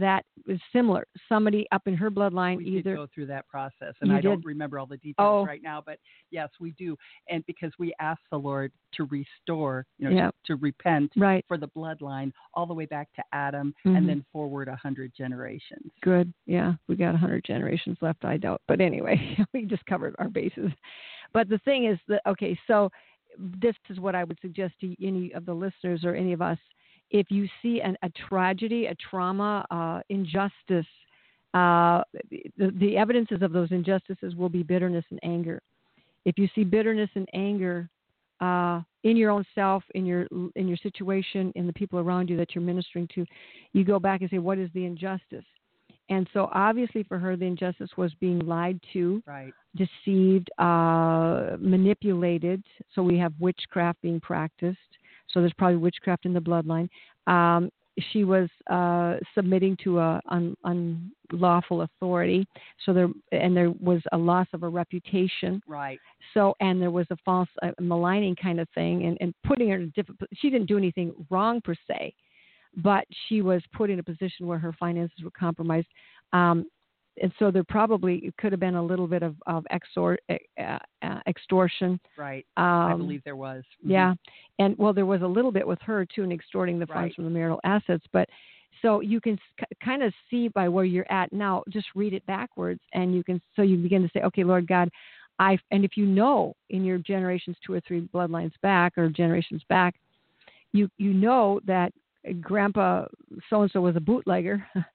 that 0.00 0.24
is 0.46 0.60
similar. 0.72 1.06
Somebody 1.28 1.66
up 1.72 1.82
in 1.86 1.94
her 1.94 2.10
bloodline 2.10 2.58
We 2.58 2.66
either 2.66 2.90
did 2.90 2.96
go 2.96 3.06
through 3.14 3.26
that 3.26 3.46
process, 3.48 3.94
and 4.00 4.10
You 4.10 4.16
I 4.16 4.20
don't 4.20 4.44
remember 4.44 4.78
all 4.78 4.86
the 4.86 4.96
details 4.96 5.14
Oh. 5.18 5.44
right 5.46 5.62
now, 5.62 5.82
but 5.84 5.98
yes, 6.30 6.48
we 6.60 6.72
do. 6.72 6.96
And 7.28 7.44
because 7.46 7.72
we 7.78 7.92
asked 8.00 8.22
the 8.30 8.38
Lord 8.38 8.72
to 8.92 9.04
restore, 9.04 9.86
you 9.98 10.08
know, 10.08 10.14
Yeah. 10.16 10.30
to, 10.30 10.32
to 10.48 10.56
repent 10.56 11.12
right. 11.16 11.44
for 11.48 11.56
the 11.58 11.68
bloodline 11.68 12.32
all 12.54 12.66
the 12.66 12.74
way 12.74 12.86
back 12.86 13.12
to 13.14 13.24
Adam, 13.32 13.74
Mhm. 13.84 13.96
and 13.96 14.08
then 14.08 14.24
forward 14.32 14.68
a 14.68 14.76
hundred 14.76 15.12
generations. 15.14 15.90
Good. 16.02 16.32
Yeah, 16.46 16.74
we 16.88 16.96
got 16.96 17.10
a 17.10 17.18
100 17.18 17.44
generations 17.44 17.98
left, 18.00 18.24
I 18.24 18.36
doubt. 18.36 18.62
But 18.68 18.80
anyway, 18.80 19.16
we 19.52 19.64
just 19.64 19.84
covered 19.86 20.14
our 20.18 20.28
bases. 20.28 20.70
But 21.32 21.48
the 21.48 21.58
thing 21.58 21.84
is 21.86 21.98
that, 22.08 22.22
okay, 22.26 22.58
so 22.66 22.90
this 23.38 23.74
is 23.88 23.98
what 23.98 24.14
I 24.14 24.22
would 24.24 24.38
suggest 24.40 24.78
to 24.80 25.04
any 25.04 25.32
of 25.32 25.44
the 25.44 25.54
listeners 25.54 26.04
or 26.04 26.14
any 26.14 26.32
of 26.32 26.40
us. 26.40 26.58
If 27.14 27.30
you 27.30 27.46
see 27.62 27.80
an, 27.80 27.96
a 28.02 28.10
tragedy, 28.28 28.86
a 28.86 28.94
trauma, 29.08 29.64
uh, 29.70 30.00
injustice, 30.08 30.90
uh, 31.54 32.02
the, 32.58 32.72
the 32.80 32.96
evidences 32.96 33.40
of 33.40 33.52
those 33.52 33.70
injustices 33.70 34.34
will 34.34 34.48
be 34.48 34.64
bitterness 34.64 35.04
and 35.10 35.20
anger. 35.22 35.62
If 36.24 36.38
you 36.38 36.48
see 36.56 36.64
bitterness 36.64 37.10
and 37.14 37.28
anger, 37.32 37.88
uh, 38.40 38.80
in 39.04 39.16
your 39.16 39.30
own 39.30 39.44
self, 39.54 39.84
in 39.94 40.04
your 40.04 40.26
in 40.56 40.66
your 40.66 40.76
situation, 40.78 41.52
in 41.54 41.68
the 41.68 41.72
people 41.72 42.00
around 42.00 42.28
you 42.28 42.36
that 42.36 42.52
you're 42.52 42.64
ministering 42.64 43.08
to, 43.14 43.24
you 43.74 43.84
go 43.84 44.00
back 44.00 44.22
and 44.22 44.30
say, 44.30 44.38
what 44.38 44.58
is 44.58 44.68
the 44.74 44.84
injustice? 44.84 45.44
And 46.08 46.28
so, 46.32 46.48
obviously, 46.52 47.04
for 47.04 47.18
her, 47.18 47.36
the 47.36 47.44
injustice 47.44 47.90
was 47.96 48.12
being 48.20 48.40
lied 48.40 48.80
to, 48.92 49.22
Right. 49.24 49.54
deceived, 49.76 50.50
uh, 50.58 51.56
manipulated. 51.60 52.64
So 52.94 53.02
we 53.02 53.18
have 53.18 53.32
witchcraft 53.38 54.02
being 54.02 54.20
practiced. 54.20 54.93
So 55.34 55.40
there's 55.40 55.52
probably 55.58 55.76
witchcraft 55.76 56.24
in 56.24 56.32
the 56.32 56.40
bloodline. 56.40 56.88
Um, 57.26 57.70
she 58.12 58.24
was 58.24 58.48
uh, 58.70 59.16
submitting 59.34 59.76
to 59.84 59.98
a 59.98 60.20
un, 60.28 60.56
unlawful 60.64 61.82
authority. 61.82 62.46
So 62.84 62.92
there 62.92 63.08
and 63.32 63.56
there 63.56 63.70
was 63.70 64.00
a 64.12 64.16
loss 64.16 64.46
of 64.52 64.62
a 64.62 64.68
reputation. 64.68 65.60
Right. 65.66 65.98
So 66.32 66.54
and 66.60 66.80
there 66.80 66.90
was 66.90 67.06
a 67.10 67.16
false 67.24 67.48
uh, 67.62 67.70
maligning 67.80 68.36
kind 68.36 68.58
of 68.60 68.68
thing, 68.74 69.04
and, 69.04 69.18
and 69.20 69.34
putting 69.44 69.68
her 69.68 69.76
in 69.76 69.82
a 69.82 69.86
different. 69.88 70.20
She 70.34 70.50
didn't 70.50 70.66
do 70.66 70.78
anything 70.78 71.12
wrong 71.30 71.60
per 71.60 71.74
se, 71.86 72.14
but 72.76 73.04
she 73.28 73.42
was 73.42 73.62
put 73.72 73.90
in 73.90 73.98
a 73.98 74.02
position 74.02 74.46
where 74.46 74.58
her 74.58 74.72
finances 74.72 75.22
were 75.22 75.30
compromised. 75.30 75.88
Um, 76.32 76.66
and 77.22 77.32
so 77.38 77.50
there 77.50 77.64
probably 77.64 78.16
it 78.16 78.36
could 78.36 78.52
have 78.52 78.60
been 78.60 78.74
a 78.74 78.82
little 78.82 79.06
bit 79.06 79.22
of, 79.22 79.36
of 79.46 79.64
exor, 79.72 80.16
uh, 80.30 80.78
uh, 81.02 81.20
extortion. 81.26 82.00
Right. 82.16 82.44
Um, 82.56 82.64
I 82.64 82.94
believe 82.96 83.22
there 83.24 83.36
was. 83.36 83.62
Mhm. 83.84 83.90
Yeah, 83.90 84.14
and 84.58 84.76
well, 84.78 84.92
there 84.92 85.06
was 85.06 85.22
a 85.22 85.26
little 85.26 85.52
bit 85.52 85.66
with 85.66 85.80
her 85.82 86.04
too, 86.04 86.22
in 86.22 86.32
extorting 86.32 86.78
the 86.78 86.86
funds 86.86 87.02
Right. 87.02 87.14
from 87.14 87.24
the 87.24 87.30
marital 87.30 87.60
assets. 87.64 88.04
But 88.12 88.28
so 88.82 89.00
you 89.00 89.20
can 89.20 89.38
kind 89.82 90.02
of 90.02 90.12
see 90.30 90.48
by 90.48 90.68
where 90.68 90.84
you're 90.84 91.10
at 91.10 91.32
now. 91.32 91.62
Just 91.68 91.86
read 91.94 92.12
it 92.12 92.26
backwards, 92.26 92.80
and 92.92 93.14
you 93.14 93.22
can 93.22 93.40
so 93.54 93.62
you 93.62 93.76
begin 93.76 94.02
to 94.02 94.10
say, 94.12 94.20
okay, 94.22 94.44
Lord 94.44 94.66
God, 94.66 94.90
I 95.38 95.58
and 95.70 95.84
if 95.84 95.96
you 95.96 96.06
know 96.06 96.54
in 96.70 96.84
your 96.84 96.98
generations 96.98 97.56
two 97.64 97.72
or 97.74 97.80
three 97.80 98.02
bloodlines 98.12 98.52
back 98.62 98.98
or 98.98 99.08
generations 99.08 99.62
back, 99.68 99.94
you 100.72 100.88
you 100.98 101.12
know 101.14 101.60
that 101.66 101.92
Grandpa 102.40 103.06
so 103.50 103.62
and 103.62 103.70
so 103.70 103.80
was 103.80 103.96
a 103.96 104.00
bootlegger. 104.00 104.66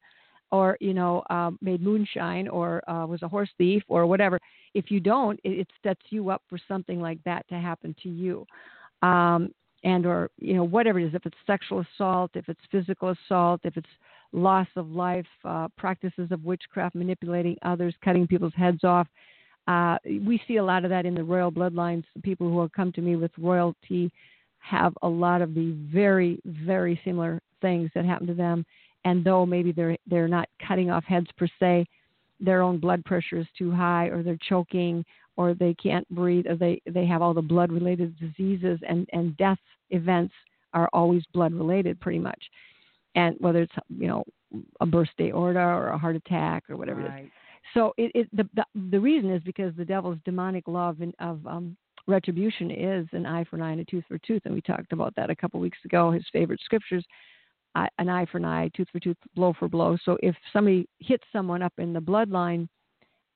Or 0.51 0.77
you 0.79 0.93
know, 0.93 1.23
um, 1.29 1.59
made 1.61 1.81
moonshine, 1.81 2.47
or 2.47 2.87
uh, 2.89 3.05
was 3.05 3.21
a 3.21 3.27
horse 3.27 3.49
thief, 3.57 3.83
or 3.87 4.05
whatever. 4.07 4.39
If 4.73 4.89
you 4.89 4.99
don't, 4.99 5.39
it, 5.43 5.59
it 5.59 5.67
sets 5.83 6.01
you 6.09 6.29
up 6.29 6.41
for 6.49 6.59
something 6.67 6.99
like 6.99 7.23
that 7.23 7.47
to 7.49 7.55
happen 7.55 7.95
to 8.03 8.09
you. 8.09 8.45
Um, 9.01 9.53
and 9.83 10.05
or 10.05 10.29
you 10.37 10.55
know 10.55 10.63
whatever 10.63 10.99
it 10.99 11.05
is 11.05 11.13
if 11.13 11.25
it's 11.25 11.37
sexual 11.47 11.85
assault 11.95 12.31
if 12.33 12.49
it's 12.49 12.59
physical 12.69 13.15
assault 13.15 13.61
if 13.63 13.77
it's 13.77 13.87
loss 14.33 14.67
of 14.75 14.91
life 14.91 15.25
uh, 15.45 15.69
practices 15.77 16.27
of 16.31 16.43
witchcraft 16.43 16.95
manipulating 16.95 17.55
others 17.61 17.95
cutting 18.03 18.27
people's 18.27 18.51
heads 18.57 18.83
off 18.83 19.07
uh, 19.69 19.97
we 20.05 20.41
see 20.47 20.57
a 20.57 20.63
lot 20.63 20.83
of 20.83 20.89
that 20.89 21.05
in 21.05 21.13
the 21.13 21.23
royal 21.23 21.51
bloodlines. 21.51 22.03
The 22.15 22.21
people 22.23 22.49
who 22.49 22.59
have 22.59 22.71
come 22.71 22.91
to 22.93 23.01
me 23.01 23.15
with 23.15 23.31
royalty 23.37 24.11
have 24.57 24.93
a 25.03 25.07
lot 25.07 25.41
of 25.41 25.53
the 25.53 25.77
very 25.93 26.41
very 26.43 26.99
similar 27.05 27.39
things 27.61 27.91
that 27.93 28.03
happen 28.03 28.25
to 28.27 28.33
them 28.33 28.65
and 29.05 29.23
though 29.23 29.45
maybe 29.45 29.71
they're 29.71 29.97
they're 30.07 30.27
not 30.27 30.47
cutting 30.65 30.89
off 30.89 31.03
heads 31.03 31.27
per 31.37 31.47
se 31.59 31.85
their 32.39 32.61
own 32.61 32.77
blood 32.79 33.03
pressure 33.05 33.37
is 33.37 33.47
too 33.57 33.71
high 33.71 34.05
or 34.05 34.23
they're 34.23 34.37
choking 34.47 35.03
or 35.35 35.53
they 35.53 35.73
can't 35.75 36.07
breathe 36.09 36.45
or 36.47 36.55
they 36.55 36.81
they 36.89 37.05
have 37.05 37.21
all 37.21 37.33
the 37.33 37.41
blood 37.41 37.71
related 37.71 38.13
diseases 38.19 38.79
and 38.87 39.07
and 39.13 39.35
death 39.37 39.59
events 39.91 40.33
are 40.73 40.89
always 40.93 41.23
blood 41.33 41.53
related 41.53 41.99
pretty 41.99 42.19
much. 42.19 42.41
And 43.15 43.35
whether 43.39 43.61
it's 43.61 43.73
you 43.89 44.07
know 44.07 44.23
a 44.81 44.85
burst 44.85 45.11
aorta 45.19 45.59
or 45.59 45.87
a 45.89 45.97
heart 45.97 46.15
attack 46.15 46.63
or 46.69 46.77
whatever 46.77 47.01
it 47.01 47.05
is. 47.05 47.31
So 47.73 47.93
it, 47.97 48.11
it 48.15 48.35
the, 48.35 48.49
the 48.55 48.65
the 48.91 48.99
reason 48.99 49.31
is 49.31 49.43
because 49.43 49.73
the 49.75 49.85
devil's 49.85 50.17
demonic 50.25 50.67
law 50.67 50.89
of, 50.89 50.97
of 51.19 51.45
um 51.45 51.75
retribution 52.07 52.71
is 52.71 53.07
an 53.11 53.25
eye 53.25 53.43
for 53.43 53.57
an 53.57 53.61
eye 53.61 53.71
and 53.71 53.81
a 53.81 53.85
tooth 53.85 54.03
for 54.07 54.15
a 54.15 54.19
tooth. 54.19 54.41
And 54.45 54.53
we 54.53 54.61
talked 54.61 54.93
about 54.93 55.13
that 55.15 55.29
a 55.29 55.35
couple 55.35 55.59
weeks 55.59 55.77
ago 55.85 56.11
his 56.11 56.25
favorite 56.31 56.61
scriptures 56.63 57.05
an 57.75 58.09
eye 58.09 58.25
for 58.25 58.37
an 58.37 58.45
eye 58.45 58.69
tooth 58.75 58.87
for 58.91 58.99
tooth 58.99 59.17
blow 59.35 59.53
for 59.57 59.67
blow 59.67 59.97
so 60.03 60.17
if 60.21 60.35
somebody 60.51 60.87
hits 60.99 61.23
someone 61.31 61.61
up 61.61 61.73
in 61.77 61.93
the 61.93 61.99
bloodline 61.99 62.67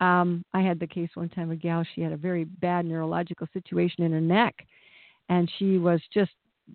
um, 0.04 0.43
I 0.54 0.62
had 0.62 0.80
the 0.80 0.88
case 0.88 1.10
one 1.13 1.30
time. 1.30 1.52
A 1.52 1.56
gal, 1.56 1.86
she 1.96 2.02
had 2.02 2.12
a 2.12 2.17
very 2.17 2.43
bad 2.43 2.86
neurological 2.86 3.48
situation 3.54 4.04
in 4.04 4.12
her 4.12 4.22
neck, 4.22 4.56
and 5.30 5.50
she 5.58 5.78
was 5.78 6.02
just 6.13 6.32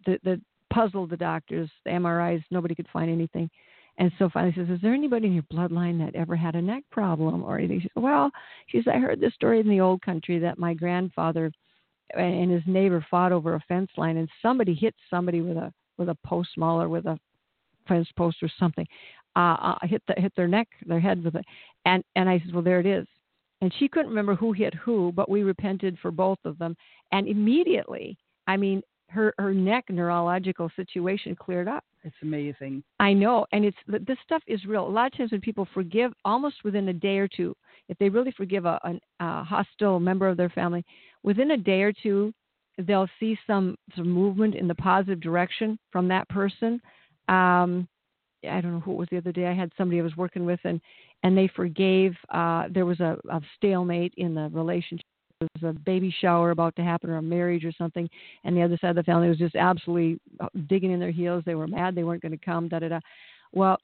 the 0.07 0.18
the 0.25 0.40
puzzled 0.73 1.11
the 1.11 1.16
doctors, 1.16 1.71
the 1.85 1.90
MRIs. 1.90 2.42
Nobody 2.51 2.75
could 2.75 2.88
find 2.90 3.11
anything, 3.11 3.51
and 3.99 4.11
so 4.18 4.31
finally 4.31 4.55
says, 4.55 4.71
"Is 4.71 4.81
there 4.81 4.94
anybody 4.94 5.27
in 5.27 5.35
your 5.35 5.42
bloodline 5.53 5.99
that 5.99 6.14
ever 6.14 6.37
had 6.37 6.55
a 6.55 6.62
neck 6.62 6.85
problem 6.90 7.42
or 7.42 7.59
anything?" 7.59 7.81
She 7.81 7.90
said, 7.94 8.03
"Well," 8.03 8.31
she 8.68 8.83
said, 8.83 8.94
"I 8.94 8.99
heard 8.99 9.21
this 9.21 9.35
story 9.35 9.61
in 9.61 9.68
the 9.68 9.81
old 9.81 10.01
country 10.01 10.38
that 10.38 10.59
my 10.59 10.73
grandfather 10.73 11.53
and 12.14 12.51
his 12.51 12.62
neighbor 12.66 13.05
fought 13.11 13.33
over 13.33 13.55
a 13.55 13.61
fence 13.68 13.90
line, 13.99 14.16
and 14.16 14.29
somebody 14.40 14.73
hit 14.75 14.94
somebody 15.11 15.42
with 15.42 15.59
a 15.59 15.73
with 15.99 16.09
a 16.09 16.16
post 16.25 16.51
mauler 16.57 16.88
with 16.88 17.05
a 17.07 17.18
fence 17.88 18.09
post 18.16 18.42
or 18.42 18.51
something." 18.59 18.87
Uh, 19.37 19.57
uh, 19.61 19.79
hit 19.83 20.03
the, 20.09 20.14
hit 20.20 20.33
their 20.37 20.48
neck, 20.48 20.68
their 20.87 21.01
head 21.01 21.22
with 21.24 21.35
it, 21.35 21.44
and 21.85 22.05
and 22.16 22.29
I 22.29 22.38
said, 22.38 22.53
well, 22.53 22.62
there 22.62 22.81
it 22.81 22.87
is 22.87 23.07
and 23.61 23.72
she 23.79 23.88
couldn't 23.88 24.11
remember 24.11 24.35
who 24.35 24.53
hit 24.53 24.74
who, 24.74 25.12
but 25.12 25.29
we 25.29 25.42
repented 25.42 25.98
for 26.01 26.11
both 26.11 26.38
of 26.44 26.59
them. 26.59 26.77
And 27.12 27.27
immediately, 27.27 28.16
I 28.46 28.57
mean, 28.57 28.83
her 29.11 29.35
her 29.38 29.55
neck 29.55 29.87
neurological 29.88 30.70
situation 30.77 31.35
cleared 31.35 31.66
up. 31.66 31.83
It's 32.05 32.16
amazing. 32.22 32.83
I 33.01 33.12
know, 33.12 33.46
and 33.53 33.64
it's 33.64 33.77
this 33.87 34.18
stuff 34.22 34.42
is 34.46 34.64
real. 34.64 34.87
A 34.87 34.88
lot 34.88 35.07
of 35.07 35.16
times 35.16 35.33
when 35.33 35.40
people 35.40 35.66
forgive, 35.74 36.12
almost 36.24 36.57
within 36.62 36.88
a 36.88 36.92
day 36.92 37.18
or 37.18 37.29
two, 37.29 37.55
if 37.88 37.98
they 37.98 38.09
really 38.09 38.33
forgive 38.33 38.66
a, 38.66 38.79
a, 38.85 39.24
a 39.24 39.44
hostile 39.44 39.98
member 39.98 40.29
of 40.29 40.37
their 40.37 40.51
family, 40.51 40.85
within 41.22 41.53
a 41.53 41.57
day 41.57 41.83
or 41.83 41.92
two, 41.92 42.33
they'll 42.87 43.09
see 43.18 43.37
some 43.46 43.77
some 43.96 44.09
movement 44.09 44.55
in 44.55 44.68
the 44.68 44.74
positive 44.74 45.20
direction 45.20 45.79
from 45.90 46.07
that 46.09 46.29
person. 46.29 46.81
Um, 47.29 47.88
I 48.45 48.61
don't 48.61 48.73
know 48.73 48.81
who 48.81 48.93
it 48.93 48.99
was 48.99 49.09
the 49.11 49.19
other 49.19 49.33
day. 49.33 49.47
I 49.47 49.55
had 49.55 49.73
somebody 49.77 50.01
I 50.01 50.05
was 50.05 50.17
working 50.17 50.45
with, 50.45 50.61
and 50.64 50.81
and 51.23 51.37
they 51.37 51.49
forgave. 51.49 52.14
Uh, 52.33 52.64
there 52.71 52.87
was 52.87 53.01
a, 53.01 53.17
a 53.31 53.41
stalemate 53.57 54.14
in 54.17 54.35
the 54.35 54.49
relationship. 54.53 55.05
There 55.41 55.49
was 55.61 55.77
a 55.77 55.79
baby 55.81 56.14
shower 56.21 56.51
about 56.51 56.77
to 56.77 56.83
happen, 56.83 57.11
or 57.11 57.17
a 57.17 57.23
marriage, 57.23 57.64
or 57.64 57.73
something, 57.73 58.09
and 58.45 58.57
the 58.57 58.62
other 58.62 58.79
side 58.81 58.91
of 58.91 58.97
the 58.97 59.03
family 59.03 59.29
was 59.29 59.38
just 59.38 59.57
absolutely 59.57 60.21
uh, 60.41 60.49
digging 60.69 60.93
in 60.93 61.01
their 61.01 61.11
heels. 61.11 61.43
They 61.45 61.55
were 61.55 61.67
mad 61.67 61.95
they 61.95 62.05
weren't 62.05 62.23
going 62.23 62.38
to 62.38 62.45
come. 62.45 62.69
Da 62.69 62.79
da 62.79 62.88
da. 62.88 63.01
Well, 63.53 63.79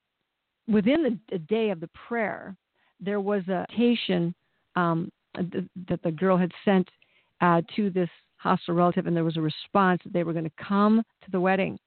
within 0.69 1.21
the, 1.31 1.39
day 1.39 1.71
of 1.71 1.81
the 1.81 1.91
prayer, 2.09 2.57
there 3.01 3.21
was 3.21 3.43
a 3.49 3.67
invitation 3.71 4.35
um, 4.77 5.11
th- 5.37 5.65
that 5.89 6.03
the 6.03 6.13
girl 6.13 6.37
had 6.37 6.53
sent 6.65 6.89
uh, 7.41 7.63
to 7.77 7.91
this 7.91 8.11
hostile 8.37 8.75
relative, 8.75 9.07
and 9.07 9.17
there 9.17 9.25
was 9.25 9.37
a 9.37 9.41
response 9.41 10.01
that 10.05 10.13
they 10.13 10.25
were 10.25 10.33
going 10.33 10.45
to 10.45 10.53
come 10.63 11.03
to 11.25 11.31
the 11.31 11.41
wedding, 11.41 11.79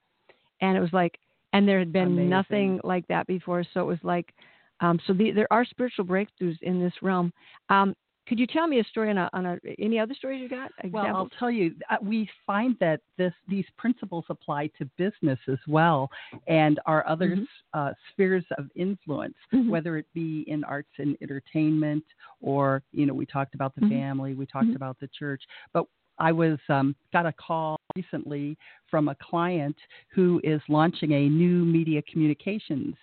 and 0.62 0.78
it 0.78 0.82
was 0.82 0.94
like 0.94 1.18
and 1.54 1.68
there 1.68 1.80
had 1.80 1.94
been 1.94 2.08
Amazing. 2.14 2.30
nothing 2.30 2.80
like 2.84 3.08
that 3.08 3.28
before. 3.28 3.64
So 3.74 3.82
it 3.82 3.86
was 3.86 4.00
like, 4.04 4.34
um, 4.80 5.00
so 5.08 5.14
the, 5.14 5.32
there 5.32 5.52
are 5.52 5.66
spiritual 5.66 6.06
breakthroughs 6.06 6.62
in 6.62 6.80
this 6.80 6.94
realm. 7.02 7.32
Um, 7.70 7.96
could 8.28 8.38
you 8.40 8.46
tell 8.46 8.68
me 8.68 8.82
a 8.82 8.84
story 8.84 9.10
on 9.10 9.18
a, 9.18 9.30
on 9.32 9.46
a 9.46 9.58
any 9.80 9.98
other 9.98 10.14
stories 10.14 10.42
you 10.42 10.50
got? 10.50 10.70
Well, 10.92 11.16
I'll 11.16 11.30
tell 11.40 11.50
you, 11.50 11.74
uh, 11.90 11.96
we 12.02 12.30
find 12.46 12.76
that 12.82 13.00
this 13.18 13.32
these 13.48 13.64
principles 13.78 14.26
apply 14.28 14.68
to 14.78 14.86
business 14.98 15.40
as 15.48 15.58
well, 15.66 16.10
and 16.46 16.78
our 16.86 17.08
other 17.08 17.38
Mhm. 17.38 17.48
uh, 17.74 17.94
spheres 18.12 18.44
of 18.58 18.70
influence, 18.76 19.38
Mhm. 19.54 19.70
whether 19.70 19.98
it 19.98 20.08
be 20.14 20.42
in 20.42 20.66
arts 20.66 20.92
and 20.98 21.16
entertainment, 21.22 22.04
or 22.42 22.84
you 22.92 23.06
know, 23.06 23.14
we 23.14 23.26
talked 23.26 23.56
about 23.56 23.74
the 23.76 23.82
Mhm. 23.82 23.90
family, 23.90 24.34
we 24.34 24.46
talked 24.46 24.68
Mhm. 24.68 24.76
about 24.76 25.00
the 25.00 25.08
church. 25.08 25.48
But 25.72 25.88
I 26.20 26.32
was 26.32 26.58
um, 26.70 26.96
got 27.14 27.26
a 27.26 27.34
call 27.34 27.78
recently 27.96 28.58
from 28.90 29.08
a 29.08 29.16
client 29.16 29.76
who 30.14 30.42
is 30.44 30.62
launching 30.70 31.12
a 31.12 31.30
new 31.30 31.66
media 31.66 32.02
communications 32.12 32.96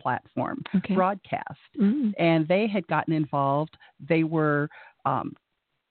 platform, 0.00 0.62
Okay. 0.76 0.94
broadcast 0.94 1.58
Mm. 1.78 2.14
and 2.18 2.46
they 2.46 2.66
had 2.66 2.86
gotten 2.86 3.12
involved. 3.14 3.76
They 4.08 4.22
were 4.24 4.68
um, 5.04 5.34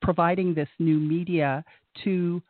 providing 0.01 0.53
this 0.53 0.69
new 0.79 0.99
media 0.99 1.63
to 2.03 2.41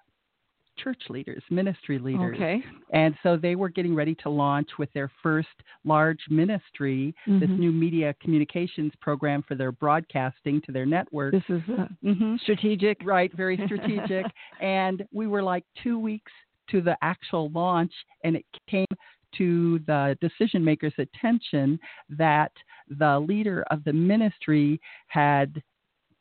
church 0.78 1.02
leaders, 1.10 1.44
ministry 1.50 2.00
leaders. 2.00 2.36
Okay. 2.36 2.64
And 2.94 3.16
so 3.24 3.36
they 3.38 3.56
were 3.56 3.70
getting 3.70 3.94
ready 3.96 4.16
to 4.16 4.30
launch 4.30 4.70
with 4.80 4.92
their 4.94 5.12
first 5.24 5.48
large 5.84 6.20
ministry 6.30 7.14
this 7.26 7.50
Mhm. 7.50 7.60
new 7.60 7.72
media 7.72 8.14
communications 8.22 8.94
program 9.02 9.42
for 9.44 9.56
their 9.56 9.72
broadcasting 9.72 10.62
to 10.62 10.72
their 10.72 10.86
network. 10.86 11.34
This 11.34 11.50
is 11.50 11.62
uh, 11.70 11.88
Mhm. 12.04 12.40
strategic. 12.42 12.98
Right, 13.04 13.32
very 13.34 13.58
strategic. 13.66 14.26
and 14.60 15.06
we 15.12 15.28
were 15.28 15.44
like 15.44 15.66
two 15.84 16.00
weeks 16.00 16.32
to 16.68 16.82
the 16.82 16.98
actual 17.02 17.50
launch, 17.50 17.94
and 18.24 18.36
it 18.36 18.46
came 18.68 18.86
to 19.34 19.80
the 19.80 20.18
decision 20.22 20.64
makers' 20.64 20.94
attention 20.98 21.80
that 22.10 22.52
the 22.90 23.20
leader 23.20 23.64
of 23.72 23.84
the 23.84 23.94
ministry 23.94 24.80
had 25.08 25.62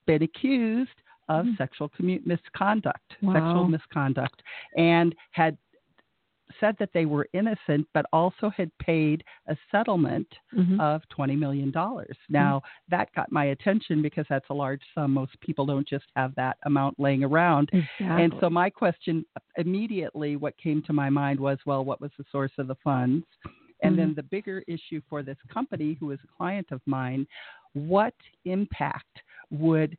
been 0.07 0.23
accused 0.23 1.03
of 1.29 1.47
Mm. 1.47 1.57
sexual 1.59 1.89
commu- 1.89 2.25
misconduct, 2.27 3.17
Wow. 3.23 3.33
sexual 3.35 3.69
misconduct, 3.69 4.43
and 4.77 5.15
had 5.33 5.57
said 6.61 6.77
that 6.79 6.93
they 6.93 7.07
were 7.07 7.29
innocent, 7.33 7.87
but 7.93 8.07
also 8.13 8.49
had 8.51 8.71
paid 8.79 9.25
a 9.49 9.57
settlement 9.71 10.39
Mhm. 10.55 10.81
of 10.81 11.03
$20 11.09 11.35
million. 11.37 11.73
Now, 12.29 12.63
that 12.89 13.13
got 13.15 13.33
my 13.33 13.47
attention 13.47 14.01
because 14.01 14.27
that's 14.29 14.49
a 14.49 14.55
large 14.55 14.81
sum. 14.95 15.13
Most 15.13 15.39
people 15.41 15.67
don't 15.67 15.87
just 15.87 16.07
have 16.15 16.35
that 16.37 16.57
amount 16.63 16.99
laying 17.01 17.25
around. 17.25 17.69
exactly. 17.73 18.07
And 18.07 18.33
so, 18.41 18.49
my 18.49 18.71
question 18.71 19.27
immediately, 19.57 20.37
what 20.37 20.57
came 20.57 20.83
to 20.83 20.93
my 20.93 21.11
mind 21.11 21.41
was, 21.41 21.59
well, 21.67 21.85
what 21.85 22.01
was 22.01 22.13
the 22.17 22.25
source 22.31 22.53
of 22.59 22.69
the 22.69 22.77
funds? 22.77 23.27
And 23.83 23.99
then 23.99 24.13
Mhm. 24.13 24.17
the 24.17 24.23
bigger 24.23 24.63
issue 24.69 25.01
for 25.09 25.23
this 25.25 25.37
company, 25.49 25.95
who 25.95 26.13
is 26.13 26.21
a 26.23 26.29
client 26.29 26.71
of 26.71 26.81
mine, 26.87 27.27
what 27.75 28.15
impact 28.45 29.23
would 29.51 29.99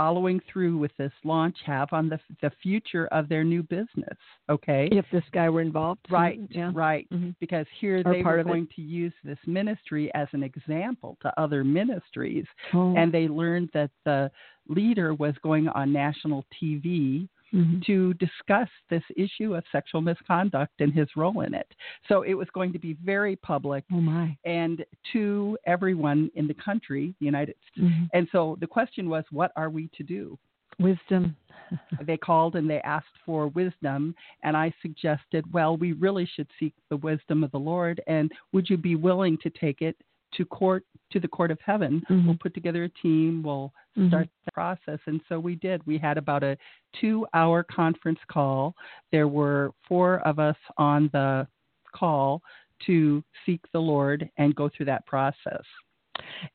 following 0.00 0.40
through 0.50 0.78
with 0.78 0.90
this 0.96 1.12
launch 1.24 1.56
have 1.66 1.88
on 1.92 2.08
the 2.08 2.18
the 2.40 2.50
future 2.62 3.06
of 3.08 3.28
their 3.28 3.44
new 3.44 3.62
business? 3.62 4.16
Okay, 4.48 4.88
if 4.92 5.04
this 5.12 5.24
guy 5.32 5.48
were 5.50 5.60
involved, 5.60 6.00
right, 6.10 6.40
Yeah. 6.48 6.70
right. 6.74 7.06
Mhm. 7.10 7.34
Because 7.38 7.66
here 7.80 7.98
Or 8.04 8.12
they 8.14 8.22
part 8.22 8.36
were 8.36 8.40
it. 8.40 8.46
going 8.52 8.66
to 8.76 8.82
use 8.82 9.12
this 9.22 9.38
ministry 9.46 10.04
as 10.14 10.28
an 10.32 10.42
example 10.42 11.18
to 11.22 11.28
other 11.44 11.62
ministries, 11.64 12.46
Oh. 12.72 12.96
and 12.96 13.12
they 13.12 13.28
learned 13.28 13.68
that 13.74 13.90
the 14.04 14.30
leader 14.68 15.12
was 15.14 15.34
going 15.48 15.68
on 15.68 15.92
national 15.92 16.44
TV 16.58 17.28
Mhm. 17.52 17.84
to 17.84 18.14
discuss 18.14 18.68
this 18.88 19.02
issue 19.16 19.56
of 19.56 19.64
sexual 19.72 20.00
misconduct 20.00 20.80
and 20.80 20.92
his 20.92 21.08
role 21.16 21.40
in 21.40 21.52
it. 21.54 21.74
So 22.08 22.22
it 22.22 22.34
was 22.34 22.48
going 22.50 22.72
to 22.72 22.78
be 22.78 22.92
very 22.94 23.36
public 23.36 23.84
oh 23.92 24.00
my. 24.00 24.36
and 24.44 24.84
to 25.12 25.58
everyone 25.66 26.30
in 26.34 26.46
the 26.46 26.54
country, 26.54 27.14
the 27.18 27.26
United 27.26 27.56
States. 27.72 27.88
Mhm. 27.88 28.08
And 28.14 28.28
so 28.30 28.56
the 28.60 28.66
question 28.66 29.08
was, 29.08 29.24
what 29.30 29.52
are 29.56 29.70
we 29.70 29.88
to 29.88 30.02
do? 30.02 30.38
Wisdom. 30.78 31.36
They 32.06 32.16
called 32.16 32.56
and 32.56 32.68
they 32.68 32.80
asked 32.82 33.16
for 33.24 33.48
wisdom, 33.48 34.14
and 34.42 34.56
I 34.56 34.72
suggested, 34.82 35.44
well, 35.52 35.76
we 35.76 35.92
really 35.92 36.24
should 36.26 36.48
seek 36.58 36.74
the 36.88 36.96
wisdom 36.96 37.44
of 37.44 37.50
the 37.52 37.58
Lord, 37.60 38.00
and 38.06 38.32
would 38.52 38.68
you 38.70 38.76
be 38.76 38.96
willing 38.96 39.36
to 39.38 39.50
take 39.50 39.82
it 39.82 39.96
to 40.32 40.44
court, 40.44 40.84
to 41.10 41.20
the 41.20 41.28
court 41.28 41.50
of 41.50 41.60
heaven? 41.60 42.02
Mhm. 42.08 42.26
We'll 42.26 42.38
put 42.38 42.54
together 42.54 42.84
a 42.84 42.88
team, 42.88 43.42
we'll 43.42 43.72
Mhm. 43.96 44.08
start 44.08 44.28
the 44.44 44.52
process. 44.52 45.00
And 45.06 45.20
so 45.28 45.38
we 45.38 45.56
did. 45.56 45.84
We 45.86 45.98
had 45.98 46.18
about 46.18 46.42
a 46.42 46.56
two 46.92 47.26
hour 47.34 47.62
conference 47.62 48.20
call. 48.28 48.74
There 49.10 49.28
were 49.28 49.72
four 49.86 50.20
of 50.20 50.38
us 50.38 50.56
on 50.76 51.08
the 51.08 51.46
call 51.92 52.42
to 52.80 53.22
seek 53.44 53.60
the 53.72 53.80
Lord 53.80 54.30
and 54.38 54.54
go 54.54 54.68
through 54.68 54.86
that 54.86 55.06
process. 55.06 55.64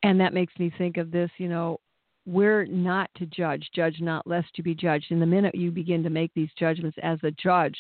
And 0.04 0.20
that 0.20 0.34
makes 0.34 0.58
me 0.60 0.70
think 0.78 0.98
of 0.98 1.12
this, 1.12 1.30
you 1.38 1.50
know, 1.50 1.80
we're 2.26 2.66
not 2.66 3.10
to 3.16 3.26
judge, 3.28 3.70
judge 3.74 4.02
not 4.02 4.26
lest 4.26 4.54
to 4.56 4.64
be 4.64 4.74
judged. 4.74 5.12
And 5.12 5.22
the 5.22 5.28
minute 5.28 5.54
you 5.54 5.72
begin 5.72 6.02
to 6.04 6.10
make 6.10 6.34
these 6.34 6.52
judgments 6.54 6.98
as 7.04 7.20
a 7.24 7.32
judge, 7.32 7.80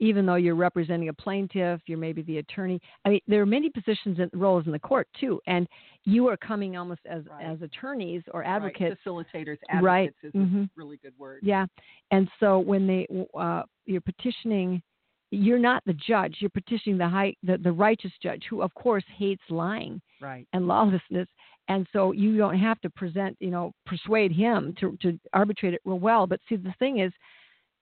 even 0.00 0.26
though 0.26 0.34
you're 0.34 0.54
representing 0.56 1.08
a 1.10 1.12
plaintiff, 1.12 1.80
you're 1.86 1.98
maybe 1.98 2.22
the 2.22 2.38
attorney. 2.38 2.80
I 3.04 3.10
mean, 3.10 3.20
there 3.28 3.42
are 3.42 3.46
many 3.46 3.70
positions 3.70 4.18
and 4.18 4.30
roles 4.34 4.66
in 4.66 4.72
the 4.72 4.78
court 4.78 5.06
too, 5.18 5.40
and 5.46 5.68
you 6.04 6.26
are 6.28 6.36
coming 6.36 6.76
almost 6.76 7.02
as 7.06 7.26
Right. 7.28 7.44
as 7.44 7.62
attorneys 7.62 8.22
or 8.32 8.40
Right. 8.40 8.48
advocates. 8.48 9.00
Facilitators, 9.04 9.58
Right. 9.82 10.08
advocates 10.08 10.24
is 10.24 10.34
Mhm. 10.34 10.64
a 10.64 10.70
really 10.74 10.96
good 10.96 11.16
word. 11.18 11.40
Yeah, 11.42 11.66
and 12.10 12.30
so 12.40 12.58
when 12.58 12.86
they 12.86 13.06
uh, 13.34 13.62
you're 13.84 14.00
petitioning, 14.00 14.82
you're 15.30 15.58
not 15.58 15.84
the 15.84 15.94
judge. 15.94 16.38
You're 16.40 16.50
petitioning 16.50 16.98
the 16.98 17.08
high 17.08 17.34
the, 17.42 17.58
the 17.58 17.72
righteous 17.72 18.12
judge, 18.22 18.44
who 18.46 18.62
of 18.62 18.72
course 18.74 19.04
hates 19.06 19.42
lying 19.50 20.00
Right. 20.20 20.48
and 20.52 20.66
lawlessness. 20.66 21.28
And 21.68 21.86
so 21.92 22.10
you 22.10 22.36
don't 22.36 22.58
have 22.58 22.80
to 22.80 22.90
present, 22.90 23.36
you 23.38 23.50
know, 23.50 23.72
persuade 23.86 24.32
him 24.32 24.74
to, 24.80 24.96
to 25.02 25.20
arbitrate 25.32 25.72
it 25.74 25.80
real 25.84 26.00
well. 26.00 26.26
But 26.26 26.40
see, 26.48 26.56
the 26.56 26.72
thing 26.80 26.98
is, 26.98 27.12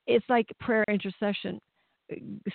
it's 0.07 0.29
like 0.29 0.47
prayer 0.61 0.85
intercession. 0.89 1.59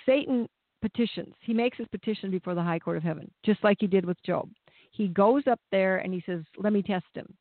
Satan 0.06 0.48
petitions. 0.82 1.34
He 1.40 1.54
makes 1.54 1.78
his 1.78 1.88
petition 1.88 2.30
before 2.30 2.54
the 2.54 2.62
high 2.62 2.78
court 2.78 2.96
of 2.96 3.02
heaven, 3.02 3.30
just 3.44 3.62
like 3.64 3.78
he 3.80 3.86
did 3.86 4.04
with 4.04 4.22
Job. 4.22 4.48
He 4.92 5.08
goes 5.08 5.42
up 5.50 5.60
there 5.72 5.98
and 5.98 6.12
he 6.12 6.22
says, 6.26 6.42
"Let 6.56 6.72
me 6.72 6.82
test 6.82 7.06
him." 7.14 7.34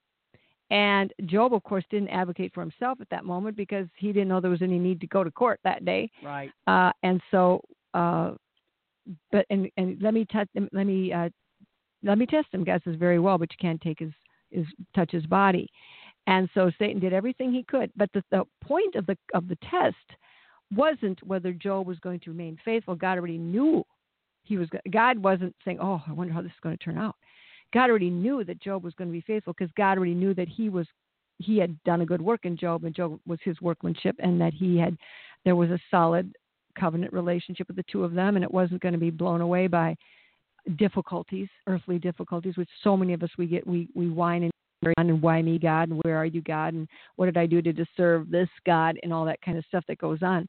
And 0.70 1.14
Job, 1.26 1.54
of 1.54 1.64
course, 1.64 1.84
didn't 1.92 2.10
advocate 2.10 2.54
for 2.54 2.62
himself 2.62 3.00
at 3.02 3.10
that 3.10 3.26
moment 3.26 3.56
because 3.56 3.88
he 3.96 4.08
didn't 4.08 4.30
know 4.30 4.40
there 4.40 4.50
was 4.50 4.62
any 4.62 4.80
need 4.80 5.02
to 5.02 5.08
go 5.08 5.24
to 5.24 5.30
court 5.30 5.60
that 5.64 5.86
day. 5.86 6.10
Right. 6.24 6.52
Uh, 6.66 6.92
and 7.04 7.22
so, 7.30 7.62
uh, 7.94 8.32
but 9.32 9.46
and 9.50 9.70
and 9.78 10.02
let 10.02 10.14
me 10.14 10.26
touch 10.32 10.48
let 10.56 10.86
me 10.88 11.12
uh, 11.12 11.30
let 12.02 12.18
me 12.18 12.26
test 12.26 12.48
him. 12.52 12.64
God 12.64 12.82
says 12.84 12.96
very 12.96 13.20
well, 13.20 13.38
but 13.38 13.52
you 13.52 13.58
can't 13.60 13.82
take 13.82 14.00
his 14.00 14.12
his 14.50 14.66
touch 14.96 15.12
his 15.12 15.26
body. 15.26 15.70
And 16.26 16.50
so 16.54 16.72
Satan 16.80 17.02
did 17.02 17.12
everything 17.12 17.52
he 17.52 17.64
could. 17.64 17.92
But 17.98 18.10
the, 18.14 18.24
the 18.32 18.46
point 18.62 18.96
of 18.96 19.06
the 19.06 19.18
of 19.34 19.48
the 19.48 19.58
test 19.70 19.98
wasn't 20.76 21.26
whether 21.26 21.54
Job 21.54 21.88
was 21.88 22.00
going 22.00 22.20
to 22.22 22.32
remain 22.32 22.58
faithful. 22.64 22.96
God 22.96 23.18
already 23.18 23.38
knew 23.38 23.86
he 24.44 24.58
was. 24.58 24.70
God 24.92 25.18
wasn't 25.18 25.56
saying, 25.64 25.80
"Oh, 25.82 26.02
I 26.08 26.14
wonder 26.14 26.34
how 26.34 26.42
this 26.42 26.52
is 26.52 26.60
going 26.62 26.78
to 26.78 26.84
turn 26.84 26.98
out." 26.98 27.16
God 27.74 27.90
already 27.90 28.10
knew 28.10 28.44
that 28.44 28.62
Job 28.62 28.84
was 28.84 28.94
going 28.94 29.10
to 29.10 29.14
be 29.14 29.22
faithful 29.22 29.54
because 29.58 29.72
God 29.76 29.98
already 29.98 30.14
knew 30.14 30.34
that 30.36 30.48
he 30.48 30.70
was 30.70 30.88
he 31.40 31.58
had 31.58 31.82
done 31.84 32.02
a 32.02 32.06
good 32.06 32.22
work 32.22 32.46
in 32.46 32.56
Job 32.56 32.84
and 32.84 32.96
Job 32.96 33.20
was 33.26 33.40
his 33.44 33.60
workmanship 33.62 34.16
and 34.20 34.40
that 34.40 34.54
he 34.54 34.78
had 34.78 34.98
there 35.44 35.56
was 35.56 35.72
a 35.72 35.80
solid 35.90 36.32
covenant 36.80 37.12
relationship 37.12 37.68
with 37.68 37.76
the 37.76 37.86
two 37.92 38.04
of 38.04 38.14
them 38.14 38.36
and 38.36 38.44
it 38.44 38.54
wasn't 38.54 38.82
going 38.82 38.94
to 38.94 39.00
be 39.00 39.10
blown 39.10 39.42
away 39.42 39.68
by 39.68 39.96
difficulties, 40.78 41.50
earthly 41.68 42.00
difficulties, 42.00 42.56
which 42.56 42.70
so 42.84 42.96
many 42.96 43.14
of 43.14 43.24
us 43.24 43.30
we 43.38 43.48
get 43.48 43.66
we 43.66 43.90
we 43.96 44.10
whine 44.10 44.44
and 44.44 44.54
and 44.98 45.22
why 45.22 45.42
me 45.42 45.58
God 45.58 45.90
and 45.90 46.02
where 46.04 46.18
are 46.18 46.26
you 46.26 46.42
God 46.42 46.74
and 46.74 46.88
what 47.16 47.26
did 47.26 47.38
I 47.38 47.46
do 47.46 47.62
to 47.62 47.74
deserve 47.74 48.30
this 48.30 48.50
God 48.66 48.98
and 49.02 49.14
all 49.14 49.26
that 49.26 49.42
kind 49.42 49.58
of 49.58 49.66
stuff 49.66 49.86
that 49.88 49.98
goes 49.98 50.22
on. 50.22 50.46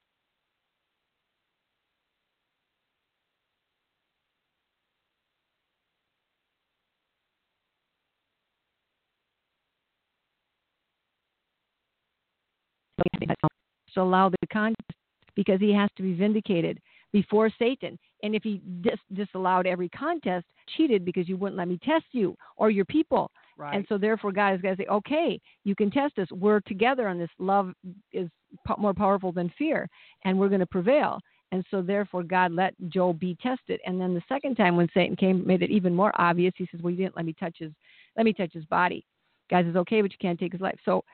To 13.94 14.00
allow 14.00 14.28
the 14.28 14.36
contest 14.52 14.90
because 15.34 15.60
he 15.60 15.72
has 15.72 15.90
to 15.96 16.02
be 16.02 16.14
vindicated 16.14 16.78
before 17.12 17.50
Satan. 17.58 17.98
And 18.22 18.34
if 18.34 18.42
he 18.42 18.60
dis- 18.80 18.98
disallowed 19.12 19.66
every 19.66 19.88
contest, 19.90 20.46
cheated 20.76 21.04
because 21.04 21.28
you 21.28 21.36
wouldn't 21.36 21.58
let 21.58 21.68
me 21.68 21.78
test 21.84 22.06
you 22.12 22.36
or 22.56 22.70
your 22.70 22.84
people. 22.86 23.30
Right. 23.56 23.76
And 23.76 23.86
so 23.88 23.98
therefore 23.98 24.32
God 24.32 24.54
is 24.54 24.60
going 24.60 24.76
to 24.76 24.82
say, 24.82 24.88
okay, 24.88 25.40
you 25.64 25.76
can 25.76 25.90
test 25.90 26.18
us. 26.18 26.28
We're 26.32 26.60
together 26.60 27.06
on 27.06 27.18
this. 27.18 27.30
Love 27.38 27.72
is 28.12 28.28
po- 28.66 28.76
more 28.78 28.94
powerful 28.94 29.30
than 29.30 29.52
fear, 29.56 29.88
and 30.24 30.38
we're 30.38 30.48
going 30.48 30.60
to 30.60 30.66
prevail. 30.66 31.20
And 31.52 31.64
so 31.70 31.82
therefore 31.82 32.24
God 32.24 32.50
let 32.50 32.74
Job 32.88 33.20
be 33.20 33.36
tested. 33.40 33.80
And 33.86 34.00
then 34.00 34.12
the 34.12 34.22
second 34.28 34.56
time 34.56 34.76
when 34.76 34.88
Satan 34.92 35.14
came, 35.14 35.46
made 35.46 35.62
it 35.62 35.70
even 35.70 35.94
more 35.94 36.12
obvious. 36.20 36.52
He 36.56 36.66
says, 36.70 36.80
well, 36.82 36.90
you 36.90 36.96
didn't 36.96 37.16
let 37.16 37.26
me 37.26 37.34
touch 37.38 37.56
his, 37.58 37.70
let 38.16 38.24
me 38.24 38.32
touch 38.32 38.52
his 38.52 38.64
body. 38.64 39.06
God 39.50 39.66
says, 39.66 39.76
okay, 39.76 40.02
but 40.02 40.10
you 40.10 40.18
can't 40.20 40.40
take 40.40 40.52
his 40.52 40.60
life. 40.60 40.78
So 40.84 41.04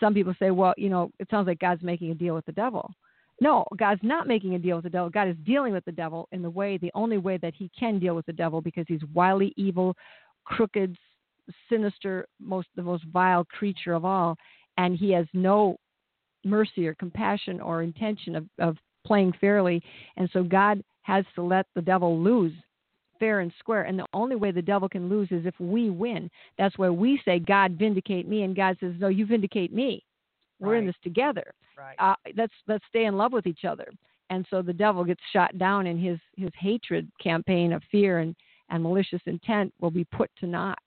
some 0.00 0.14
people 0.14 0.34
say, 0.38 0.50
well, 0.50 0.74
you 0.76 0.88
know, 0.88 1.10
it 1.18 1.28
sounds 1.30 1.46
like 1.46 1.58
God's 1.58 1.82
making 1.82 2.10
a 2.10 2.14
deal 2.14 2.34
with 2.34 2.46
the 2.46 2.52
devil. 2.52 2.90
No, 3.40 3.64
God's 3.76 4.02
not 4.02 4.28
making 4.28 4.54
a 4.54 4.58
deal 4.58 4.76
with 4.76 4.84
the 4.84 4.90
devil. 4.90 5.10
God 5.10 5.28
is 5.28 5.36
dealing 5.44 5.72
with 5.72 5.84
the 5.84 5.92
devil 5.92 6.28
in 6.32 6.40
the 6.40 6.50
way, 6.50 6.78
the 6.78 6.92
only 6.94 7.18
way 7.18 7.36
that 7.38 7.54
he 7.54 7.70
can 7.78 7.98
deal 7.98 8.14
with 8.14 8.26
the 8.26 8.32
devil 8.32 8.60
because 8.60 8.84
he's 8.86 9.02
wily, 9.12 9.52
evil, 9.56 9.96
crooked, 10.44 10.96
sinister, 11.68 12.26
most 12.40 12.68
the 12.76 12.82
most 12.82 13.04
vile 13.12 13.44
creature 13.44 13.94
of 13.94 14.04
all, 14.04 14.36
and 14.78 14.96
he 14.96 15.10
has 15.10 15.26
no 15.32 15.76
mercy 16.44 16.86
or 16.86 16.94
compassion 16.94 17.60
or 17.60 17.82
intention 17.82 18.36
of, 18.36 18.46
of 18.58 18.76
playing 19.06 19.32
fairly. 19.40 19.82
And 20.16 20.28
so 20.32 20.42
God 20.42 20.82
has 21.02 21.24
to 21.34 21.42
let 21.42 21.66
the 21.74 21.82
devil 21.82 22.18
lose 22.18 22.52
fair 23.24 23.40
and 23.40 23.52
square. 23.58 23.82
And 23.84 23.98
the 23.98 24.06
only 24.12 24.36
way 24.36 24.50
the 24.50 24.60
devil 24.62 24.88
can 24.88 25.08
lose 25.08 25.28
is 25.30 25.46
if 25.46 25.54
we 25.58 25.88
win. 25.90 26.30
That's 26.58 26.76
why 26.78 26.90
we 26.90 27.20
say, 27.24 27.38
God, 27.38 27.72
vindicate 27.78 28.28
me. 28.28 28.42
And 28.42 28.54
God 28.54 28.76
says, 28.80 28.92
No, 28.98 29.08
you 29.08 29.24
vindicate 29.26 29.72
me. 29.72 30.04
We're 30.60 30.76
in 30.76 30.86
this 30.86 30.96
together. 31.02 31.52
right. 31.76 31.96
Uh, 31.98 32.14
let's 32.36 32.52
let's 32.68 32.84
stay 32.88 33.04
in 33.06 33.16
love 33.16 33.32
with 33.32 33.46
each 33.46 33.64
other. 33.64 33.88
And 34.30 34.46
so 34.50 34.62
the 34.62 34.72
devil 34.72 35.04
gets 35.04 35.20
shot 35.32 35.56
down, 35.58 35.86
and 35.86 35.98
his 36.02 36.18
his 36.36 36.50
hatred 36.58 37.10
campaign 37.22 37.72
of 37.72 37.82
fear 37.90 38.18
and 38.20 38.34
and 38.70 38.82
malicious 38.82 39.20
intent 39.26 39.72
will 39.80 39.90
be 39.90 40.04
put 40.04 40.30
to 40.40 40.46
naught. 40.46 40.78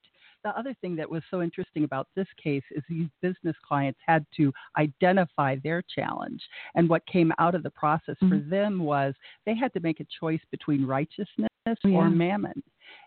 the 0.44 0.56
other 0.58 0.74
thing 0.80 0.94
that 0.96 1.08
was 1.10 1.22
so 1.30 1.42
interesting 1.42 1.84
about 1.84 2.06
this 2.16 2.26
case 2.42 2.62
is 2.76 2.82
these 2.88 3.08
business 3.22 3.56
clients 3.68 3.98
had 4.06 4.24
to 4.36 4.52
identify 4.76 5.56
their 5.62 5.82
challenge. 5.96 6.42
And 6.76 6.88
what 6.88 7.04
came 7.06 7.32
out 7.38 7.54
of 7.56 7.62
the 7.62 7.70
process 7.82 8.16
for 8.20 8.36
Mhm. 8.38 8.48
them 8.48 8.72
was 8.94 9.14
they 9.46 9.54
had 9.62 9.72
to 9.74 9.80
make 9.80 10.00
a 10.00 10.06
choice 10.20 10.44
between 10.50 10.86
righteousness 10.86 11.47
Oh, 11.84 11.88
yeah. 11.88 11.96
or 11.96 12.10
mammon. 12.10 12.62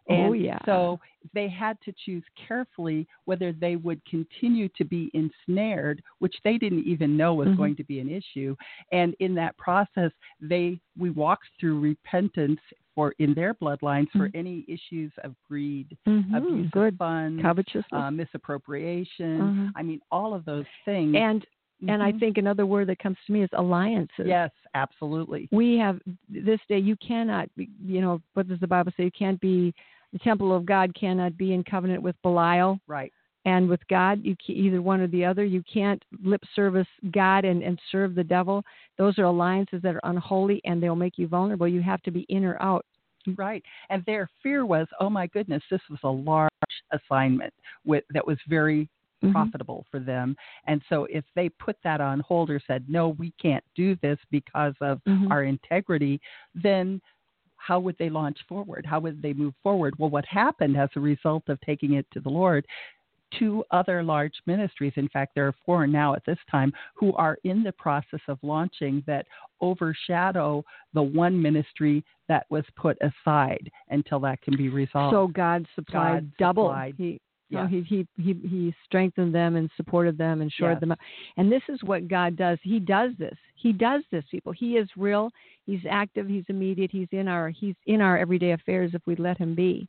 Oh, 0.10 0.34
And 0.34 0.42
yeah. 0.44 0.60
so 0.66 1.00
they 1.34 1.48
had 1.48 1.78
to 1.86 1.94
choose 2.06 2.24
carefully 2.48 3.08
whether 3.26 3.52
they 3.54 3.76
would 3.78 4.04
continue 4.06 4.68
to 4.78 4.84
be 4.84 5.10
ensnared, 5.14 6.02
which 6.20 6.36
they 6.44 6.58
didn't 6.58 6.86
even 6.86 7.16
know 7.16 7.34
was 7.36 7.48
Mhm. 7.50 7.58
going 7.58 7.76
to 7.78 7.84
be 7.84 8.00
an 8.00 8.10
issue. 8.10 8.56
And 8.92 9.16
in 9.20 9.34
that 9.36 9.56
process, 9.58 10.12
they 10.40 10.80
we 10.98 11.10
walked 11.12 11.48
through 11.60 11.80
repentance 11.80 12.60
for 12.94 13.14
in 13.20 13.34
their 13.34 13.54
bloodlines 13.54 14.10
for 14.12 14.28
Mhm. 14.30 14.36
any 14.36 14.66
issues 14.68 15.12
of 15.20 15.34
greed, 15.48 15.98
Mhm. 16.06 16.36
abuse 16.36 16.70
Good 16.72 16.94
of 16.96 16.98
funds, 16.98 17.42
covetousness. 17.42 17.86
uh, 17.94 18.12
misappropriation. 18.12 19.40
Mhm. 19.42 19.72
I 19.76 19.84
mean, 19.84 20.02
all 20.12 20.34
of 20.34 20.46
those 20.46 20.66
things. 20.86 21.16
and 21.16 21.46
And 21.88 22.04
I 22.04 22.12
Mhm. 22.12 22.20
think 22.20 22.38
another 22.38 22.66
word 22.66 22.88
that 22.88 23.00
comes 23.00 23.18
to 23.26 23.34
me 23.34 23.42
is 23.42 23.50
alliances. 23.54 24.28
Yes, 24.28 24.52
absolutely. 24.76 25.48
We 25.52 25.78
have 25.78 26.00
this 26.30 26.60
day. 26.68 26.80
You 26.80 26.96
cannot, 26.98 27.54
be, 27.56 27.70
you 27.84 28.02
know, 28.02 28.22
what 28.34 28.48
does 28.48 28.60
the 28.60 28.68
Bible 28.68 28.92
say? 28.96 29.06
You 29.06 29.12
can't 29.12 29.40
be 29.40 29.74
the 30.14 30.20
temple 30.20 30.54
of 30.54 30.66
God 30.66 30.94
cannot 30.94 31.38
be 31.38 31.54
in 31.54 31.64
covenant 31.64 32.02
with 32.04 32.22
Belial 32.22 32.80
Right. 32.86 33.12
and 33.46 33.68
with 33.70 33.86
God. 33.88 34.24
You 34.24 34.36
can, 34.36 34.56
either 34.56 34.82
one 34.82 35.00
or 35.00 35.08
the 35.08 35.26
other. 35.26 35.46
You 35.46 35.64
can't 35.64 36.04
lip 36.22 36.44
service 36.54 36.88
God 37.12 37.46
and, 37.46 37.64
and 37.64 37.80
serve 37.92 38.14
the 38.14 38.24
devil. 38.24 38.64
Those 38.98 39.18
are 39.18 39.24
alliances 39.24 39.82
that 39.82 39.96
are 39.96 40.02
unholy 40.04 40.62
and 40.66 40.84
they'll 40.84 40.96
make 40.96 41.18
you 41.18 41.28
vulnerable. 41.28 41.68
You 41.68 41.82
have 41.82 42.02
to 42.04 42.12
be 42.12 42.22
in 42.30 42.44
or 42.44 42.62
out. 42.62 42.86
Right. 43.36 43.64
And 43.90 44.04
their 44.06 44.30
fear 44.44 44.66
was, 44.66 44.88
oh 45.00 45.10
my 45.10 45.28
goodness, 45.28 45.64
this 45.72 45.82
was 45.90 46.00
a 46.04 46.10
large 46.10 46.52
assignment 46.92 47.54
with 47.86 48.04
that 48.14 48.26
was 48.26 48.38
very 48.48 48.90
Mhm. 49.24 49.32
profitable 49.32 49.86
for 49.92 50.00
them. 50.00 50.36
And 50.66 50.82
so 50.90 51.06
if 51.06 51.24
they 51.36 51.50
put 51.50 51.78
that 51.84 52.02
on 52.02 52.22
hold 52.22 52.50
or 52.50 52.60
said, 52.60 52.90
no, 52.90 53.10
we 53.10 53.32
can't 53.32 53.64
do 53.76 53.96
this 53.98 54.20
because 54.30 54.76
of 54.82 55.02
Mhm. 55.06 55.32
our 55.32 55.44
integrity, 55.44 56.20
then 56.56 57.02
how 57.58 57.80
would 57.80 57.98
they 57.98 58.10
launch 58.10 58.42
forward? 58.48 58.86
How 58.86 59.00
would 59.00 59.22
they 59.22 59.34
move 59.34 59.54
forward? 59.62 59.94
Well, 60.00 60.10
what 60.10 60.26
happened 60.26 60.76
as 60.76 60.90
a 60.96 61.00
result 61.00 61.48
of 61.48 61.62
taking 61.62 61.94
it 61.94 62.10
to 62.12 62.20
the 62.20 62.30
Lord, 62.30 62.66
two 63.32 63.64
other 63.72 64.04
large 64.04 64.42
ministries, 64.46 64.94
in 64.98 65.08
fact, 65.08 65.36
there 65.36 65.48
are 65.48 65.54
four 65.66 65.88
now 65.88 66.14
at 66.16 66.26
this 66.26 66.40
time, 66.50 66.74
who 66.96 67.14
are 67.14 67.38
in 67.44 67.64
the 67.64 67.72
process 67.74 68.20
of 68.28 68.38
launching 68.42 69.02
that 69.06 69.28
overshadow 69.62 70.66
the 70.94 71.02
one 71.02 71.40
ministry 71.42 72.04
that 72.28 72.46
was 72.50 72.66
put 72.76 72.98
aside 73.02 73.72
until 73.90 74.20
that 74.20 74.42
can 74.42 74.58
be 74.58 74.70
resolved. 74.70 75.14
So 75.14 75.28
God 75.28 75.66
supplied 75.76 76.26
God 76.32 76.38
double. 76.38 76.64
supplied. 76.66 76.96
He, 76.98 77.22
no, 77.52 77.64
Yes. 77.64 77.84
he, 77.88 78.08
he 78.18 78.24
he 78.24 78.48
he 78.48 78.76
strengthened 78.86 79.36
them 79.36 79.56
and 79.56 79.70
supported 79.76 80.18
them 80.18 80.42
and 80.42 80.52
shored 80.52 80.74
Yes. 80.76 80.80
them 80.80 80.92
up. 80.94 81.00
And 81.38 81.52
this 81.52 81.64
is 81.70 81.84
what 81.84 82.08
God 82.08 82.36
does. 82.36 82.58
He 82.64 82.80
does 82.80 83.12
this. 83.20 83.38
He 83.56 83.74
does 83.74 84.04
this, 84.12 84.24
people. 84.32 84.52
He 84.52 84.78
is 84.78 84.90
real. 84.98 85.30
He's 85.66 85.82
active. 85.90 86.28
He's 86.28 86.46
immediate. 86.48 86.92
He's 86.92 87.10
in 87.12 87.28
our 87.28 87.50
he's 87.50 87.76
in 87.86 88.02
our 88.02 88.18
everyday 88.18 88.52
affairs 88.52 88.92
if 88.94 89.02
we 89.06 89.16
let 89.16 89.38
him 89.38 89.54
be. 89.54 89.88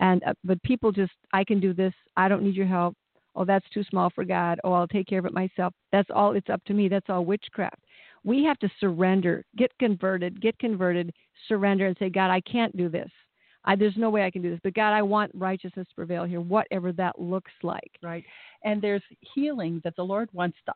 And 0.00 0.22
uh, 0.24 0.34
but 0.44 0.62
people 0.62 0.92
just 0.92 1.12
I 1.32 1.44
can 1.44 1.60
do 1.60 1.72
this. 1.72 1.94
I 2.16 2.28
don't 2.28 2.42
need 2.42 2.56
your 2.56 2.66
help. 2.66 2.96
Oh, 3.36 3.44
that's 3.44 3.68
too 3.70 3.84
small 3.84 4.10
for 4.10 4.24
God. 4.24 4.60
Oh, 4.64 4.72
I'll 4.72 4.86
take 4.88 5.06
care 5.06 5.18
of 5.18 5.26
it 5.26 5.32
myself. 5.32 5.72
That's 5.92 6.08
all. 6.14 6.32
It's 6.32 6.50
up 6.50 6.62
to 6.66 6.74
me. 6.74 6.88
That's 6.88 7.08
all 7.08 7.24
witchcraft. 7.24 7.80
We 8.22 8.44
have 8.44 8.58
to 8.60 8.70
surrender, 8.80 9.44
get 9.56 9.70
converted, 9.78 10.40
get 10.40 10.58
converted, 10.58 11.12
surrender, 11.48 11.86
and 11.86 11.96
say, 11.98 12.08
God, 12.10 12.30
I 12.30 12.40
can't 12.42 12.74
do 12.76 12.88
this. 12.88 13.10
I, 13.64 13.76
there's 13.76 13.96
no 13.96 14.10
way 14.10 14.24
I 14.24 14.30
can 14.30 14.42
do 14.42 14.50
this. 14.50 14.60
But 14.62 14.74
God, 14.74 14.92
I 14.92 15.02
want 15.02 15.30
righteousness 15.34 15.88
to 15.88 15.94
prevail 15.94 16.24
here, 16.24 16.40
whatever 16.40 16.92
that 16.92 17.18
looks 17.18 17.52
like. 17.62 17.92
right? 18.02 18.24
And 18.64 18.80
there's 18.82 19.02
healing 19.34 19.80
that 19.84 19.96
the 19.96 20.04
Lord 20.04 20.28
wants 20.32 20.58
to 20.66 20.74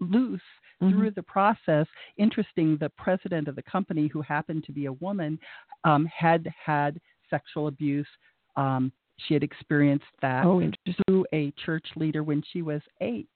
loose 0.00 0.40
Mhm. 0.80 0.90
through 0.92 1.10
the 1.12 1.22
process. 1.24 1.86
Interesting, 2.18 2.76
the 2.76 2.90
president 2.90 3.48
of 3.48 3.56
the 3.56 3.62
company, 3.62 4.06
who 4.06 4.22
happened 4.22 4.62
to 4.64 4.72
be 4.72 4.86
a 4.86 4.92
woman, 4.92 5.38
um, 5.84 6.06
had 6.06 6.46
had 6.64 7.00
sexual 7.30 7.66
abuse. 7.66 8.08
Um, 8.56 8.92
she 9.26 9.34
had 9.34 9.42
experienced 9.42 10.04
that 10.22 10.44
Oh, 10.44 10.62
through 11.06 11.26
a 11.34 11.52
church 11.64 11.86
leader 11.96 12.22
when 12.22 12.42
she 12.52 12.62
was 12.62 12.80
eight. 13.00 13.28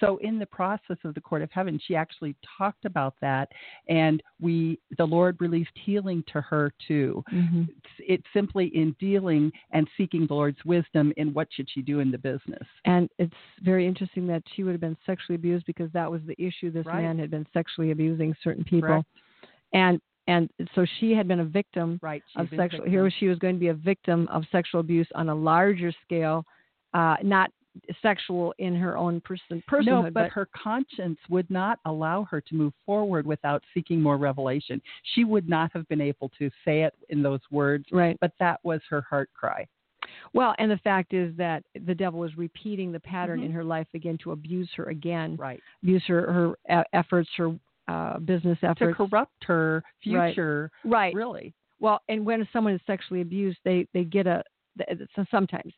So, 0.00 0.18
in 0.18 0.38
the 0.38 0.46
process 0.46 0.96
of 1.04 1.14
the 1.14 1.20
court 1.20 1.42
of 1.42 1.50
heaven, 1.50 1.80
she 1.84 1.96
actually 1.96 2.36
talked 2.56 2.84
about 2.84 3.14
that, 3.20 3.50
and 3.88 4.22
we, 4.40 4.78
the 4.96 5.04
Lord, 5.04 5.36
released 5.40 5.72
healing 5.74 6.22
to 6.32 6.40
her 6.40 6.72
too. 6.86 7.24
hmm 7.28 7.64
It's, 7.68 7.94
it's 7.98 8.26
simply 8.32 8.66
in 8.74 8.94
dealing 9.00 9.50
and 9.72 9.88
seeking 9.96 10.26
the 10.26 10.34
Lord's 10.34 10.64
wisdom 10.64 11.12
in 11.16 11.32
what 11.34 11.48
should 11.52 11.68
she 11.70 11.82
do 11.82 12.00
in 12.00 12.10
the 12.10 12.18
business. 12.18 12.66
And 12.84 13.08
it's 13.18 13.34
very 13.62 13.86
interesting 13.86 14.26
that 14.28 14.42
she 14.54 14.62
would 14.62 14.72
have 14.72 14.80
been 14.80 14.96
sexually 15.04 15.34
abused 15.36 15.66
because 15.66 15.90
that 15.92 16.10
was 16.10 16.20
the 16.26 16.36
issue. 16.42 16.70
This 16.70 16.86
Right. 16.86 17.02
man 17.02 17.18
had 17.18 17.30
been 17.30 17.46
sexually 17.52 17.90
abusing 17.90 18.34
certain 18.42 18.64
people, 18.64 18.88
Correct. 18.88 19.06
and 19.72 20.00
and 20.26 20.50
so 20.74 20.84
she 20.98 21.12
had 21.12 21.28
been 21.28 21.40
a 21.40 21.44
victim 21.44 21.98
Right. 22.02 22.22
of 22.36 22.48
sexual. 22.50 22.80
victim. 22.80 22.90
Here 22.90 23.10
she 23.10 23.28
was 23.28 23.38
going 23.38 23.54
to 23.54 23.60
be 23.60 23.68
a 23.68 23.74
victim 23.74 24.26
of 24.28 24.44
sexual 24.50 24.80
abuse 24.80 25.08
on 25.14 25.28
a 25.28 25.34
larger 25.34 25.92
scale, 26.04 26.44
uh, 26.94 27.16
not 27.22 27.50
sexual 28.00 28.54
in 28.58 28.74
her 28.74 28.96
own 28.96 29.20
person 29.20 29.62
personhood, 29.70 29.84
No, 30.04 30.10
but, 30.10 30.30
her 30.32 30.46
conscience 30.46 31.18
would 31.28 31.48
not 31.50 31.78
allow 31.84 32.24
her 32.24 32.40
to 32.40 32.54
move 32.54 32.72
forward 32.86 33.26
without 33.26 33.62
seeking 33.74 34.00
more 34.00 34.16
revelation. 34.16 34.80
She 35.14 35.24
would 35.24 35.46
not 35.48 35.70
have 35.74 35.86
been 35.88 36.00
able 36.00 36.30
to 36.38 36.50
say 36.64 36.82
it 36.84 36.94
in 37.10 37.22
those 37.22 37.40
words, 37.50 37.84
right. 37.92 38.16
but 38.20 38.32
that 38.40 38.60
was 38.64 38.80
her 38.88 39.02
heart 39.02 39.28
cry. 39.34 39.66
Well, 40.32 40.54
and 40.58 40.70
the 40.70 40.78
fact 40.78 41.12
is 41.12 41.36
that 41.36 41.64
the 41.84 41.94
devil 41.94 42.18
was 42.20 42.36
repeating 42.38 42.92
the 42.92 43.00
pattern 43.00 43.40
Mhm. 43.40 43.46
in 43.46 43.52
her 43.52 43.64
life 43.64 43.88
again 43.92 44.16
to 44.18 44.32
abuse 44.32 44.72
her 44.74 44.84
again, 44.84 45.36
Right. 45.36 45.60
abuse 45.82 46.04
her 46.06 46.32
her 46.32 46.84
efforts, 46.94 47.28
her 47.36 47.58
uh, 47.88 48.18
business 48.18 48.58
effort. 48.62 48.88
To 48.90 48.94
corrupt 48.94 49.44
her 49.44 49.82
future, 50.02 50.70
right. 50.84 51.14
really. 51.14 51.54
Well, 51.80 52.00
and 52.08 52.24
when 52.24 52.46
someone 52.52 52.74
is 52.74 52.80
sexually 52.86 53.20
abused, 53.20 53.58
they 53.64 53.86
they 53.92 54.04
get 54.04 54.26
a 54.26 54.42
so 55.14 55.24
sometimes 55.30 55.72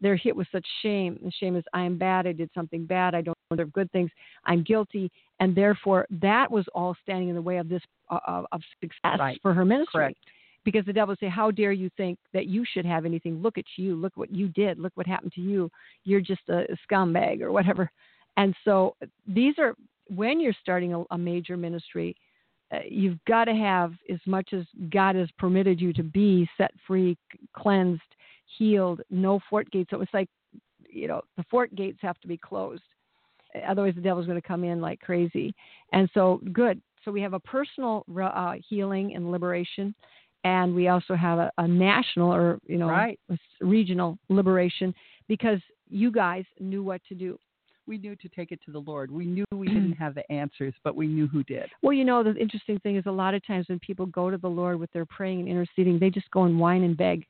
they're 0.00 0.16
hit 0.16 0.34
with 0.34 0.46
such 0.52 0.66
shame. 0.82 1.18
The 1.22 1.30
shame 1.30 1.56
is 1.56 1.64
I 1.72 1.82
am 1.82 1.96
bad. 1.96 2.26
I 2.26 2.32
did 2.32 2.50
something 2.54 2.84
bad. 2.84 3.14
I 3.14 3.20
don't 3.20 3.36
deserve 3.50 3.72
good 3.72 3.90
things. 3.92 4.10
I'm 4.44 4.62
guilty, 4.62 5.10
and 5.40 5.54
therefore 5.54 6.06
that 6.10 6.50
was 6.50 6.64
all 6.74 6.96
standing 7.02 7.28
in 7.28 7.34
the 7.34 7.42
way 7.42 7.58
of 7.58 7.68
this 7.68 7.82
uh, 8.10 8.18
of- 8.26 8.46
of 8.52 8.60
success 8.80 9.18
Right. 9.18 9.40
for 9.42 9.54
her 9.54 9.64
ministry. 9.64 10.00
Correct. 10.00 10.18
Because 10.64 10.84
the 10.86 10.92
devil 10.92 11.12
would 11.12 11.18
say, 11.18 11.28
"How 11.28 11.50
dare 11.50 11.72
you 11.72 11.90
think 11.96 12.18
that 12.32 12.46
you 12.46 12.64
should 12.64 12.86
have 12.86 13.04
anything? 13.04 13.42
Look 13.42 13.58
at 13.58 13.66
you. 13.76 13.96
Look 13.96 14.16
what 14.16 14.30
you 14.30 14.48
did. 14.48 14.78
Look 14.78 14.92
what 14.96 15.06
happened 15.06 15.32
to 15.34 15.40
you. 15.40 15.70
You're 16.04 16.20
just 16.22 16.48
a 16.48 16.66
scumbag 16.88 17.40
or 17.42 17.52
whatever." 17.52 17.90
And 18.36 18.54
so 18.64 18.96
these 19.26 19.58
are 19.58 19.74
when 20.08 20.40
you're 20.40 20.54
starting 20.60 20.94
a, 20.94 21.02
a 21.10 21.18
major 21.18 21.56
ministry, 21.56 22.16
uh, 22.72 22.78
you've 22.88 23.18
got 23.26 23.44
to 23.44 23.54
have 23.54 23.92
as 24.10 24.20
much 24.26 24.52
as 24.52 24.64
God 24.90 25.16
has 25.16 25.28
permitted 25.38 25.80
you 25.80 25.92
to 25.92 26.02
be 26.02 26.48
set 26.56 26.72
free, 26.86 27.16
cleansed, 27.56 28.02
healed, 28.58 29.00
no 29.10 29.40
fort 29.50 29.70
gates. 29.70 29.90
So 29.90 30.00
it's 30.00 30.14
like, 30.14 30.28
you 30.88 31.08
know, 31.08 31.22
the 31.36 31.44
fort 31.50 31.74
gates 31.74 31.98
have 32.02 32.18
to 32.20 32.28
be 32.28 32.36
closed. 32.36 32.82
Otherwise, 33.68 33.94
the 33.94 34.00
devil's 34.00 34.26
going 34.26 34.40
to 34.40 34.46
come 34.46 34.64
in 34.64 34.80
like 34.80 35.00
crazy. 35.00 35.54
And 35.92 36.08
so, 36.14 36.40
good. 36.52 36.80
So 37.04 37.12
we 37.12 37.20
have 37.20 37.34
a 37.34 37.40
personal 37.40 38.04
uh, 38.20 38.54
healing 38.68 39.14
and 39.14 39.30
liberation, 39.30 39.94
and 40.42 40.74
we 40.74 40.88
also 40.88 41.14
have 41.14 41.38
a, 41.38 41.52
a 41.58 41.68
national 41.68 42.32
or 42.34 42.58
you 42.66 42.78
know 42.78 42.88
Right. 42.88 43.20
regional 43.60 44.18
liberation 44.28 44.94
because 45.28 45.60
you 45.88 46.10
guys 46.10 46.44
knew 46.58 46.82
what 46.82 47.02
to 47.08 47.14
do. 47.14 47.38
We 47.86 47.98
knew 47.98 48.16
to 48.16 48.28
take 48.28 48.50
it 48.52 48.60
to 48.64 48.70
the 48.70 48.78
Lord. 48.78 49.10
We 49.10 49.26
knew 49.26 49.44
we 49.52 49.66
didn't 49.68 49.92
have 49.92 50.14
the 50.14 50.30
answers, 50.32 50.74
but 50.82 50.96
we 50.96 51.06
knew 51.06 51.26
who 51.26 51.42
did. 51.44 51.68
Well, 51.82 51.92
you 51.92 52.04
know, 52.04 52.22
the 52.22 52.34
interesting 52.36 52.78
thing 52.80 52.96
is 52.96 53.04
a 53.06 53.12
lot 53.12 53.34
of 53.34 53.46
times 53.46 53.68
when 53.68 53.78
people 53.80 54.06
go 54.06 54.30
to 54.30 54.38
the 54.38 54.48
Lord 54.48 54.78
with 54.78 54.92
their 54.92 55.06
praying 55.06 55.40
and 55.40 55.48
interceding, 55.48 55.98
they 55.98 56.10
just 56.10 56.30
go 56.30 56.44
and 56.44 56.58
whine 56.58 56.82
and 56.82 56.96
beg. 56.96 57.26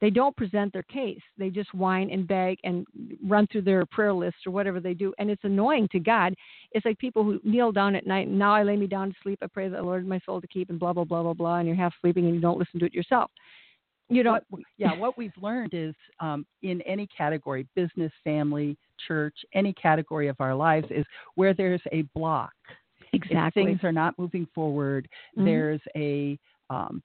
They 0.00 0.10
don't 0.10 0.36
present 0.36 0.72
their 0.72 0.82
case. 0.82 1.22
They 1.38 1.48
just 1.48 1.72
whine 1.72 2.10
and 2.10 2.28
beg 2.28 2.58
and 2.64 2.86
run 3.26 3.46
through 3.46 3.62
their 3.62 3.86
prayer 3.86 4.12
list 4.12 4.36
or 4.46 4.52
whatever 4.52 4.78
they 4.78 4.92
do. 4.92 5.14
And 5.18 5.30
it's 5.30 5.44
annoying 5.44 5.88
to 5.92 5.98
God. 5.98 6.34
It's 6.72 6.84
like 6.84 6.98
people 6.98 7.24
who 7.24 7.40
kneel 7.44 7.72
down 7.72 7.96
at 7.96 8.06
night 8.06 8.28
and 8.28 8.38
now 8.38 8.54
I 8.54 8.62
lay 8.62 8.76
me 8.76 8.86
down 8.86 9.08
to 9.08 9.16
sleep. 9.22 9.38
I 9.40 9.46
pray 9.46 9.68
that 9.68 9.76
the 9.76 9.82
Lord 9.82 10.06
my 10.06 10.20
soul 10.26 10.40
to 10.40 10.46
keep 10.46 10.68
and 10.68 10.78
blah, 10.78 10.92
blah, 10.92 11.04
blah, 11.04 11.22
blah, 11.22 11.32
blah. 11.32 11.56
And 11.56 11.66
you're 11.66 11.76
half 11.76 11.94
sleeping 12.02 12.26
and 12.26 12.34
you 12.34 12.40
don't 12.40 12.58
listen 12.58 12.78
to 12.80 12.86
it 12.86 12.94
yourself. 12.94 13.30
You 14.08 14.22
know, 14.22 14.38
what, 14.50 14.62
yeah, 14.78 14.94
what 14.96 15.18
we've 15.18 15.36
learned 15.40 15.74
is 15.74 15.94
um, 16.20 16.46
in 16.62 16.80
any 16.82 17.08
category, 17.08 17.66
business, 17.74 18.12
family, 18.22 18.76
church, 19.08 19.34
any 19.52 19.72
category 19.72 20.28
of 20.28 20.36
our 20.38 20.54
lives, 20.54 20.86
is 20.90 21.04
where 21.34 21.54
there's 21.54 21.82
a 21.92 22.02
block. 22.14 22.52
If 23.12 23.22
exactly. 23.22 23.64
things 23.64 23.80
are 23.82 23.92
not 23.92 24.16
moving 24.18 24.46
forward, 24.54 25.08
Mhm. 25.36 25.44
there's 25.44 25.80
a 25.96 26.38
um, 26.70 27.02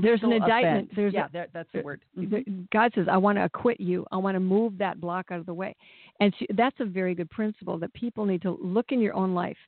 There's 0.00 0.22
an 0.22 0.32
indictment. 0.32 0.84
offense. 0.84 0.96
There's 0.96 1.14
a- 1.14 1.16
yeah, 1.16 1.28
there, 1.32 1.48
that's 1.52 1.68
the 1.72 1.82
word. 1.82 2.00
Mhm. 2.16 2.70
God 2.70 2.92
says, 2.94 3.08
I 3.08 3.16
want 3.16 3.38
to 3.38 3.44
acquit 3.44 3.80
you. 3.80 4.06
I 4.12 4.18
want 4.18 4.36
to 4.36 4.40
move 4.40 4.78
that 4.78 5.00
block 5.00 5.26
out 5.30 5.40
of 5.40 5.46
the 5.46 5.54
way. 5.54 5.74
And 6.20 6.32
so 6.38 6.46
that's 6.50 6.78
a 6.80 6.84
very 6.84 7.14
good 7.14 7.28
principle 7.30 7.76
that 7.78 7.92
people 7.92 8.24
need 8.24 8.42
to 8.42 8.52
look 8.62 8.92
in 8.92 9.00
your 9.00 9.14
own 9.14 9.34
life. 9.34 9.58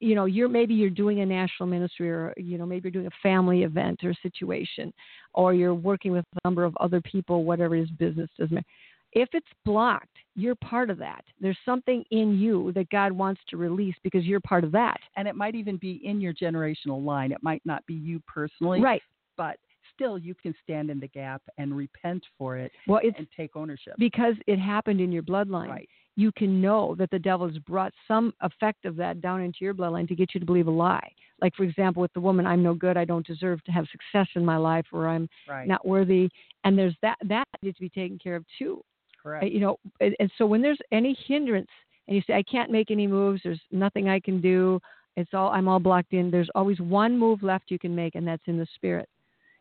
You 0.00 0.14
know, 0.14 0.26
you're 0.26 0.48
maybe 0.50 0.74
you're 0.74 0.90
doing 0.90 1.20
a 1.20 1.26
national 1.26 1.66
ministry 1.66 2.10
or, 2.10 2.34
you 2.36 2.58
know, 2.58 2.66
maybe 2.66 2.82
you're 2.88 2.92
doing 3.02 3.06
a 3.06 3.22
family 3.22 3.62
event 3.62 4.00
or 4.04 4.12
situation, 4.22 4.92
or 5.32 5.54
you're 5.54 5.74
working 5.74 6.12
with 6.12 6.26
a 6.34 6.46
number 6.46 6.62
of 6.64 6.76
other 6.78 7.00
people, 7.00 7.44
whatever 7.44 7.74
it 7.74 7.82
is, 7.84 7.90
business 7.92 8.28
doesn't 8.38 8.54
matter. 8.54 8.66
If 9.12 9.30
it's 9.32 9.46
blocked, 9.64 10.14
you're 10.36 10.54
part 10.56 10.90
of 10.90 10.98
that. 10.98 11.24
There's 11.40 11.56
something 11.64 12.04
in 12.10 12.38
you 12.38 12.70
that 12.74 12.90
God 12.90 13.12
wants 13.12 13.40
to 13.48 13.56
release 13.56 13.94
because 14.04 14.24
you're 14.26 14.40
part 14.40 14.64
of 14.64 14.72
that. 14.72 14.98
And 15.16 15.26
it 15.26 15.34
might 15.34 15.54
even 15.54 15.78
be 15.78 16.02
in 16.04 16.20
your 16.20 16.34
generational 16.34 17.02
line. 17.02 17.32
It 17.32 17.42
might 17.42 17.62
not 17.64 17.86
be 17.86 17.94
you 17.94 18.20
personally, 18.26 18.82
Right. 18.82 19.02
but 19.38 19.56
still 19.94 20.18
you 20.18 20.34
can 20.34 20.54
stand 20.62 20.90
in 20.90 21.00
the 21.00 21.08
gap 21.08 21.40
and 21.56 21.74
repent 21.74 22.22
for 22.36 22.58
it 22.58 22.70
Well, 22.86 23.00
and 23.16 23.26
take 23.34 23.56
ownership. 23.56 23.94
because 23.98 24.34
it 24.46 24.58
happened 24.58 25.00
in 25.00 25.10
your 25.10 25.22
bloodline. 25.22 25.70
Right. 25.70 25.88
You 26.18 26.32
can 26.32 26.60
know 26.60 26.96
that 26.98 27.08
the 27.10 27.18
devil's 27.18 27.56
brought 27.58 27.92
some 28.08 28.34
effect 28.40 28.84
of 28.84 28.96
that 28.96 29.20
down 29.20 29.40
into 29.40 29.58
your 29.60 29.72
bloodline 29.72 30.08
to 30.08 30.16
get 30.16 30.34
you 30.34 30.40
to 30.40 30.46
believe 30.46 30.66
a 30.66 30.70
lie. 30.70 31.08
Like, 31.40 31.54
for 31.54 31.62
example, 31.62 32.00
with 32.02 32.12
the 32.12 32.20
woman, 32.20 32.44
I'm 32.44 32.60
no 32.60 32.74
good, 32.74 32.96
I 32.96 33.04
don't 33.04 33.24
deserve 33.24 33.62
to 33.62 33.70
have 33.70 33.86
success 33.92 34.26
in 34.34 34.44
my 34.44 34.56
life, 34.56 34.86
or 34.92 35.06
I'm 35.06 35.28
Right. 35.46 35.68
not 35.68 35.86
worthy. 35.86 36.28
And 36.64 36.76
there's 36.76 36.96
that, 37.02 37.18
that 37.26 37.44
needs 37.62 37.76
to 37.76 37.82
be 37.82 37.88
taken 37.88 38.18
care 38.18 38.34
of 38.34 38.44
too. 38.58 38.82
Correct. 39.22 39.44
Uh, 39.44 39.46
You 39.46 39.60
know, 39.60 39.78
and, 40.00 40.16
and 40.18 40.28
so 40.36 40.44
when 40.44 40.60
there's 40.60 40.80
any 40.90 41.16
hindrance, 41.26 41.70
and 42.08 42.16
you 42.16 42.22
say, 42.26 42.34
I 42.34 42.42
can't 42.42 42.72
make 42.72 42.90
any 42.90 43.06
moves. 43.06 43.42
There's 43.44 43.60
nothing 43.70 44.08
I 44.08 44.18
can 44.18 44.40
do. 44.40 44.80
It's 45.16 45.34
all 45.34 45.50
I'm 45.50 45.68
all 45.68 45.78
blocked 45.78 46.14
in. 46.14 46.32
There's 46.32 46.50
always 46.56 46.80
one 46.80 47.16
move 47.16 47.44
left 47.44 47.70
you 47.70 47.78
can 47.78 47.94
make, 47.94 48.16
and 48.16 48.26
that's 48.26 48.42
in 48.46 48.58
the 48.58 48.66
spirit. 48.74 49.08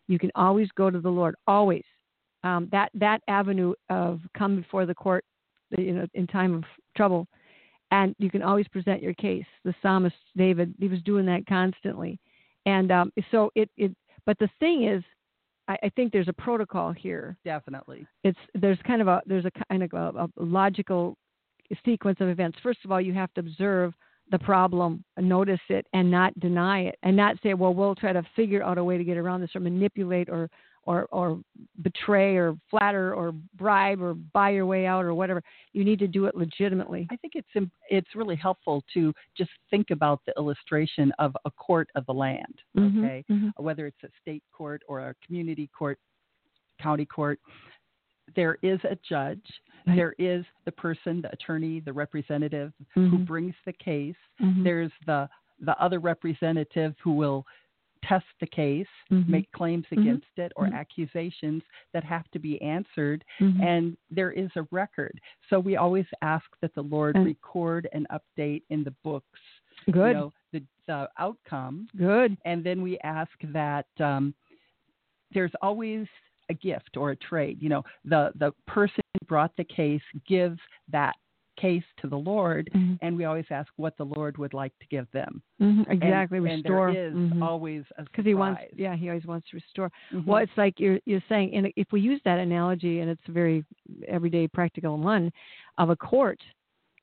You 0.08 0.18
can 0.18 0.32
always 0.34 0.70
go 0.76 0.90
to 0.90 1.00
the 1.00 1.10
Lord. 1.10 1.36
Always. 1.46 1.84
Um, 2.44 2.70
that 2.72 2.90
that 2.96 3.22
avenue 3.28 3.74
of 3.90 4.22
come 4.36 4.56
before 4.56 4.86
the 4.88 4.96
court, 4.96 5.26
you 5.78 5.94
know, 5.94 6.08
in 6.14 6.28
time 6.28 6.54
of 6.54 6.64
trouble, 6.96 7.28
and 7.92 8.16
you 8.20 8.30
can 8.30 8.42
always 8.42 8.68
present 8.68 9.02
your 9.02 9.14
case. 9.14 9.46
The 9.64 9.74
psalmist 9.82 10.16
David, 10.36 10.74
he 10.80 10.88
was 10.88 11.02
doing 11.04 11.26
that 11.28 11.46
constantly, 11.48 12.20
and 12.66 12.92
um, 12.92 13.12
so 13.32 13.52
it 13.56 13.70
it. 13.78 13.96
But 14.26 14.38
the 14.40 14.50
thing 14.60 14.88
is, 14.88 15.04
I, 15.68 15.78
I 15.84 15.90
think 15.90 16.12
there's 16.12 16.28
a 16.28 16.34
protocol 16.34 16.92
here. 16.92 17.38
Definitely. 17.46 18.06
It's 18.24 18.40
there's 18.54 18.80
kind 18.86 19.02
of 19.02 19.08
a 19.08 19.22
there's 19.26 19.46
a 19.46 19.52
kind 19.70 19.84
of 19.84 19.94
a, 19.94 20.24
a 20.24 20.30
logical 20.38 21.18
sequence 21.86 22.20
of 22.22 22.30
events. 22.30 22.58
First 22.64 22.80
of 22.86 22.92
all, 22.92 23.02
you 23.02 23.14
have 23.14 23.34
to 23.34 23.42
observe 23.42 23.94
the 24.30 24.40
problem, 24.40 25.04
notice 25.18 25.60
it, 25.70 25.86
and 25.94 26.12
not 26.12 26.38
deny 26.40 26.82
it, 26.82 26.96
and 27.04 27.16
not 27.16 27.38
say, 27.42 27.54
"Well, 27.54 27.74
we'll 27.74 27.96
try 27.96 28.14
to 28.14 28.24
figure 28.36 28.64
out 28.64 28.78
a 28.78 28.84
way 28.84 28.98
to 28.98 29.04
get 29.04 29.18
around 29.18 29.42
this, 29.42 29.56
or 29.56 29.62
manipulate, 29.62 30.30
or 30.30 30.50
or 30.88 31.06
or 31.12 31.40
betray, 31.82 32.36
or 32.38 32.58
flatter, 32.70 33.14
or 33.14 33.34
bribe, 33.56 34.02
or 34.02 34.14
buy 34.14 34.50
your 34.50 34.66
way 34.66 34.88
out, 34.88 35.06
or 35.06 35.14
whatever." 35.14 35.44
You 35.74 35.84
need 35.84 36.00
to 36.00 36.08
do 36.08 36.26
it 36.26 36.36
legitimately. 36.36 37.08
I 37.12 37.18
think 37.18 37.34
it's 37.36 37.70
it's 37.90 38.16
really 38.16 38.36
helpful 38.36 38.84
to 38.94 39.14
just 39.38 39.52
think 39.70 39.92
about 39.92 40.22
the 40.26 40.34
illustration 40.38 41.12
of 41.20 41.38
a 41.46 41.52
court 41.52 41.90
of 41.96 42.06
the 42.06 42.14
land. 42.14 42.62
Mhm, 42.76 42.98
Okay, 42.98 43.26
mhm. 43.30 43.52
whether 43.58 43.86
it's 43.86 44.04
a 44.04 44.10
state 44.22 44.44
court 44.52 44.82
or 44.88 45.02
a 45.02 45.16
community 45.26 45.68
court, 45.68 46.00
county 46.80 47.06
court, 47.06 47.40
there 48.36 48.58
is 48.62 48.80
a 48.84 48.98
judge. 49.08 49.46
There 49.86 50.16
is 50.20 50.46
the 50.66 50.72
person, 50.72 51.22
the 51.22 51.32
attorney, 51.32 51.80
the 51.80 51.94
representative 51.94 52.74
who 52.94 53.20
Mhm, 53.20 53.26
brings 53.26 53.56
the 53.64 53.74
case. 53.74 54.18
mhm, 54.40 54.64
There's 54.64 54.92
the 55.06 55.30
the 55.60 55.76
other 55.82 56.00
representative 56.00 56.96
who 57.00 57.14
will 57.14 57.44
test 58.08 58.26
the 58.40 58.48
case, 58.48 58.88
mhm, 59.12 59.28
make 59.28 59.52
claims 59.52 59.86
Mhm. 59.88 60.00
against 60.00 60.34
it, 60.38 60.52
or 60.56 60.66
Mhm. 60.66 60.74
accusations 60.74 61.64
that 61.94 62.04
have 62.04 62.30
to 62.32 62.40
be 62.40 62.62
answered 62.62 63.24
mhm. 63.40 63.62
and 63.62 63.98
there 64.10 64.32
is 64.32 64.50
a 64.56 64.64
record. 64.72 65.20
So 65.50 65.60
we 65.60 65.76
always 65.78 66.06
ask 66.22 66.46
that 66.62 66.74
the 66.74 66.84
Lord 66.84 67.16
And- 67.16 67.26
record 67.26 67.88
and 67.92 68.08
update 68.10 68.64
in 68.70 68.84
the 68.84 68.96
books, 69.04 69.40
good, 69.92 70.08
you 70.10 70.14
know, 70.14 70.34
the 70.52 70.64
the 70.86 71.10
outcome, 71.18 71.88
good. 71.98 72.38
and 72.46 72.64
then 72.64 72.82
we 72.82 72.98
ask 73.00 73.32
that 73.60 73.88
um, 74.00 74.34
there's 75.32 75.54
always 75.62 76.08
a 76.50 76.54
gift 76.54 76.96
or 76.96 77.12
a 77.12 77.16
trade. 77.18 77.62
You 77.62 77.70
know, 77.70 77.84
the 78.06 78.32
the 78.36 78.52
person 78.68 79.04
who 79.14 79.26
brought 79.26 79.54
the 79.58 79.66
case 79.66 80.02
gives 80.26 80.60
that 80.88 81.16
case 81.58 81.84
to 81.98 82.08
the 82.08 82.18
Lord, 82.18 82.70
Mhm, 82.74 82.98
and 83.02 83.18
we 83.18 83.26
always 83.26 83.46
ask 83.50 83.70
what 83.76 83.98
the 83.98 84.06
Lord 84.06 84.38
would 84.38 84.54
like 84.54 84.78
to 84.80 84.88
give 84.88 85.10
them. 85.12 85.42
mhm, 85.60 85.86
And- 85.88 86.04
Exactly. 86.04 86.38
and, 86.38 86.46
restore. 86.46 86.94
there 86.94 87.08
is 87.08 87.14
Mhm. 87.16 87.42
always 87.44 87.84
because 87.98 88.26
he 88.26 88.34
wants 88.36 88.62
yeah 88.76 88.96
he 88.96 89.10
always 89.10 89.26
wants 89.26 89.50
to 89.50 89.58
restore 89.58 89.92
Mhm. 90.12 90.26
well 90.26 90.38
it's 90.38 90.56
like 90.56 90.80
you're 90.80 91.00
you're 91.06 91.24
saying 91.28 91.54
and 91.56 91.72
if 91.76 91.92
we 91.92 92.00
use 92.00 92.22
that 92.24 92.40
analogy 92.40 93.00
and 93.00 93.10
it's 93.10 93.28
a 93.28 93.32
very 93.32 93.66
everyday 94.08 94.48
practical 94.48 94.98
one 94.98 95.32
of 95.80 95.90
a 95.90 95.96
court 95.96 96.40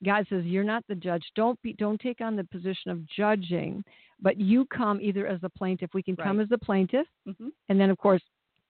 god 0.04 0.24
says 0.28 0.44
you're 0.44 0.62
not 0.64 0.84
the 0.86 0.94
judge 0.94 1.24
don't 1.34 1.60
be 1.62 1.72
don't 1.74 2.00
take 2.00 2.20
on 2.20 2.36
the 2.36 2.44
position 2.44 2.90
of 2.92 3.04
judging 3.06 3.82
but 4.20 4.36
you 4.38 4.64
come 4.66 5.00
either 5.00 5.26
as 5.26 5.40
the 5.40 5.50
plaintiff 5.50 5.92
we 5.94 6.02
can 6.02 6.14
come 6.16 6.38
as 6.40 6.48
the 6.48 6.58
plaintiff 6.58 7.08
Mhm. 7.26 7.50
and 7.68 7.80
then 7.80 7.90
of 7.90 7.98
course 7.98 8.22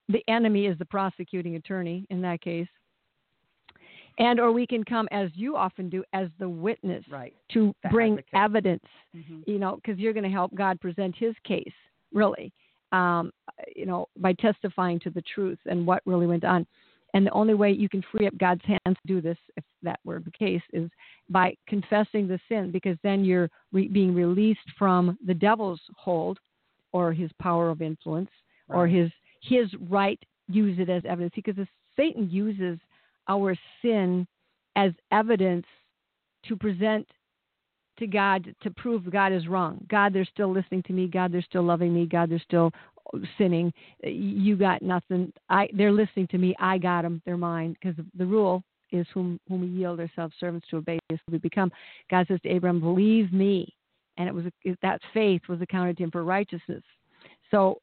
the 0.09 0.23
enemy 0.27 0.65
is 0.65 0.77
the 0.79 0.85
prosecuting 0.85 1.55
attorney 1.55 2.05
in 2.09 2.21
that 2.21 2.41
case 2.41 2.69
and 4.17 4.39
or 4.39 4.51
we 4.51 4.65
can 4.65 4.83
come 4.83 5.07
as 5.11 5.29
you 5.35 5.55
often 5.55 5.89
do 5.89 6.03
as 6.13 6.29
the 6.39 6.47
witness 6.47 7.03
right. 7.09 7.33
to 7.51 7.73
The 7.83 7.89
bring 7.89 8.13
advocate. 8.33 8.33
evidence 8.33 8.85
Mhm. 9.15 9.43
you 9.47 9.59
know, 9.59 9.75
because 9.75 9.99
you're 9.99 10.13
going 10.13 10.23
to 10.23 10.29
help 10.29 10.53
God 10.55 10.79
present 10.79 11.15
His 11.15 11.35
case, 11.43 11.73
really, 12.13 12.51
um, 12.91 13.31
you 13.75 13.85
know, 13.85 14.07
by 14.17 14.33
testifying 14.33 14.99
to 14.99 15.09
the 15.09 15.21
truth 15.23 15.59
and 15.65 15.85
what 15.85 16.01
really 16.05 16.27
went 16.27 16.43
on. 16.43 16.65
And 17.13 17.25
the 17.25 17.31
only 17.31 17.53
way 17.53 17.71
you 17.71 17.87
can 17.87 18.01
free 18.01 18.27
up 18.27 18.37
God's 18.37 18.63
hands 18.65 18.97
to 19.01 19.07
do 19.07 19.21
this, 19.21 19.37
if 19.55 19.63
that 19.83 19.99
were 20.03 20.19
the 20.19 20.31
case, 20.31 20.61
is 20.73 20.89
by 21.29 21.55
confessing 21.67 22.27
the 22.27 22.39
sin, 22.49 22.71
because 22.71 22.97
then 23.03 23.23
you're 23.23 23.49
re- 23.71 23.87
being 23.87 24.13
released 24.13 24.69
from 24.77 25.17
the 25.25 25.33
devil's 25.33 25.81
hold, 25.97 26.39
or 26.91 27.13
his 27.13 27.31
power 27.39 27.69
of 27.69 27.81
influence, 27.81 28.29
or 28.67 28.87
his 28.87 29.11
his 29.41 29.73
right 29.89 30.19
use 30.49 30.77
it 30.79 30.89
as 30.89 31.05
evidence. 31.05 31.33
Because 31.35 31.57
if 31.57 31.69
Satan 31.95 32.29
uses 32.29 32.79
our 33.27 33.55
sin 33.81 34.27
as 34.75 34.91
evidence 35.11 35.65
to 36.47 36.55
present 36.55 37.07
to 37.97 38.07
God 38.07 38.53
to 38.61 38.71
prove 38.71 39.09
God 39.09 39.31
is 39.31 39.47
wrong. 39.47 39.85
God, 39.89 40.13
they're 40.13 40.25
still 40.25 40.51
listening 40.51 40.83
to 40.83 40.93
me. 40.93 41.07
God, 41.07 41.31
they're 41.31 41.41
still 41.41 41.63
loving 41.63 41.93
me. 41.93 42.05
God, 42.05 42.29
they're 42.29 42.39
still 42.39 42.71
sinning. 43.37 43.71
You 44.03 44.55
got 44.55 44.81
nothing. 44.81 45.31
I 45.49 45.69
they're 45.73 45.91
listening 45.91 46.27
to 46.27 46.37
me. 46.37 46.55
I 46.59 46.77
got 46.77 47.03
them. 47.03 47.21
They're 47.25 47.37
mine. 47.37 47.75
Because 47.79 47.95
the 48.17 48.25
rule 48.25 48.63
is 48.91 49.07
whom 49.13 49.39
whom 49.47 49.61
we 49.61 49.67
yield 49.67 49.99
ourselves 49.99 50.35
servants 50.39 50.67
to 50.69 50.77
obey 50.77 50.99
is 51.09 51.19
we 51.31 51.37
become. 51.37 51.71
God 52.09 52.27
says 52.27 52.41
to 52.41 52.49
Abraham, 52.49 52.79
"Believe 52.79 53.31
me," 53.31 53.73
and 54.17 54.27
it 54.27 54.33
was 54.33 54.45
that 54.81 55.01
faith 55.13 55.41
was 55.47 55.61
accounted 55.61 55.97
to 55.97 56.03
him 56.03 56.11
for 56.11 56.23
righteousness. 56.23 56.83
So, 57.51 57.79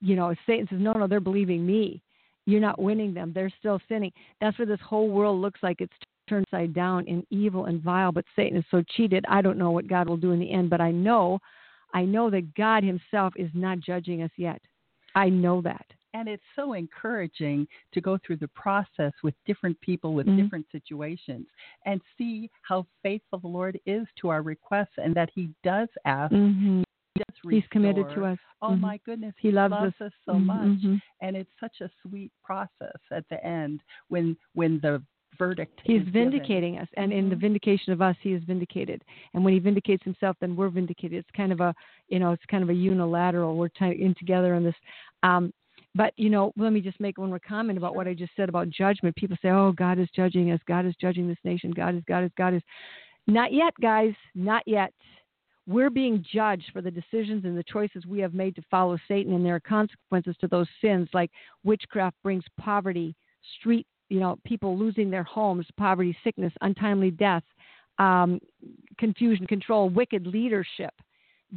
you 0.00 0.14
know, 0.14 0.34
Satan 0.46 0.68
says, 0.68 0.80
"No, 0.80 0.92
no, 0.92 1.06
they're 1.06 1.20
believing 1.20 1.66
me." 1.66 2.02
You're 2.48 2.60
not 2.62 2.80
winning 2.80 3.12
them. 3.12 3.32
They're 3.34 3.52
still 3.58 3.78
sinning. 3.88 4.10
That's 4.40 4.58
what 4.58 4.68
this 4.68 4.80
whole 4.80 5.10
world 5.10 5.38
looks 5.40 5.62
like. 5.62 5.82
It's 5.82 5.92
turned 6.28 6.46
upside 6.50 6.72
down 6.72 7.06
in 7.06 7.26
evil 7.30 7.66
and 7.66 7.82
vile. 7.82 8.10
But 8.10 8.24
Satan 8.34 8.56
is 8.56 8.64
so 8.70 8.82
cheated. 8.96 9.24
I 9.28 9.42
don't 9.42 9.58
know 9.58 9.70
what 9.70 9.86
God 9.86 10.08
will 10.08 10.16
do 10.16 10.32
in 10.32 10.40
the 10.40 10.50
end, 10.50 10.70
but 10.70 10.80
I 10.80 10.90
know, 10.90 11.40
I 11.92 12.04
know 12.04 12.30
that 12.30 12.54
God 12.54 12.82
Himself 12.84 13.34
is 13.36 13.50
not 13.52 13.80
judging 13.80 14.22
us 14.22 14.30
yet. 14.36 14.62
I 15.14 15.28
know 15.28 15.60
that. 15.62 15.84
and 16.14 16.26
it's 16.26 16.42
so 16.56 16.72
encouraging 16.72 17.68
to 17.92 18.00
go 18.00 18.18
through 18.26 18.36
the 18.36 18.48
process 18.48 19.12
with 19.22 19.34
different 19.44 19.78
people 19.82 20.14
with 20.14 20.26
Mhm. 20.26 20.36
different 20.38 20.66
situations 20.72 21.46
and 21.84 22.00
see 22.16 22.50
how 22.62 22.86
faithful 23.02 23.38
the 23.38 23.46
Lord 23.46 23.78
is 23.84 24.08
to 24.16 24.30
our 24.30 24.40
requests 24.40 24.96
and 24.96 25.14
that 25.14 25.28
He 25.34 25.50
does 25.62 25.88
ask. 26.06 26.32
Mm-hmm. 26.32 26.82
He 27.18 27.24
does 27.24 27.62
He's 27.62 27.70
committed 27.70 28.06
to 28.14 28.24
us. 28.24 28.38
Oh 28.62 28.70
Mhm. 28.70 28.80
my 28.80 28.96
goodness, 29.04 29.34
He 29.38 29.50
loves 29.50 29.74
us. 29.74 29.94
us 30.00 30.12
so 30.24 30.32
Mhm, 30.32 30.46
much, 30.46 30.68
mhm. 30.68 31.02
and 31.20 31.36
it's 31.36 31.50
such 31.60 31.80
a 31.80 31.90
sweet 32.02 32.32
process 32.42 32.96
at 33.10 33.28
the 33.28 33.44
end 33.44 33.82
when 34.08 34.36
when 34.54 34.78
the 34.80 35.02
verdict. 35.36 35.80
He's 35.84 36.00
is 36.00 36.06
given. 36.06 36.30
vindicating 36.30 36.78
us, 36.78 36.88
and 36.96 37.12
in 37.12 37.28
the 37.28 37.36
Mhm. 37.36 37.40
vindication 37.40 37.92
of 37.92 38.02
us, 38.02 38.16
He 38.20 38.32
is 38.32 38.42
vindicated. 38.44 39.04
And 39.34 39.44
when 39.44 39.52
He 39.52 39.60
vindicates 39.60 40.02
Himself, 40.04 40.36
then 40.40 40.56
we're 40.56 40.68
vindicated. 40.68 41.18
It's 41.18 41.30
kind 41.32 41.52
of 41.52 41.60
a, 41.60 41.74
you 42.08 42.18
know, 42.18 42.32
it's 42.32 42.44
kind 42.46 42.62
of 42.62 42.70
a 42.70 42.74
unilateral. 42.74 43.56
We're 43.56 43.68
t- 43.68 44.02
in 44.02 44.14
together 44.14 44.54
on 44.54 44.64
this. 44.64 44.76
Um, 45.22 45.52
but 45.94 46.12
you 46.16 46.28
know, 46.30 46.52
let 46.56 46.72
me 46.72 46.80
just 46.80 47.00
make 47.00 47.18
one 47.18 47.28
more 47.30 47.38
comment 47.40 47.78
about 47.78 47.94
what 47.94 48.08
I 48.08 48.14
just 48.14 48.34
said 48.36 48.48
about 48.48 48.68
judgment. 48.68 49.14
People 49.16 49.36
say, 49.40 49.50
"Oh, 49.50 49.72
God 49.72 49.98
is 49.98 50.10
judging 50.10 50.50
us. 50.50 50.60
God 50.64 50.84
is 50.86 50.94
judging 50.96 51.28
this 51.28 51.38
nation. 51.44 51.70
God 51.70 51.94
is, 51.94 52.04
God 52.04 52.24
is, 52.24 52.32
God 52.36 52.54
is." 52.54 52.62
Not 53.26 53.52
yet, 53.52 53.74
guys. 53.80 54.14
Not 54.34 54.62
yet. 54.66 54.92
We're 55.68 55.90
being 55.90 56.24
judged 56.32 56.70
for 56.72 56.80
the 56.80 56.90
decisions 56.90 57.44
and 57.44 57.56
the 57.56 57.62
choices 57.62 58.06
we 58.06 58.20
have 58.20 58.32
made 58.32 58.56
to 58.56 58.62
follow 58.70 58.96
Satan, 59.06 59.34
and 59.34 59.44
there 59.44 59.54
are 59.54 59.60
consequences 59.60 60.34
to 60.40 60.48
those 60.48 60.66
sins, 60.80 61.10
like 61.12 61.30
witchcraft 61.62 62.16
brings 62.22 62.44
poverty, 62.58 63.14
street, 63.60 63.86
you 64.08 64.18
know, 64.18 64.38
people 64.44 64.78
losing 64.78 65.10
their 65.10 65.24
homes, 65.24 65.66
poverty, 65.76 66.16
sickness, 66.24 66.54
untimely 66.62 67.10
death, 67.10 67.42
um, 67.98 68.40
confusion, 68.96 69.46
control, 69.46 69.90
wicked 69.90 70.26
leadership. 70.26 70.94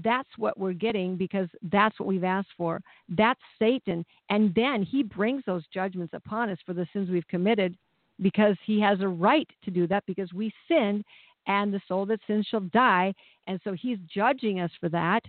That's 0.04 0.30
what 0.38 0.60
we're 0.60 0.74
getting 0.74 1.16
because 1.16 1.48
that's 1.72 1.98
what 1.98 2.08
we've 2.08 2.26
asked 2.26 2.52
for. 2.58 2.82
That's 3.08 3.40
Satan. 3.60 4.06
And 4.30 4.54
then 4.56 4.84
he 4.84 5.04
brings 5.04 5.44
those 5.46 5.64
judgments 5.74 6.14
upon 6.14 6.50
us 6.50 6.58
for 6.66 6.74
the 6.74 6.88
sins 6.92 7.10
we've 7.10 7.28
committed 7.30 7.78
because 8.22 8.56
he 8.66 8.80
has 8.82 9.00
a 9.02 9.08
right 9.08 9.48
to 9.64 9.72
do 9.72 9.88
that 9.88 10.06
because 10.06 10.32
we 10.34 10.54
sinned 10.68 11.04
and 11.48 11.74
the 11.74 11.82
soul 11.88 12.06
that 12.08 12.20
sins 12.28 12.46
shall 12.50 12.62
die. 12.62 13.14
And 13.48 13.60
so 13.64 13.74
he's 13.74 13.98
judging 14.14 14.60
us 14.60 14.72
for 14.80 14.90
that. 14.90 15.22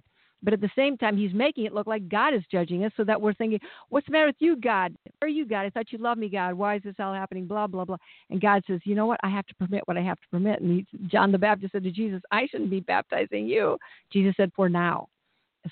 But 0.43 0.53
at 0.53 0.61
the 0.61 0.71
same 0.75 0.97
time, 0.97 1.17
he's 1.17 1.33
making 1.33 1.67
it 1.67 1.73
look 1.73 1.87
like 1.87 2.09
God 2.09 2.35
is 2.35 2.43
judging 2.51 2.85
us 2.85 2.93
so 2.97 3.05
that 3.05 3.21
we're 3.21 3.33
thinking, 3.35 3.61
What's 3.91 4.07
the 4.07 4.13
matter 4.13 4.27
with 4.27 4.37
you, 4.41 4.57
God? 4.57 4.95
Where 5.19 5.29
are 5.29 5.33
you, 5.33 5.47
God? 5.47 5.65
I 5.65 5.71
thought 5.71 5.93
you 5.93 5.99
loved 5.99 6.21
me, 6.21 6.29
God. 6.29 6.55
Why 6.55 6.77
is 6.77 6.83
this 6.83 6.97
all 6.99 7.15
happening? 7.15 7.47
Blah, 7.47 7.69
blah, 7.69 7.85
blah. 7.85 7.97
And 8.29 8.41
God 8.41 8.63
says, 8.67 8.81
You 8.85 8.97
know 8.97 9.07
what? 9.07 9.21
I 9.23 9.29
have 9.29 9.47
to 9.47 9.55
permit 9.55 9.83
what 9.87 9.97
I 9.97 10.03
have 10.03 10.21
to 10.21 10.29
permit. 10.31 10.61
And 10.61 10.85
he, 10.91 11.07
John 11.07 11.31
the 11.31 11.39
Baptist 11.39 11.73
said 11.73 11.85
to 11.85 11.93
Jesus, 11.93 12.21
I 12.33 12.47
shouldn't 12.49 12.71
be 12.71 12.81
baptizing 12.81 13.47
you. 13.47 13.79
Jesus 14.13 14.35
said, 14.37 14.51
For 14.57 14.69
now. 14.69 15.09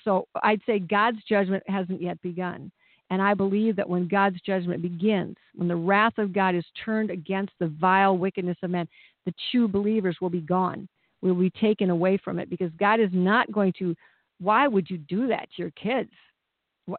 So 0.03 0.25
I'd 0.41 0.61
say 0.65 0.79
God's 0.79 1.21
judgment 1.27 1.63
hasn't 1.67 2.01
yet 2.01 2.21
begun. 2.21 2.71
And 3.09 3.21
I 3.21 3.33
believe 3.33 3.75
that 3.75 3.89
when 3.89 4.07
God's 4.07 4.39
judgment 4.39 4.81
begins, 4.81 5.35
when 5.53 5.67
the 5.67 5.75
wrath 5.75 6.17
of 6.17 6.31
God 6.31 6.55
is 6.55 6.63
turned 6.83 7.11
against 7.11 7.51
the 7.59 7.67
vile 7.67 8.17
wickedness 8.17 8.55
of 8.63 8.69
men, 8.69 8.87
the 9.25 9.33
true 9.51 9.67
believers 9.67 10.17
will 10.21 10.29
be 10.29 10.41
gone, 10.41 10.87
will 11.21 11.35
be 11.35 11.51
taken 11.51 11.89
away 11.89 12.17
from 12.17 12.39
it 12.39 12.49
because 12.49 12.71
God 12.79 12.99
is 12.99 13.09
not 13.11 13.51
going 13.51 13.73
to. 13.79 13.95
Why 14.39 14.67
would 14.67 14.89
you 14.89 14.97
do 14.97 15.27
that 15.27 15.49
to 15.55 15.61
your 15.61 15.71
kids? 15.71 16.09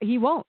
He 0.01 0.19
won't. 0.19 0.47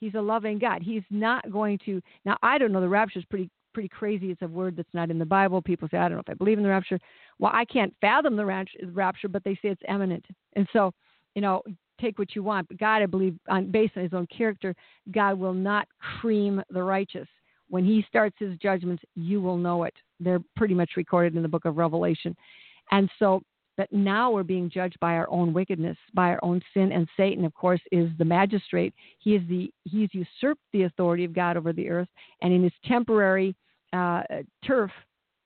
He's 0.00 0.14
a 0.14 0.20
loving 0.20 0.58
God. 0.58 0.82
He's 0.82 1.02
not 1.10 1.50
going 1.50 1.78
to. 1.84 2.00
Now, 2.24 2.36
I 2.42 2.58
don't 2.58 2.72
know. 2.72 2.80
The 2.80 2.88
rapture 2.88 3.18
is 3.18 3.24
pretty 3.24 3.50
pretty 3.74 3.88
crazy. 3.88 4.30
It's 4.30 4.42
a 4.42 4.48
word 4.48 4.76
that's 4.76 4.88
not 4.92 5.10
in 5.10 5.18
the 5.18 5.24
Bible. 5.24 5.62
People 5.62 5.88
say, 5.88 5.98
I 5.98 6.08
don't 6.08 6.16
know 6.16 6.22
if 6.26 6.30
I 6.30 6.34
believe 6.34 6.58
in 6.58 6.64
the 6.64 6.70
rapture. 6.70 6.98
Well, 7.38 7.52
I 7.54 7.64
can't 7.64 7.94
fathom 8.00 8.36
the 8.36 8.44
rapture, 8.44 9.28
but 9.28 9.44
they 9.44 9.54
say 9.54 9.68
it's 9.68 9.82
imminent. 9.88 10.24
And 10.54 10.66
so, 10.72 10.92
you 11.34 11.42
know, 11.42 11.62
take 12.00 12.18
what 12.18 12.34
you 12.34 12.42
want. 12.42 12.66
But 12.68 12.78
God, 12.78 13.02
I 13.02 13.06
believe, 13.06 13.36
on, 13.48 13.70
based 13.70 13.96
on 13.96 14.02
his 14.02 14.14
own 14.14 14.26
character, 14.26 14.74
God 15.12 15.38
will 15.38 15.54
not 15.54 15.86
cream 16.00 16.62
the 16.70 16.82
righteous. 16.82 17.28
When 17.68 17.84
he 17.84 18.04
starts 18.08 18.36
his 18.38 18.56
judgments, 18.58 19.02
you 19.14 19.40
will 19.40 19.56
know 19.56 19.84
it. 19.84 19.94
They're 20.20 20.42
pretty 20.56 20.74
much 20.74 20.90
recorded 20.96 21.36
in 21.36 21.42
the 21.42 21.48
book 21.48 21.64
of 21.64 21.76
Revelation. 21.76 22.34
And 22.90 23.10
so 23.18 23.42
but 23.78 23.92
now 23.92 24.32
we're 24.32 24.42
being 24.42 24.68
judged 24.68 24.98
by 24.98 25.12
our 25.14 25.30
own 25.30 25.54
wickedness, 25.54 25.96
by 26.12 26.30
our 26.30 26.40
own 26.42 26.60
sin, 26.74 26.90
and 26.90 27.08
Satan, 27.16 27.44
of 27.44 27.54
course, 27.54 27.80
is 27.92 28.10
the 28.18 28.24
magistrate. 28.24 28.92
He 29.20 29.36
is 29.36 29.42
the 29.48 29.72
he's 29.84 30.08
usurped 30.12 30.60
the 30.72 30.82
authority 30.82 31.24
of 31.24 31.32
God 31.32 31.56
over 31.56 31.72
the 31.72 31.88
earth, 31.88 32.08
and 32.42 32.52
in 32.52 32.64
his 32.64 32.72
temporary 32.84 33.54
uh, 33.92 34.22
turf, 34.66 34.90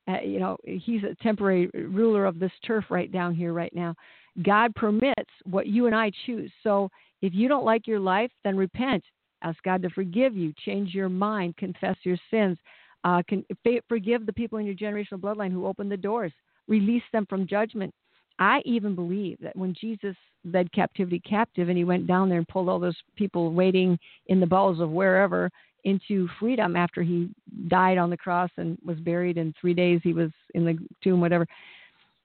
uh, 0.09 0.21
you 0.25 0.41
know, 0.41 0.57
he's 0.65 1.03
a 1.05 1.15
temporary 1.23 1.69
ruler 1.75 2.25
of 2.25 2.39
this 2.39 2.51
turf 2.67 2.87
right 2.89 3.13
down 3.13 3.35
here, 3.35 3.53
right 3.53 3.75
now. 3.75 3.95
God 4.43 4.75
permits 4.75 5.31
what 5.45 5.67
you 5.67 5.85
and 5.85 5.95
I 5.95 6.11
choose. 6.25 6.51
So 6.63 6.89
if 7.21 7.35
you 7.35 7.49
don't 7.49 7.67
like 7.67 7.87
your 7.87 8.01
life, 8.01 8.31
then 8.45 8.57
repent. 8.57 9.05
Ask 9.43 9.63
God 9.63 9.83
to 9.83 9.91
forgive 9.91 10.37
you. 10.37 10.53
Change 10.65 10.95
your 10.95 11.09
mind. 11.09 11.57
Confess 11.57 11.97
your 12.03 12.17
sins. 12.31 12.59
Uh, 13.05 13.23
can, 13.29 13.45
forgive 13.89 14.27
the 14.27 14.33
people 14.33 14.59
in 14.59 14.67
your 14.67 14.75
generational 14.75 15.21
bloodline 15.21 15.51
who 15.51 15.67
opened 15.67 15.91
the 15.91 15.97
doors. 15.97 16.33
Release 16.69 17.03
them 17.13 17.27
from 17.27 17.47
judgment. 17.47 17.93
I 18.39 18.63
even 18.65 18.95
believe 18.95 19.39
that 19.41 19.57
when 19.57 19.75
Jesus 19.79 20.17
led 20.45 20.73
captivity 20.73 21.21
captive 21.21 21.69
and 21.69 21.77
he 21.79 21.85
went 21.85 22.07
down 22.07 22.29
there 22.29 22.39
and 22.39 22.49
pulled 22.49 22.69
all 22.69 22.79
those 22.79 22.97
people 23.17 23.53
waiting 23.53 23.99
in 24.27 24.41
the 24.41 24.47
bowels 24.47 24.81
of 24.81 24.91
wherever 24.91 25.51
into 25.85 26.29
freedom 26.39 26.77
after 26.77 27.03
he 27.03 27.29
died 27.69 27.99
on 27.99 28.11
the 28.11 28.17
cross 28.17 28.51
and 28.57 28.79
was 28.85 28.99
buried 29.01 29.37
in 29.37 29.53
three 29.61 29.75
days 29.75 30.01
he 30.03 30.13
was 30.13 30.31
in 30.55 30.65
the 30.65 30.77
tomb 31.03 31.21
whatever 31.21 31.47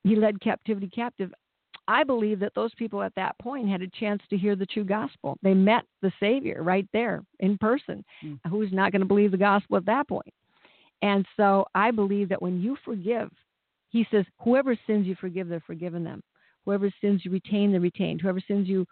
he 0.04 0.16
led 0.16 0.40
captivity 0.42 0.88
captive 0.88 1.34
i 1.88 2.04
believe 2.04 2.40
that 2.40 2.54
those 2.56 2.74
people 2.76 3.02
at 3.02 3.16
that 3.16 3.38
point 3.40 3.68
had 3.68 3.82
a 3.82 3.90
chance 4.00 4.22
to 4.30 4.38
hear 4.38 4.56
the 4.56 4.66
true 4.66 4.86
gospel 4.86 5.38
they 5.42 5.54
met 5.54 5.84
the 6.02 6.12
savior 6.20 6.64
right 6.64 6.88
there 6.94 7.24
in 7.40 7.58
person 7.58 8.04
mm. 8.24 8.40
who's 8.50 8.72
not 8.72 8.92
going 8.92 9.02
to 9.02 9.08
believe 9.08 9.32
the 9.32 9.38
gospel 9.38 9.78
at 9.78 9.86
that 9.86 10.08
point? 10.08 10.34
and 11.02 11.26
so 11.36 11.66
i 11.76 11.92
believe 11.92 12.30
that 12.30 12.42
when 12.42 12.62
you 12.62 12.78
forgive 12.84 13.30
he 13.90 14.06
says, 14.12 14.26
Whoever 14.44 14.78
sins 14.86 15.08
you 15.08 15.16
forgive, 15.16 15.48
they're 15.48 15.64
forgiven 15.66 16.04
them. 16.04 16.22
Whoever 16.66 16.92
sins 17.02 17.22
you 17.24 17.32
retain, 17.32 17.72
they're 17.72 17.82
retained. 17.82 18.22
Whoever 18.22 18.42
sins 18.46 18.68
you 18.68 18.86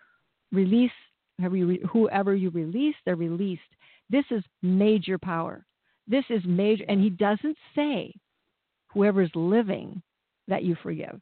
release, 0.52 0.92
whoever 1.38 1.58
you, 1.58 1.68
re- 1.68 1.84
whoever 1.92 2.36
you 2.36 2.50
release, 2.50 2.96
they're 3.06 3.16
released. 3.16 3.62
This 4.10 4.26
is 4.32 4.44
major 4.62 5.18
power. 5.18 5.66
This 6.08 6.26
is 6.30 6.42
major. 6.46 6.86
And 6.88 7.02
he 7.02 7.10
doesn't 7.10 7.58
say, 7.76 8.14
whoever's 8.94 9.32
living, 9.36 10.02
that 10.48 10.64
you 10.64 10.76
forgive. 10.82 11.20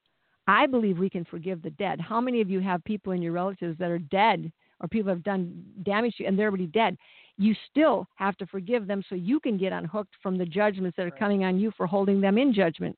I 0.48 0.68
believe 0.68 0.98
we 0.98 1.10
can 1.10 1.26
forgive 1.26 1.62
the 1.62 1.70
dead. 1.72 2.02
How 2.02 2.20
many 2.20 2.42
of 2.42 2.50
you 2.50 2.60
have 2.60 2.84
people 2.84 3.14
in 3.14 3.22
your 3.22 3.32
relatives 3.32 3.78
that 3.80 3.90
are 3.90 4.00
dead 4.00 4.52
or 4.80 4.88
people 4.88 5.10
have 5.10 5.24
done 5.24 5.64
damage 5.84 6.16
to 6.18 6.24
you 6.24 6.30
and 6.30 6.38
they're 6.38 6.50
already 6.50 6.68
dead? 6.68 6.98
You 7.38 7.56
still 7.70 8.08
have 8.16 8.38
to 8.38 8.46
forgive 8.48 8.86
them 8.86 9.04
so 9.08 9.16
you 9.16 9.40
can 9.40 9.58
get 9.58 9.74
unhooked 9.74 10.14
from 10.22 10.38
the 10.38 10.46
judgments 10.46 10.98
that 10.98 11.06
are 11.06 11.12
coming 11.12 11.46
on 11.46 11.60
you 11.60 11.72
for 11.76 11.88
holding 11.88 12.22
them 12.22 12.38
in 12.38 12.54
judgment. 12.54 12.98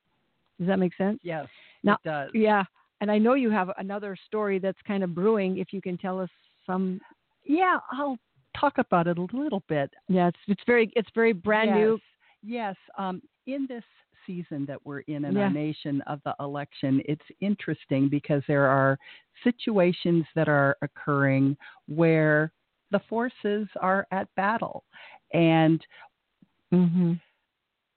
Does 0.58 0.68
that 0.68 0.78
make 0.78 0.94
sense? 0.96 1.20
Yes. 1.22 1.46
Now, 1.82 1.94
it 1.94 2.08
does. 2.08 2.30
Yeah. 2.34 2.64
And 3.00 3.10
I 3.10 3.18
know 3.18 3.34
you 3.34 3.50
have 3.50 3.70
another 3.78 4.16
story 4.26 4.58
that's 4.58 4.78
kind 4.86 5.04
of 5.04 5.14
brewing. 5.14 5.58
If 5.58 5.72
you 5.72 5.80
can 5.80 5.96
tell 5.98 6.20
us 6.20 6.30
some. 6.64 7.00
Yeah, 7.44 7.78
I'll 7.92 8.18
talk 8.58 8.78
about 8.78 9.06
it 9.06 9.18
a 9.18 9.26
little 9.32 9.62
bit. 9.68 9.90
Yeah, 10.08 10.28
it's 10.28 10.38
it's 10.48 10.62
very 10.66 10.90
it's 10.96 11.08
very 11.14 11.32
brand 11.32 11.70
yes. 11.70 11.76
new. 11.76 11.98
Yes. 12.42 12.76
Um, 12.98 13.22
in 13.46 13.66
this 13.68 13.84
season 14.26 14.66
that 14.66 14.84
we're 14.84 15.00
in 15.00 15.24
in 15.24 15.34
yeah. 15.34 15.42
our 15.42 15.50
nation 15.50 16.02
of 16.02 16.20
the 16.24 16.34
election, 16.40 17.00
it's 17.06 17.22
interesting 17.40 18.08
because 18.08 18.42
there 18.48 18.66
are 18.66 18.98
situations 19.44 20.24
that 20.34 20.48
are 20.48 20.76
occurring 20.82 21.56
where 21.88 22.52
the 22.90 23.00
forces 23.08 23.66
are 23.80 24.06
at 24.10 24.32
battle, 24.36 24.84
and 25.32 25.84
mm-hmm. 26.72 27.14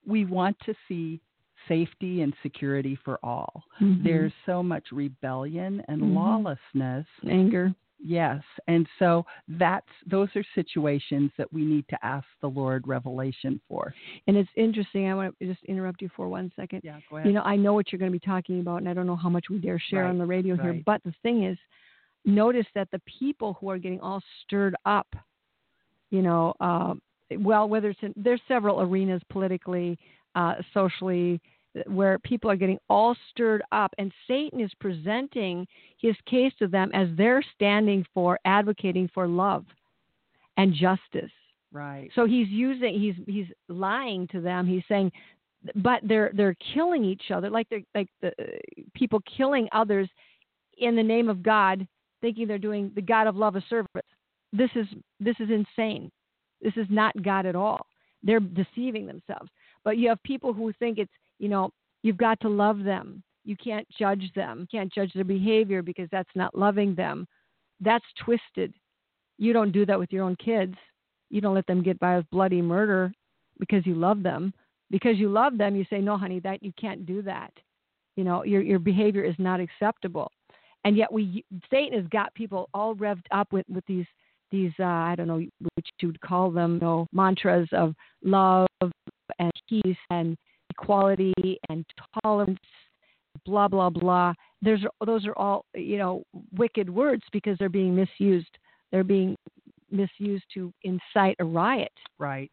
we 0.05 0.25
want 0.25 0.57
to 0.65 0.73
see 0.87 1.21
safety 1.67 2.21
and 2.21 2.33
security 2.41 2.97
for 3.05 3.19
all. 3.23 3.63
Mm-hmm. 3.81 4.03
There's 4.03 4.33
so 4.45 4.63
much 4.63 4.85
rebellion 4.91 5.83
and 5.87 6.01
mm-hmm. 6.01 6.15
lawlessness, 6.15 7.05
anger. 7.29 7.73
Yes, 8.01 8.41
and 8.67 8.87
so 8.97 9.25
that's 9.47 9.85
those 10.09 10.29
are 10.35 10.43
situations 10.55 11.31
that 11.37 11.51
we 11.51 11.65
need 11.65 11.85
to 11.89 11.97
ask 12.01 12.25
the 12.41 12.47
Lord 12.47 12.87
revelation 12.87 13.59
for. 13.67 13.93
And 14.27 14.37
it's 14.37 14.49
interesting. 14.55 15.09
I 15.09 15.15
want 15.15 15.37
to 15.39 15.45
just 15.45 15.63
interrupt 15.65 16.01
you 16.01 16.09
for 16.15 16.29
one 16.29 16.49
second. 16.55 16.81
Yeah, 16.83 16.99
go 17.09 17.17
ahead. 17.17 17.27
You 17.27 17.33
know, 17.33 17.41
I 17.41 17.57
know 17.57 17.73
what 17.73 17.91
you're 17.91 17.99
going 17.99 18.11
to 18.11 18.17
be 18.17 18.25
talking 18.25 18.61
about, 18.61 18.77
and 18.77 18.87
I 18.87 18.93
don't 18.93 19.05
know 19.05 19.17
how 19.17 19.29
much 19.29 19.45
we 19.49 19.57
dare 19.57 19.81
share 19.89 20.03
right, 20.03 20.09
on 20.09 20.17
the 20.17 20.25
radio 20.25 20.55
right. 20.55 20.63
here. 20.63 20.83
But 20.85 21.03
the 21.03 21.13
thing 21.23 21.43
is, 21.43 21.57
notice 22.23 22.65
that 22.73 22.87
the 22.91 23.01
people 23.19 23.57
who 23.59 23.69
are 23.69 23.77
getting 23.77 23.99
all 23.99 24.21
stirred 24.43 24.75
up, 24.85 25.07
you 26.09 26.21
know, 26.21 26.53
uh, 26.61 26.93
well, 27.39 27.67
whether 27.67 27.89
it's 27.89 27.99
in, 28.01 28.13
there's 28.15 28.41
several 28.47 28.81
arenas 28.81 29.21
politically, 29.29 29.97
uh, 30.35 30.55
socially, 30.73 31.41
where 31.87 32.19
people 32.19 32.49
are 32.49 32.55
getting 32.55 32.79
all 32.89 33.15
stirred 33.29 33.61
up, 33.71 33.93
and 33.97 34.11
Satan 34.27 34.59
is 34.59 34.71
presenting 34.79 35.67
his 35.97 36.15
case 36.25 36.53
to 36.59 36.67
them 36.67 36.91
as 36.93 37.07
they're 37.17 37.43
standing 37.55 38.05
for 38.13 38.39
advocating 38.45 39.09
for 39.13 39.27
love 39.27 39.65
and 40.57 40.73
justice. 40.73 41.31
Right. 41.71 42.09
So 42.15 42.25
he's 42.25 42.47
using 42.49 42.99
he's 42.99 43.15
he's 43.27 43.47
lying 43.67 44.27
to 44.29 44.41
them. 44.41 44.65
He's 44.65 44.83
saying, 44.89 45.11
but 45.75 46.01
they're 46.03 46.31
they're 46.33 46.55
killing 46.73 47.03
each 47.03 47.31
other 47.31 47.49
like 47.49 47.67
they're 47.69 47.83
like 47.93 48.09
the 48.21 48.29
uh, 48.29 48.81
people 48.95 49.21
killing 49.37 49.67
others 49.71 50.09
in 50.79 50.95
the 50.95 51.03
name 51.03 51.29
of 51.29 51.43
God, 51.43 51.87
thinking 52.21 52.47
they're 52.47 52.57
doing 52.57 52.91
the 52.95 53.01
God 53.01 53.27
of 53.27 53.35
love 53.35 53.55
a 53.55 53.63
service. 53.69 53.87
This 54.51 54.69
is 54.75 54.87
this 55.19 55.35
is 55.39 55.49
insane. 55.49 56.11
This 56.61 56.73
is 56.75 56.87
not 56.89 57.21
God 57.23 57.45
at 57.45 57.55
all. 57.55 57.85
They're 58.23 58.39
deceiving 58.39 59.05
themselves. 59.05 59.49
But 59.83 59.97
you 59.97 60.09
have 60.09 60.21
people 60.23 60.53
who 60.53 60.73
think 60.73 60.97
it's 60.97 61.11
you 61.39 61.49
know, 61.49 61.71
you've 62.03 62.17
got 62.17 62.39
to 62.41 62.49
love 62.49 62.83
them. 62.83 63.23
You 63.45 63.55
can't 63.55 63.87
judge 63.97 64.31
them. 64.35 64.61
You 64.61 64.79
can't 64.79 64.93
judge 64.93 65.11
their 65.13 65.23
behavior 65.23 65.81
because 65.81 66.07
that's 66.11 66.29
not 66.35 66.57
loving 66.57 66.93
them. 66.93 67.25
That's 67.79 68.05
twisted. 68.23 68.73
You 69.37 69.53
don't 69.53 69.71
do 69.71 69.85
that 69.85 69.97
with 69.97 70.11
your 70.11 70.23
own 70.23 70.35
kids. 70.35 70.75
You 71.29 71.41
don't 71.41 71.55
let 71.55 71.65
them 71.67 71.81
get 71.81 71.99
by 71.99 72.17
with 72.17 72.29
bloody 72.29 72.61
murder 72.61 73.11
because 73.59 73.85
you 73.85 73.95
love 73.95 74.21
them. 74.21 74.53
Because 74.91 75.17
you 75.17 75.29
love 75.29 75.57
them, 75.57 75.75
you 75.75 75.85
say, 75.89 75.99
"No, 75.99 76.17
honey, 76.17 76.39
that 76.39 76.63
you 76.63 76.73
can't 76.79 77.05
do 77.05 77.21
that." 77.21 77.53
You 78.15 78.23
know, 78.23 78.43
your 78.43 78.61
your 78.61 78.79
behavior 78.79 79.23
is 79.23 79.35
not 79.37 79.59
acceptable. 79.59 80.31
And 80.83 80.97
yet 80.97 81.11
we 81.11 81.45
Satan 81.69 81.99
has 81.99 82.07
got 82.09 82.33
people 82.33 82.69
all 82.73 82.95
revved 82.95 83.25
up 83.31 83.53
with 83.53 83.65
with 83.69 83.85
these 83.85 84.07
these 84.51 84.71
uh, 84.79 84.85
I 84.85 85.15
don't 85.15 85.27
know 85.27 85.45
which 85.75 85.87
you 86.01 86.07
would 86.07 86.21
call 86.21 86.51
them 86.51 86.75
you 86.75 86.79
know, 86.81 87.07
mantras 87.13 87.69
of 87.71 87.93
love 88.23 88.67
and 89.37 89.51
peace 89.67 89.97
and 90.09 90.37
equality 90.81 91.33
and 91.69 91.85
tolerance, 92.23 92.59
blah 93.45 93.67
blah 93.67 93.89
blah. 93.89 94.33
There's 94.61 94.83
those 95.05 95.25
are 95.25 95.37
all 95.37 95.65
you 95.75 95.97
know 95.97 96.23
wicked 96.55 96.89
words 96.89 97.23
because 97.31 97.57
they're 97.57 97.69
being 97.69 97.95
misused. 97.95 98.57
They're 98.91 99.03
being 99.03 99.35
misused 99.91 100.45
to 100.53 100.73
incite 100.83 101.35
a 101.39 101.45
riot. 101.45 101.91
Right. 102.17 102.51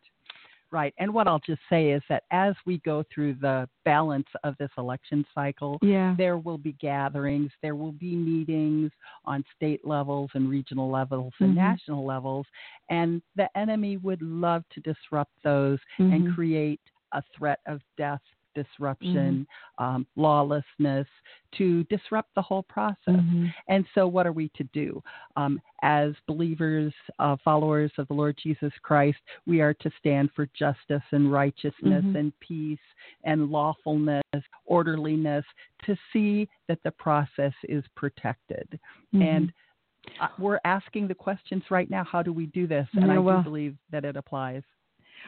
Right. 0.73 0.93
And 0.99 1.15
what 1.15 1.29
I'll 1.29 1.41
just 1.47 1.61
say 1.71 1.91
is 1.91 2.03
that 2.09 2.25
as 2.33 2.55
we 2.67 2.79
go 2.79 3.05
through 3.15 3.35
the 3.35 3.69
balance 3.85 4.27
of 4.43 4.57
this 4.59 4.69
election 4.77 5.25
cycle, 5.33 5.79
yeah. 5.81 6.15
there 6.19 6.39
will 6.39 6.59
be 6.59 6.73
gatherings, 6.81 7.53
there 7.63 7.77
will 7.77 7.93
be 7.93 8.17
meetings 8.17 8.91
on 9.25 9.45
state 9.55 9.87
levels 9.87 10.29
and 10.35 10.51
regional 10.51 10.91
levels 10.91 11.33
and 11.39 11.51
mm-hmm. 11.51 11.61
national 11.61 12.05
levels. 12.05 12.47
And 12.91 13.23
the 13.37 13.49
enemy 13.57 13.97
would 13.99 14.21
love 14.21 14.65
to 14.73 14.81
disrupt 14.81 15.33
those 15.45 15.79
mm-hmm. 16.01 16.13
and 16.13 16.35
create 16.35 16.81
a 17.17 17.23
threat 17.37 17.59
of 17.67 17.81
death, 17.99 18.21
disruption, 18.55 19.47
mm-hmm. 19.79 19.85
um, 19.85 20.07
lawlessness 20.17 21.07
to 21.57 21.85
disrupt 21.85 22.35
the 22.35 22.43
whole 22.43 22.63
process. 22.63 22.97
Mm-hmm. 23.09 23.47
And 23.69 23.85
so, 23.95 24.07
what 24.07 24.27
are 24.27 24.33
we 24.33 24.51
to 24.57 24.65
do? 24.73 25.03
Um, 25.37 25.61
as 25.83 26.13
believers, 26.27 26.93
uh, 27.19 27.37
followers 27.45 27.93
of 27.99 28.09
the 28.09 28.15
Lord 28.15 28.39
Jesus 28.43 28.73
Christ, 28.83 29.19
we 29.47 29.61
are 29.61 29.75
to 29.75 29.91
stand 29.99 30.31
for 30.35 30.49
justice 30.59 31.03
and 31.13 31.31
righteousness 31.31 32.05
mm-hmm. 32.05 32.17
and 32.17 32.33
peace 32.41 32.79
and 33.25 33.51
lawfulness, 33.51 34.23
orderliness, 34.65 35.45
to 35.85 35.97
see 36.13 36.49
that 36.69 36.79
the 36.85 36.93
process 36.93 37.53
is 37.69 37.85
protected. 37.95 38.69
Mm-hmm. 39.15 39.23
And 39.23 39.53
uh, 40.21 40.29
we're 40.39 40.61
asking 40.65 41.09
the 41.09 41.15
questions 41.15 41.63
right 41.71 41.91
now 41.91 42.05
how 42.05 42.23
do 42.23 42.33
we 42.33 42.47
do 42.47 42.67
this? 42.67 42.87
And 42.95 43.07
yeah, 43.07 43.15
I 43.15 43.19
well, 43.19 43.39
do 43.39 43.45
believe 43.45 43.77
that 43.93 44.05
it 44.05 44.17
applies. 44.17 44.63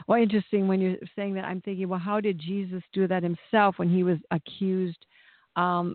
Well, 0.06 0.22
interesting 0.22 0.68
when 0.68 0.80
you're 0.80 0.96
saying 1.16 1.34
that. 1.34 1.44
I'm 1.44 1.60
thinking, 1.60 1.88
well, 1.88 1.98
how 1.98 2.20
did 2.20 2.38
Jesus 2.38 2.82
do 2.92 3.06
that 3.08 3.22
himself 3.22 3.78
when 3.78 3.88
he 3.88 4.02
was 4.02 4.18
accused, 4.30 5.04
um, 5.56 5.94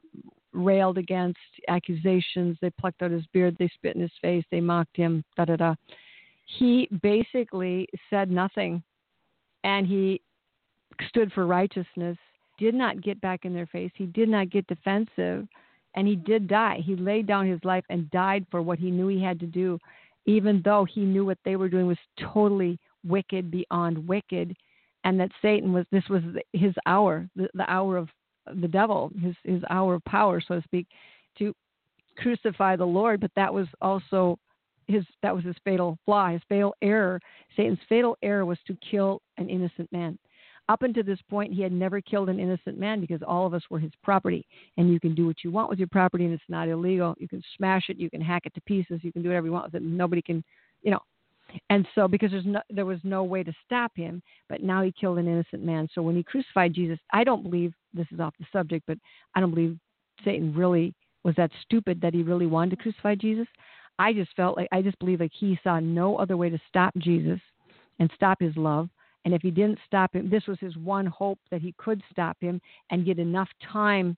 railed 0.51 0.97
against, 0.97 1.39
accusations? 1.68 2.58
They 2.62 2.70
plucked 2.72 3.01
out 3.01 3.12
his 3.12 3.26
beard, 3.34 3.56
they 3.58 3.70
spit 3.74 3.95
in 3.95 4.01
his 4.01 4.12
face, 4.22 4.43
they 4.51 4.62
mocked 4.62 4.97
him, 4.97 5.24
da 5.38 5.45
da 5.45 5.56
da. 5.56 5.76
He 6.45 6.89
basically 7.01 7.88
said 8.10 8.30
nothing, 8.30 8.84
and 9.64 9.88
he 9.88 10.22
stood 11.08 11.32
for 11.32 11.47
righteousness, 11.47 12.18
did 12.60 12.76
not 12.76 13.01
get 13.01 13.20
back 13.22 13.45
in 13.45 13.54
their 13.54 13.66
face. 13.66 13.91
He 13.95 14.06
did 14.08 14.30
not 14.30 14.51
get 14.51 14.68
defensive, 14.68 15.47
and 15.95 16.08
he 16.08 16.16
did 16.16 16.47
die. 16.47 16.82
He 16.84 16.95
laid 16.95 17.28
down 17.28 17.47
his 17.47 17.64
life 17.64 17.86
and 17.89 18.12
died 18.12 18.45
for 18.51 18.62
what 18.62 18.78
he 18.78 18.91
knew 18.91 19.08
he 19.08 19.24
had 19.24 19.39
to 19.39 19.47
do, 19.47 19.80
even 20.26 20.62
though 20.64 20.86
he 20.86 21.01
knew 21.01 21.26
what 21.26 21.38
they 21.45 21.56
were 21.56 21.70
doing 21.70 21.88
was 21.88 21.97
totally 22.34 22.78
wicked 23.06 23.51
beyond 23.51 24.08
wicked, 24.08 24.56
and 25.04 25.20
that 25.20 25.32
Satan 25.41 25.74
was 25.74 25.86
this 25.91 26.08
was 26.10 26.22
his 26.54 26.74
hour, 26.86 27.28
the, 27.36 27.49
the 27.54 27.70
hour 27.72 27.97
of 27.97 28.10
the 28.56 28.68
devil, 28.68 29.12
his 29.22 29.36
his 29.43 29.64
hour 29.70 29.95
of 29.95 30.06
power, 30.06 30.41
so 30.41 30.56
to 30.56 30.64
speak, 30.64 30.88
to 31.38 31.54
crucify 32.18 32.76
the 32.76 32.86
Lord. 32.86 33.20
But 33.20 33.32
that 33.36 33.54
was 33.54 33.68
also 33.82 34.38
his 34.88 35.04
that 35.22 35.36
was 35.36 35.43
his 35.43 35.56
fatal 35.64 35.97
flaw, 36.06 36.30
his 36.30 36.41
fatal 36.49 36.76
error. 36.82 37.20
Satan's 37.56 37.80
fatal 37.89 38.18
error 38.22 38.45
was 38.45 38.60
to 38.68 38.78
kill 38.89 39.22
an 39.38 39.49
innocent 39.49 39.91
man. 39.91 40.18
Up 40.70 40.82
until 40.84 41.04
this 41.04 41.20
point, 41.30 41.54
he 41.54 41.62
had 41.62 41.74
never 41.74 41.99
killed 41.99 42.30
an 42.30 42.39
innocent 42.39 42.80
man 42.80 43.01
because 43.01 43.22
all 43.22 43.45
of 43.45 43.54
us 43.54 43.64
were 43.70 43.80
his 43.80 43.91
property. 44.01 44.45
And 44.78 44.89
you 44.89 44.99
can 44.99 45.14
do 45.14 45.26
what 45.26 45.43
you 45.43 45.51
want 45.51 45.70
with 45.70 45.78
your 45.78 45.89
property, 45.89 46.24
and 46.24 46.34
it's 46.34 46.43
not 46.47 46.70
illegal. 46.70 47.16
You 47.18 47.28
can 47.28 47.43
smash 47.58 47.89
it, 47.89 47.97
you 47.97 48.10
can 48.10 48.22
hack 48.22 48.43
it 48.45 48.54
to 48.54 48.62
pieces, 48.62 49.01
you 49.04 49.12
can 49.12 49.22
do 49.22 49.30
whatever 49.30 49.47
you 49.47 49.51
want 49.51 49.66
with 49.66 49.76
it. 49.76 49.84
Nobody 49.84 50.22
can, 50.22 50.43
you 50.82 50.91
know. 50.91 50.99
And 51.70 51.88
so, 51.95 52.08
because 52.08 52.32
there's 52.32 52.45
no, 52.45 52.62
there 52.70 52.86
was 52.86 52.99
no 53.04 53.24
way 53.24 53.43
to 53.43 53.54
stop 53.66 53.91
him, 53.95 54.22
but 54.49 54.64
now 54.64 54.82
he 54.82 54.91
killed 54.91 55.20
an 55.20 55.28
innocent 55.28 55.64
man. 55.64 55.88
So 55.93 56.01
when 56.01 56.16
he 56.16 56.24
crucified 56.24 56.74
Jesus, 56.74 56.99
I 57.12 57.24
don't 57.24 57.43
believe 57.43 57.74
this 57.93 58.08
is 58.12 58.20
off 58.20 58.34
the 58.39 58.45
subject, 58.51 58.86
but 58.88 58.97
I 59.36 59.39
don't 59.39 59.54
believe 59.54 59.78
Satan 60.24 60.54
really 60.54 60.93
was 61.24 61.36
that 61.36 61.51
stupid 61.64 62.01
that 62.01 62.14
he 62.14 62.24
really 62.24 62.45
wanted 62.45 62.72
to 62.72 62.84
crucify 62.84 63.16
Jesus. 63.16 63.47
I 63.99 64.14
just 64.14 64.36
felt 64.36 64.58
like 64.58 64.68
I 64.72 64.82
just 64.82 64.99
believe 64.99 65.20
like 65.20 65.32
he 65.34 65.60
saw 65.64 65.80
no 65.80 66.18
other 66.18 66.38
way 66.38 66.49
to 66.49 66.60
stop 66.68 66.93
Jesus 66.97 67.39
and 67.99 68.10
stop 68.16 68.41
his 68.41 68.56
love. 68.58 68.89
And 69.26 69.34
if 69.34 69.41
he 69.41 69.51
didn't 69.51 69.80
stop 69.86 70.14
him, 70.14 70.30
this 70.30 70.47
was 70.47 70.58
his 70.60 70.76
one 70.78 71.06
hope 71.06 71.39
that 71.49 71.62
he 71.62 71.74
could 71.78 72.01
stop 72.12 72.38
him 72.41 72.60
and 72.91 73.06
get 73.06 73.20
enough 73.20 73.47
time 73.72 74.18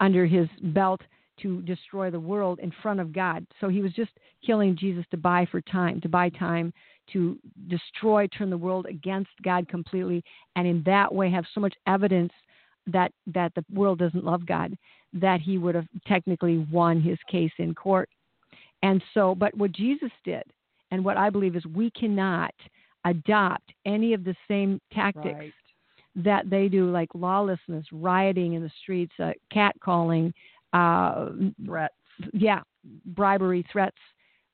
under 0.00 0.26
his 0.26 0.48
belt 0.62 1.00
to 1.42 1.62
destroy 1.62 2.10
the 2.10 2.20
world 2.20 2.60
in 2.60 2.72
front 2.82 3.00
of 3.00 3.12
God. 3.12 3.46
So 3.60 3.68
he 3.68 3.80
was 3.80 3.92
just 3.92 4.12
killing 4.44 4.76
Jesus 4.76 5.04
to 5.10 5.16
buy 5.16 5.46
for 5.50 5.60
time, 5.62 6.00
to 6.00 6.08
buy 6.08 6.28
time 6.30 6.72
to 7.12 7.38
destroy, 7.68 8.26
turn 8.28 8.50
the 8.50 8.56
world 8.56 8.86
against 8.86 9.30
God 9.42 9.68
completely, 9.68 10.24
and 10.56 10.66
in 10.66 10.82
that 10.86 11.12
way 11.12 11.30
have 11.30 11.44
so 11.54 11.60
much 11.60 11.74
evidence 11.86 12.32
that 12.86 13.12
that 13.26 13.54
the 13.54 13.64
world 13.72 13.98
doesn't 13.98 14.24
love 14.24 14.46
God 14.46 14.76
that 15.14 15.40
he 15.40 15.58
would 15.58 15.74
have 15.74 15.86
technically 16.06 16.66
won 16.70 17.00
his 17.00 17.18
case 17.30 17.52
in 17.58 17.74
court. 17.74 18.08
And 18.82 19.02
so, 19.14 19.34
but 19.34 19.56
what 19.56 19.72
Jesus 19.72 20.10
did, 20.24 20.42
and 20.90 21.04
what 21.04 21.16
I 21.16 21.30
believe 21.30 21.56
is 21.56 21.64
we 21.66 21.90
cannot 21.92 22.52
adopt 23.04 23.72
any 23.86 24.12
of 24.12 24.24
the 24.24 24.34
same 24.48 24.80
tactics 24.92 25.38
Right. 25.38 25.52
that 26.16 26.48
they 26.50 26.68
do, 26.68 26.90
like 26.90 27.08
lawlessness, 27.14 27.86
rioting 27.92 28.54
in 28.54 28.62
the 28.62 28.70
streets, 28.82 29.14
uh, 29.18 29.32
catcalling, 29.52 30.32
uh, 30.74 31.30
Threats. 31.64 31.94
yeah, 32.32 32.60
bribery, 33.06 33.64
threats. 33.72 33.96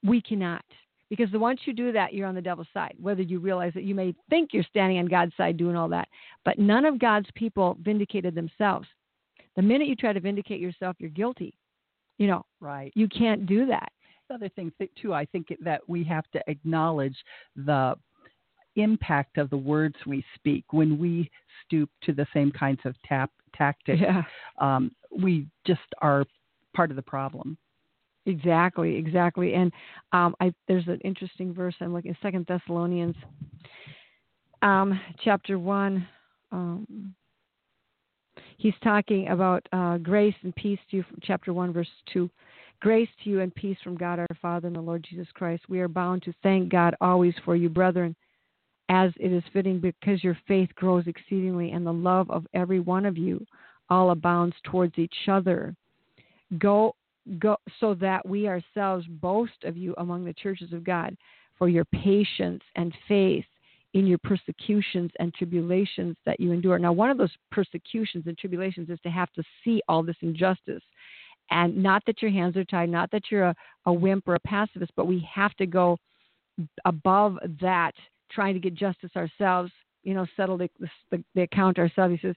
We 0.04 0.20
cannot. 0.22 0.64
Because 1.08 1.30
the 1.32 1.38
once 1.40 1.60
you 1.64 1.72
do 1.72 1.90
that, 1.90 2.14
you're 2.14 2.28
on 2.28 2.36
the 2.36 2.40
devil's 2.40 2.68
side. 2.72 2.94
Whether 3.00 3.22
you 3.22 3.40
realize 3.40 3.72
that 3.74 3.82
you 3.82 3.96
may 3.96 4.14
think 4.28 4.50
you're 4.52 4.62
standing 4.62 4.98
on 4.98 5.06
God's 5.06 5.32
side 5.36 5.56
doing 5.56 5.74
all 5.74 5.88
that, 5.88 6.06
but 6.44 6.58
none 6.60 6.84
of 6.84 7.00
God's 7.00 7.28
people 7.34 7.76
vindicated 7.82 8.34
themselves. 8.36 8.86
The 9.56 9.62
minute 9.62 9.88
you 9.88 9.96
try 9.96 10.12
to 10.12 10.20
vindicate 10.20 10.60
yourself, 10.60 10.94
you're 11.00 11.10
guilty. 11.10 11.52
You 12.18 12.28
know, 12.28 12.44
Right. 12.60 12.92
you 12.94 13.08
can't 13.08 13.46
do 13.46 13.66
that. 13.66 13.90
other 14.32 14.48
thing 14.50 14.70
too 15.02 15.12
i 15.12 15.24
think 15.24 15.48
that 15.60 15.80
we 15.88 16.04
have 16.04 16.24
to 16.30 16.40
acknowledge 16.46 17.16
the 17.56 17.96
impact 18.76 19.38
of 19.38 19.50
the 19.50 19.56
words 19.56 19.96
we 20.06 20.24
speak 20.36 20.64
when 20.72 20.96
we 21.00 21.28
stoop 21.64 21.90
to 22.00 22.12
the 22.12 22.26
same 22.32 22.52
kinds 22.52 22.78
of 22.84 22.94
tap 23.02 23.30
tactics 23.56 24.00
Yeah, 24.00 24.22
um, 24.58 24.92
we 25.10 25.46
just 25.66 25.80
are 26.00 26.24
part 26.74 26.90
of 26.90 26.96
the 26.96 27.02
problem 27.02 27.56
exactly, 28.26 28.96
exactly. 28.96 29.54
And 29.54 29.72
um, 30.12 30.34
I, 30.40 30.52
there's 30.68 30.86
an 30.88 31.00
interesting 31.04 31.52
verse 31.52 31.74
I'm 31.80 31.92
looking 31.92 32.16
Second 32.22 32.46
Thessalonians, 32.46 33.16
um, 34.62 34.98
chapter 35.24 35.58
one. 35.58 36.06
Um, 36.52 37.14
he's 38.58 38.74
talking 38.82 39.28
about 39.28 39.66
uh, 39.72 39.98
grace 39.98 40.34
and 40.42 40.54
peace 40.56 40.78
to 40.90 40.98
you, 40.98 41.02
from 41.04 41.18
chapter 41.22 41.52
1, 41.52 41.72
verse 41.72 41.88
2. 42.12 42.28
Grace 42.80 43.08
to 43.22 43.30
you 43.30 43.40
and 43.40 43.54
peace 43.54 43.76
from 43.84 43.96
God 43.96 44.18
our 44.18 44.26
Father 44.40 44.66
and 44.66 44.76
the 44.76 44.80
Lord 44.80 45.06
Jesus 45.08 45.28
Christ. 45.34 45.62
We 45.68 45.80
are 45.80 45.88
bound 45.88 46.22
to 46.22 46.32
thank 46.42 46.70
God 46.70 46.94
always 47.00 47.34
for 47.44 47.54
you, 47.54 47.68
brethren, 47.68 48.16
as 48.90 49.12
it 49.20 49.32
is 49.32 49.44
fitting, 49.52 49.78
because 49.78 50.22
your 50.22 50.36
faith 50.48 50.68
grows 50.74 51.06
exceedingly, 51.06 51.70
and 51.70 51.86
the 51.86 51.92
love 51.92 52.28
of 52.28 52.44
every 52.52 52.80
one 52.80 53.06
of 53.06 53.16
you 53.16 53.46
all 53.88 54.10
abounds 54.10 54.56
towards 54.64 54.98
each 54.98 55.14
other. 55.28 55.74
Go, 56.58 56.96
go, 57.38 57.56
so 57.78 57.94
that 57.94 58.26
we 58.26 58.48
ourselves 58.48 59.06
boast 59.06 59.64
of 59.64 59.76
you 59.76 59.94
among 59.98 60.24
the 60.24 60.34
churches 60.34 60.72
of 60.72 60.82
God 60.82 61.16
for 61.56 61.68
your 61.68 61.84
patience 61.86 62.62
and 62.74 62.92
faith 63.06 63.44
in 63.94 64.06
your 64.06 64.18
persecutions 64.18 65.10
and 65.20 65.32
tribulations 65.34 66.16
that 66.26 66.40
you 66.40 66.50
endure. 66.50 66.78
Now, 66.78 66.92
one 66.92 67.10
of 67.10 67.18
those 67.18 67.34
persecutions 67.52 68.24
and 68.26 68.36
tribulations 68.36 68.90
is 68.90 68.98
to 69.04 69.10
have 69.10 69.32
to 69.34 69.42
see 69.62 69.80
all 69.88 70.02
this 70.02 70.16
injustice. 70.20 70.82
And 71.52 71.76
not 71.76 72.02
that 72.06 72.22
your 72.22 72.30
hands 72.30 72.56
are 72.56 72.64
tied, 72.64 72.90
not 72.90 73.10
that 73.12 73.22
you're 73.30 73.44
a, 73.44 73.54
a 73.86 73.92
wimp 73.92 74.26
or 74.26 74.34
a 74.34 74.40
pacifist, 74.40 74.92
but 74.96 75.06
we 75.06 75.28
have 75.32 75.54
to 75.56 75.66
go 75.66 75.96
above 76.84 77.38
that, 77.60 77.94
trying 78.30 78.54
to 78.54 78.60
get 78.60 78.74
justice 78.74 79.10
ourselves, 79.16 79.70
you 80.02 80.14
know, 80.14 80.26
settle 80.36 80.56
the, 80.56 80.68
the, 81.10 81.22
the 81.34 81.42
account 81.42 81.78
ourselves. 81.78 82.18
He 82.20 82.26
says, 82.26 82.36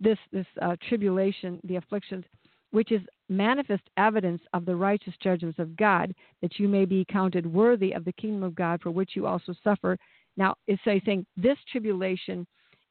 this, 0.00 0.18
this 0.32 0.46
uh, 0.60 0.76
tribulation, 0.88 1.60
the 1.64 1.76
afflictions, 1.76 2.24
which 2.70 2.92
is 2.92 3.00
manifest 3.28 3.82
evidence 3.96 4.42
of 4.52 4.64
the 4.66 4.76
righteous 4.76 5.14
judgments 5.22 5.58
of 5.58 5.76
God, 5.76 6.14
that 6.42 6.58
you 6.58 6.68
may 6.68 6.84
be 6.84 7.06
counted 7.10 7.46
worthy 7.46 7.92
of 7.92 8.04
the 8.04 8.12
kingdom 8.12 8.42
of 8.42 8.54
God, 8.54 8.80
for 8.82 8.90
which 8.90 9.12
you 9.14 9.26
also 9.26 9.54
suffer. 9.64 9.96
Now, 10.36 10.54
it's 10.66 10.82
saying 10.84 11.26
this 11.36 11.58
tribulation 11.70 12.46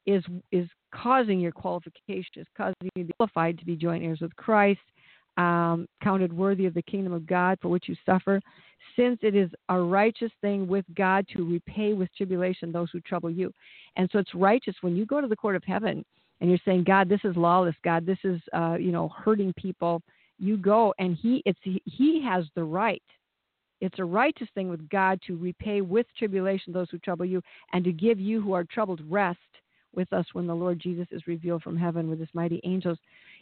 is 0.06 0.24
is 0.52 0.66
causing 0.92 1.38
your 1.38 1.52
qualification, 1.52 2.24
is 2.36 2.46
causing 2.56 2.74
you 2.82 3.02
to 3.02 3.06
be 3.06 3.12
qualified 3.18 3.58
to 3.58 3.64
be 3.64 3.76
joint 3.76 4.02
heirs 4.02 4.20
with 4.20 4.34
Christ, 4.36 4.80
um, 5.38 5.88
counted 6.02 6.32
worthy 6.32 6.66
of 6.66 6.74
the 6.74 6.82
kingdom 6.82 7.12
of 7.12 7.26
God, 7.26 7.58
for 7.62 7.68
which 7.68 7.88
you 7.88 7.96
suffer, 8.04 8.40
since 8.96 9.18
it 9.22 9.34
is 9.34 9.50
a 9.68 9.78
righteous 9.78 10.32
thing 10.40 10.66
with 10.66 10.84
God 10.96 11.24
to 11.34 11.48
repay 11.48 11.94
with 11.94 12.08
tribulation 12.16 12.72
those 12.72 12.90
who 12.90 13.00
trouble 13.00 13.30
you. 13.30 13.52
And 13.96 14.08
so 14.12 14.18
it's 14.18 14.34
righteous 14.34 14.74
when 14.80 14.96
you 14.96 15.06
go 15.06 15.20
to 15.20 15.28
the 15.28 15.36
court 15.36 15.56
of 15.56 15.62
heaven 15.64 16.04
and 16.40 16.50
you're 16.50 16.58
saying, 16.64 16.84
God, 16.84 17.08
this 17.08 17.20
is 17.24 17.36
lawless. 17.36 17.74
God, 17.84 18.04
this 18.04 18.18
is 18.24 18.40
uh, 18.52 18.76
you 18.78 18.92
know 18.92 19.08
hurting 19.08 19.54
people. 19.54 20.02
You 20.38 20.56
go 20.56 20.92
and 20.98 21.16
he 21.16 21.42
it's 21.46 21.58
he 21.62 22.22
has 22.24 22.44
the 22.54 22.64
right. 22.64 23.02
It's 23.80 24.00
a 24.00 24.04
righteous 24.04 24.48
thing 24.54 24.68
with 24.68 24.88
God 24.88 25.20
to 25.28 25.36
repay 25.36 25.82
with 25.82 26.06
tribulation 26.18 26.72
those 26.72 26.90
who 26.90 26.98
trouble 26.98 27.24
you, 27.24 27.40
and 27.72 27.84
to 27.84 27.92
give 27.92 28.18
you 28.18 28.40
who 28.40 28.52
are 28.52 28.64
troubled 28.64 29.00
rest 29.08 29.38
with 29.94 30.12
us 30.12 30.26
when 30.32 30.46
the 30.46 30.54
Lord 30.54 30.80
Jesus 30.80 31.06
is 31.12 31.26
revealed 31.26 31.62
from 31.62 31.76
heaven 31.76 32.10
with 32.10 32.18
his 32.18 32.28
mighty 32.34 32.60
angels 32.64 32.98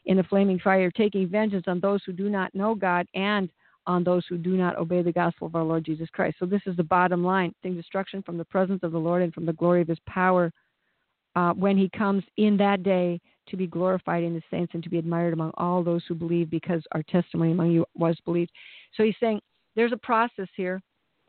in 0.07 0.19
a 0.21 0.25
flaming 0.25 0.59
fire, 0.59 0.91
taking 0.91 1.29
vengeance 1.29 1.65
on 1.67 1.81
those 1.81 2.01
who 2.05 2.13
do 2.13 2.29
not 2.31 2.55
know 2.55 2.75
God 2.75 3.07
and 3.15 3.51
on 3.87 4.03
those 4.03 4.25
who 4.29 4.37
do 4.37 4.57
not 4.57 4.77
obey 4.77 5.03
the 5.03 5.13
gospel 5.13 5.47
of 5.47 5.55
our 5.55 5.63
Lord 5.63 5.85
Jesus 5.85 6.09
Christ. 6.13 6.37
So 6.39 6.47
this 6.47 6.63
is 6.67 6.77
the 6.77 6.83
bottom 6.83 7.25
line: 7.25 7.53
thing 7.63 7.77
destruction 7.77 8.23
from 8.23 8.39
the 8.39 8.45
presence 8.45 8.81
of 8.83 8.93
the 8.93 8.99
Lord 8.99 9.23
and 9.23 9.33
from 9.33 9.47
the 9.47 9.53
glory 9.53 9.83
of 9.83 9.89
His 9.89 9.99
power 10.09 10.53
uh, 11.35 11.53
when 11.53 11.77
He 11.77 11.91
comes 11.97 12.25
in 12.37 12.57
that 12.57 12.83
day 12.83 13.21
to 13.49 13.57
be 13.57 13.67
glorified 13.67 14.25
in 14.25 14.35
the 14.35 14.43
saints 14.51 14.75
and 14.75 14.83
to 14.83 14.91
be 14.91 14.99
admired 14.99 15.33
among 15.33 15.53
all 15.57 15.85
those 15.85 16.03
who 16.09 16.15
believe, 16.15 16.51
because 16.51 16.83
our 16.93 17.03
testimony 17.05 17.53
among 17.53 17.71
you 17.71 17.87
was 17.95 18.17
believed. 18.25 18.51
So 18.97 19.05
He's 19.05 19.15
saying 19.21 19.41
there's 19.77 19.93
a 19.93 19.99
process 19.99 20.49
here. 20.57 20.83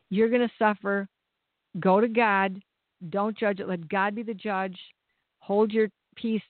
You're 0.09 0.29
going 0.29 0.47
to 0.47 0.53
suffer. 0.57 1.07
Go 1.79 2.01
to 2.01 2.07
God. 2.07 2.59
Don't 3.09 3.37
judge 3.37 3.59
it. 3.59 3.67
Let 3.67 3.87
God 3.89 4.15
be 4.15 4.23
the 4.23 4.33
judge. 4.33 4.77
Hold 5.39 5.71
your 5.71 5.89
peace. 6.21 6.41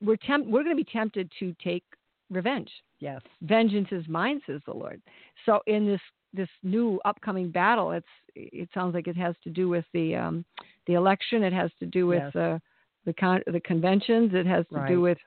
We're 0.00 0.16
temp- 0.16 0.46
we're 0.46 0.64
going 0.64 0.76
to 0.76 0.84
be 0.84 0.90
tempted 0.90 1.30
to 1.38 1.54
take 1.62 1.84
revenge 2.32 2.70
yes 3.00 3.20
vengeance 3.42 3.88
is 3.90 4.06
mine 4.06 4.40
says 4.46 4.60
the 4.64 4.72
lord 4.72 5.02
so 5.44 5.58
in 5.66 5.84
this 5.84 6.00
this 6.32 6.48
new 6.62 7.00
upcoming 7.04 7.50
battle 7.50 7.90
it's 7.90 8.06
it 8.36 8.68
sounds 8.72 8.94
like 8.94 9.08
it 9.08 9.16
has 9.16 9.34
to 9.42 9.50
do 9.50 9.68
with 9.68 9.84
the 9.92 10.14
um 10.14 10.44
the 10.86 10.94
election 10.94 11.42
it 11.42 11.52
has 11.52 11.72
to 11.80 11.86
do 11.86 12.06
with 12.06 12.22
Yes. 12.22 12.36
uh, 12.36 12.58
the 13.04 13.12
con- 13.14 13.42
the 13.48 13.58
conventions 13.72 14.30
it 14.32 14.46
has 14.46 14.64
to 14.68 14.76
Right. 14.76 14.88
do 14.88 15.00
with 15.00 15.18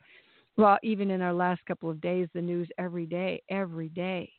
well 0.56 0.78
even 0.82 1.12
in 1.12 1.22
our 1.22 1.34
last 1.34 1.60
couple 1.66 1.90
of 1.90 2.00
days 2.00 2.30
the 2.34 2.42
news 2.42 2.70
every 2.78 3.06
day 3.06 3.42
every 3.50 3.90
day 3.90 4.32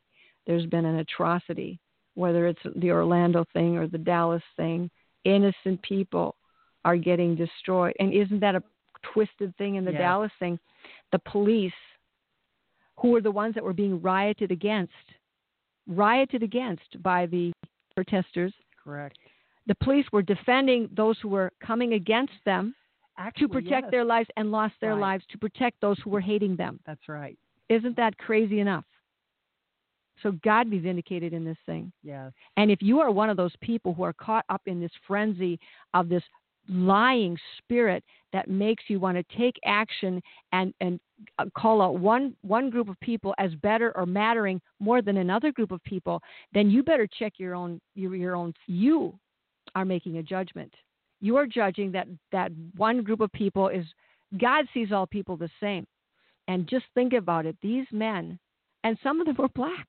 there's 0.47 0.65
been 0.65 0.85
an 0.85 0.95
atrocity 0.97 1.79
whether 2.15 2.47
it's 2.47 2.65
the 2.77 2.89
Orlando 2.89 3.45
thing 3.53 3.77
or 3.77 3.85
the 3.87 3.99
Dallas 3.99 4.41
thing 4.57 4.89
innocent 5.23 5.79
people 5.83 6.35
are 6.83 6.97
getting 6.97 7.35
destroyed 7.35 7.93
and 7.99 8.11
isn't 8.11 8.39
that 8.39 8.55
a 8.55 8.63
twisted 9.13 9.55
thing 9.57 9.75
in 9.75 9.85
the. 9.85 9.91
Dallas 9.91 10.31
thing 10.39 10.59
the 11.11 11.19
police 11.19 11.73
who 12.97 13.09
were 13.09 13.21
the 13.21 13.31
ones 13.31 13.55
that 13.55 13.63
were 13.63 13.73
being 13.73 14.01
rioted 14.01 14.51
against, 14.51 14.93
rioted 15.87 16.43
against 16.43 17.01
by 17.01 17.25
the 17.25 17.51
protesters. 17.95 18.53
correct 18.83 19.17
The 19.67 19.75
police 19.75 20.05
were 20.11 20.21
defending 20.21 20.89
those 20.95 21.17
who 21.21 21.29
were 21.29 21.51
coming 21.59 21.93
against 21.93 22.33
them, 22.45 22.75
Actually, 23.17 23.47
to 23.47 23.53
protect 23.53 23.85
yes, 23.85 23.91
their 23.91 24.05
lives 24.05 24.29
and 24.37 24.51
lost 24.51 24.75
their 24.79 24.91
Right. 24.91 25.01
lives 25.01 25.25
to 25.27 25.37
protect 25.37 25.79
those 25.81 25.97
who 25.99 26.09
were 26.09 26.21
hating 26.21 26.55
them. 26.55 26.79
That's 26.85 27.07
right. 27.07 27.37
Isn't 27.69 27.95
that 27.97 28.17
crazy 28.17 28.59
enough? 28.59 28.85
So 30.21 30.31
God 30.43 30.69
be 30.69 30.79
vindicated 30.79 31.33
in 31.33 31.43
this 31.43 31.57
thing. 31.65 31.91
Yes. 32.03 32.31
And 32.57 32.71
if 32.71 32.81
you 32.81 32.99
are 32.99 33.11
one 33.11 33.29
of 33.29 33.37
those 33.37 33.55
people 33.57 33.93
who 33.93 34.03
are 34.03 34.13
caught 34.13 34.45
up 34.49 34.61
in 34.65 34.79
this 34.79 34.91
frenzy 35.07 35.59
of 35.93 36.09
this 36.09 36.23
lying 36.67 37.37
spirit 37.57 38.03
that 38.33 38.49
makes 38.49 38.83
you 38.87 38.99
want 38.99 39.17
to 39.17 39.37
take 39.37 39.55
action 39.65 40.21
and 40.51 40.73
and 40.81 40.99
uh, 41.39 41.45
call 41.57 41.81
out 41.81 41.99
one 41.99 42.35
one 42.41 42.69
group 42.69 42.89
of 42.89 42.99
people 42.99 43.33
as 43.37 43.53
better 43.55 43.95
or 43.95 44.05
mattering 44.05 44.59
more 44.79 45.01
than 45.01 45.17
another 45.17 45.51
group 45.51 45.71
of 45.71 45.83
people, 45.83 46.21
then 46.53 46.69
you 46.69 46.83
better 46.83 47.07
check 47.19 47.33
your 47.37 47.55
own 47.55 47.79
your, 47.95 48.15
your 48.15 48.35
own 48.35 48.53
you 48.67 49.17
are 49.75 49.85
making 49.85 50.17
a 50.17 50.23
judgment. 50.23 50.73
You 51.21 51.37
are 51.37 51.47
judging 51.47 51.91
that 51.93 52.07
that 52.31 52.51
one 52.75 53.03
group 53.03 53.21
of 53.21 53.31
people 53.31 53.69
is 53.69 53.85
God 54.39 54.65
sees 54.73 54.91
all 54.91 55.07
people 55.07 55.37
the 55.37 55.49
same. 55.59 55.87
And 56.47 56.67
just 56.67 56.85
think 56.93 57.13
about 57.13 57.47
it. 57.47 57.55
These 57.61 57.87
men, 57.91 58.37
and 58.83 58.97
some 59.01 59.19
of 59.19 59.25
them 59.25 59.35
were 59.37 59.49
black, 59.49 59.87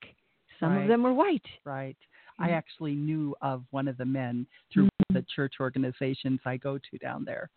some 0.59 0.73
Right. 0.73 0.83
of 0.83 0.89
them 0.89 1.03
were 1.03 1.13
white. 1.13 1.45
Right. 1.65 1.97
I 2.39 2.49
Mhm. 2.49 2.53
actually 2.53 2.95
knew 2.95 3.35
of 3.43 3.65
one 3.73 3.89
of 3.89 3.97
the 3.99 4.05
men 4.07 4.47
through 4.71 4.85
Mhm. 4.85 5.06
The 5.17 5.27
church 5.35 5.55
organizations 5.61 6.41
I 6.45 6.57
go 6.57 6.79
to 6.79 6.99
down 6.99 7.25
there. 7.25 7.51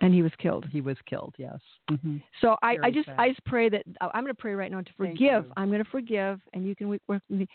And 0.00 0.12
he 0.12 0.22
was 0.22 0.32
killed. 0.38 0.66
He 0.70 0.80
was 0.80 0.96
killed. 1.08 1.34
Yes. 1.38 1.58
hmm 1.88 2.16
So 2.40 2.56
I, 2.62 2.76
I 2.82 2.90
just 2.90 3.06
sad. 3.06 3.16
I 3.18 3.28
just 3.28 3.44
pray 3.44 3.68
that 3.68 3.82
uh, 4.00 4.08
I'm 4.14 4.24
going 4.24 4.34
to 4.34 4.40
pray 4.40 4.54
right 4.54 4.70
now 4.70 4.80
to 4.80 4.92
forgive. 4.96 5.44
I'm 5.56 5.68
going 5.68 5.84
to 5.84 5.90
forgive, 5.90 6.40
and 6.54 6.66
you 6.66 6.74
can 6.74 6.88
work 6.88 7.00
with 7.08 7.22
me. 7.28 7.46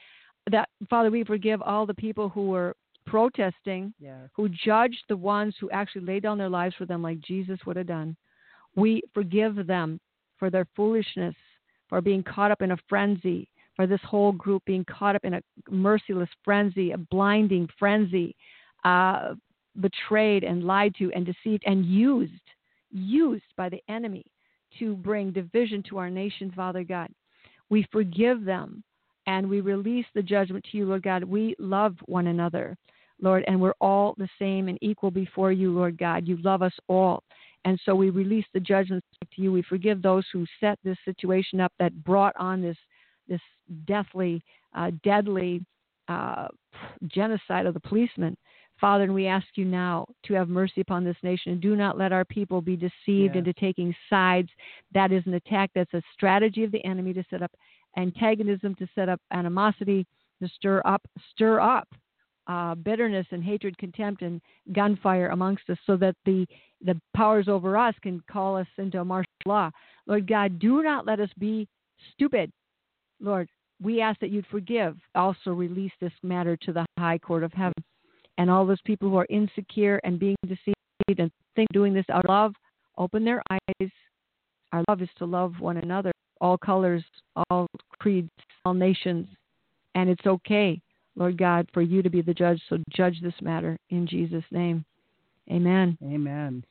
That 0.49 0.69
Father, 0.89 1.11
we 1.11 1.23
forgive 1.23 1.61
all 1.61 1.85
the 1.85 1.93
people 1.93 2.29
who 2.29 2.47
were 2.47 2.73
protesting, 3.05 3.93
Yes. 3.99 4.29
who 4.33 4.49
judged 4.49 5.03
the 5.09 5.17
ones 5.17 5.55
who 5.59 5.69
actually 5.71 6.05
laid 6.05 6.23
down 6.23 6.37
their 6.37 6.49
lives 6.49 6.75
for 6.77 6.85
them, 6.85 7.01
like 7.01 7.19
Jesus 7.19 7.59
would 7.65 7.75
have 7.75 7.87
done. 7.87 8.15
We 8.75 9.01
forgive 9.13 9.67
them 9.67 9.99
for 10.37 10.49
their 10.49 10.67
foolishness, 10.75 11.35
for 11.89 11.99
being 12.01 12.23
caught 12.23 12.51
up 12.51 12.61
in 12.61 12.71
a 12.71 12.77
frenzy, 12.87 13.49
for 13.75 13.87
this 13.87 14.01
whole 14.03 14.31
group 14.31 14.63
being 14.65 14.85
caught 14.85 15.15
up 15.15 15.25
in 15.25 15.33
a 15.35 15.41
merciless 15.69 16.29
frenzy, 16.43 16.91
a 16.91 16.97
blinding 16.97 17.67
frenzy, 17.79 18.35
uh, 18.87 19.33
betrayed 19.81 20.43
and 20.43 20.63
lied 20.63 20.95
to 20.95 21.11
and 21.13 21.25
deceived 21.25 21.63
and 21.65 21.85
used, 21.85 22.31
used 22.89 23.43
by 23.57 23.67
the 23.67 23.81
enemy 23.89 24.25
to 24.79 24.95
bring 24.95 25.31
division 25.31 25.83
to 25.89 25.97
our 25.97 26.09
nation, 26.09 26.51
Father 26.55 26.83
God. 26.83 27.09
We 27.69 27.85
forgive 27.91 28.45
them 28.45 28.83
and 29.25 29.49
we 29.49 29.59
release 29.59 30.05
the 30.15 30.21
judgment 30.21 30.65
to 30.71 30.77
you, 30.77 30.85
Lord 30.85 31.03
God. 31.03 31.23
We 31.23 31.53
love 31.59 31.95
one 32.05 32.27
another, 32.27 32.77
Lord, 33.21 33.43
and 33.47 33.59
we're 33.59 33.73
all 33.81 34.15
the 34.17 34.29
same 34.39 34.69
and 34.69 34.77
equal 34.81 35.11
before 35.11 35.51
you, 35.51 35.71
Lord 35.73 35.97
God. 35.97 36.25
You 36.25 36.37
love 36.37 36.61
us 36.61 36.73
all. 36.87 37.23
And 37.65 37.77
so 37.83 37.93
we 37.93 38.09
release 38.09 38.45
the 38.53 38.61
judgments 38.61 39.05
back 39.19 39.29
to 39.35 39.41
you. 39.41 39.51
We 39.51 39.63
forgive 39.63 40.01
those 40.01 40.23
who 40.31 40.45
set 40.61 40.79
this 40.83 40.97
situation 41.03 41.59
up 41.59 41.73
that 41.79 42.03
brought 42.05 42.35
on 42.37 42.61
this 42.61 42.77
this 43.27 43.41
deathly, 43.85 44.41
uh, 44.73 44.91
deadly 45.03 45.65
uh, 46.07 46.47
genocide 47.07 47.65
of 47.65 47.73
the 47.73 47.79
policemen. 47.79 48.37
Father, 48.79 49.05
and 49.05 49.13
we 49.13 49.27
ask 49.27 49.47
you 49.55 49.65
now 49.65 50.05
to 50.25 50.33
have 50.33 50.49
mercy 50.49 50.81
upon 50.81 51.03
this 51.03 51.17
nation 51.23 51.53
and 51.53 51.61
do 51.61 51.75
not 51.75 51.97
let 51.97 52.11
our 52.11 52.25
people 52.25 52.61
be 52.61 52.75
deceived 52.75 53.35
into 53.35 53.53
taking 53.53 53.95
sides. 54.09 54.49
That 54.93 55.11
is 55.11 55.23
an 55.25 55.33
attack. 55.33 55.71
That's 55.73 55.93
a 55.93 56.01
strategy 56.13 56.63
of 56.63 56.71
the 56.71 56.83
enemy 56.85 57.13
to 57.13 57.23
set 57.29 57.41
up 57.41 57.51
antagonism, 57.97 58.75
to 58.75 58.87
set 58.93 59.09
up 59.09 59.19
animosity, 59.31 60.05
to 60.41 60.47
stir 60.49 60.81
up, 60.85 61.01
stir 61.31 61.59
up 61.59 61.87
uh, 62.47 62.75
bitterness 62.75 63.27
and 63.31 63.43
hatred, 63.43 63.77
contempt, 63.77 64.21
and 64.21 64.41
gunfire 64.73 65.29
amongst 65.29 65.69
us, 65.69 65.77
so 65.85 65.97
that 65.97 66.15
the 66.25 66.45
the 66.85 66.99
powers 67.15 67.47
over 67.47 67.75
us 67.75 67.95
can 68.01 68.21
call 68.31 68.55
us 68.55 68.67
into 68.77 69.01
a 69.01 69.05
martial 69.05 69.31
law. 69.45 69.71
Lord 70.05 70.27
God, 70.27 70.59
do 70.59 70.83
not 70.83 71.07
let 71.07 71.19
us 71.19 71.29
be 71.39 71.67
stupid. 72.13 72.51
Lord, 73.19 73.49
we 73.81 73.99
ask 73.99 74.19
that 74.19 74.29
you'd 74.29 74.45
forgive. 74.47 74.95
Also, 75.15 75.51
release 75.51 75.91
this 75.99 76.13
matter 76.21 76.55
to 76.57 76.71
the 76.71 76.85
high 76.99 77.17
court 77.17 77.43
of 77.43 77.51
heaven. 77.51 77.73
And 78.37 78.49
all 78.51 78.65
those 78.65 78.81
people 78.85 79.09
who 79.09 79.17
are 79.17 79.27
insecure 79.29 79.99
and 80.03 80.19
being 80.19 80.35
deceived 80.45 80.75
and 81.19 81.31
think 81.55 81.69
doing 81.73 81.93
this 81.93 82.05
out 82.11 82.25
of 82.25 82.29
love, 82.29 82.53
open 82.97 83.23
their 83.25 83.41
eyes. 83.49 83.89
Our 84.73 84.83
love 84.87 85.01
is 85.01 85.09
to 85.17 85.25
love 85.25 85.53
one 85.59 85.77
another, 85.77 86.11
all 86.41 86.57
colors, 86.57 87.03
all 87.49 87.67
creeds, 87.99 88.29
all 88.65 88.73
nations. 88.73 89.27
And 89.95 90.09
it's 90.09 90.25
okay, 90.25 90.79
Lord 91.15 91.37
God, 91.37 91.67
for 91.73 91.81
you 91.81 92.01
to 92.03 92.09
be 92.09 92.21
the 92.21 92.33
judge. 92.33 92.61
So 92.69 92.77
judge 92.95 93.19
this 93.21 93.33
matter 93.41 93.77
in 93.89 94.05
Jesus' 94.05 94.43
name. 94.51 94.85
Amen. 95.49 95.97
Amen. 96.03 96.63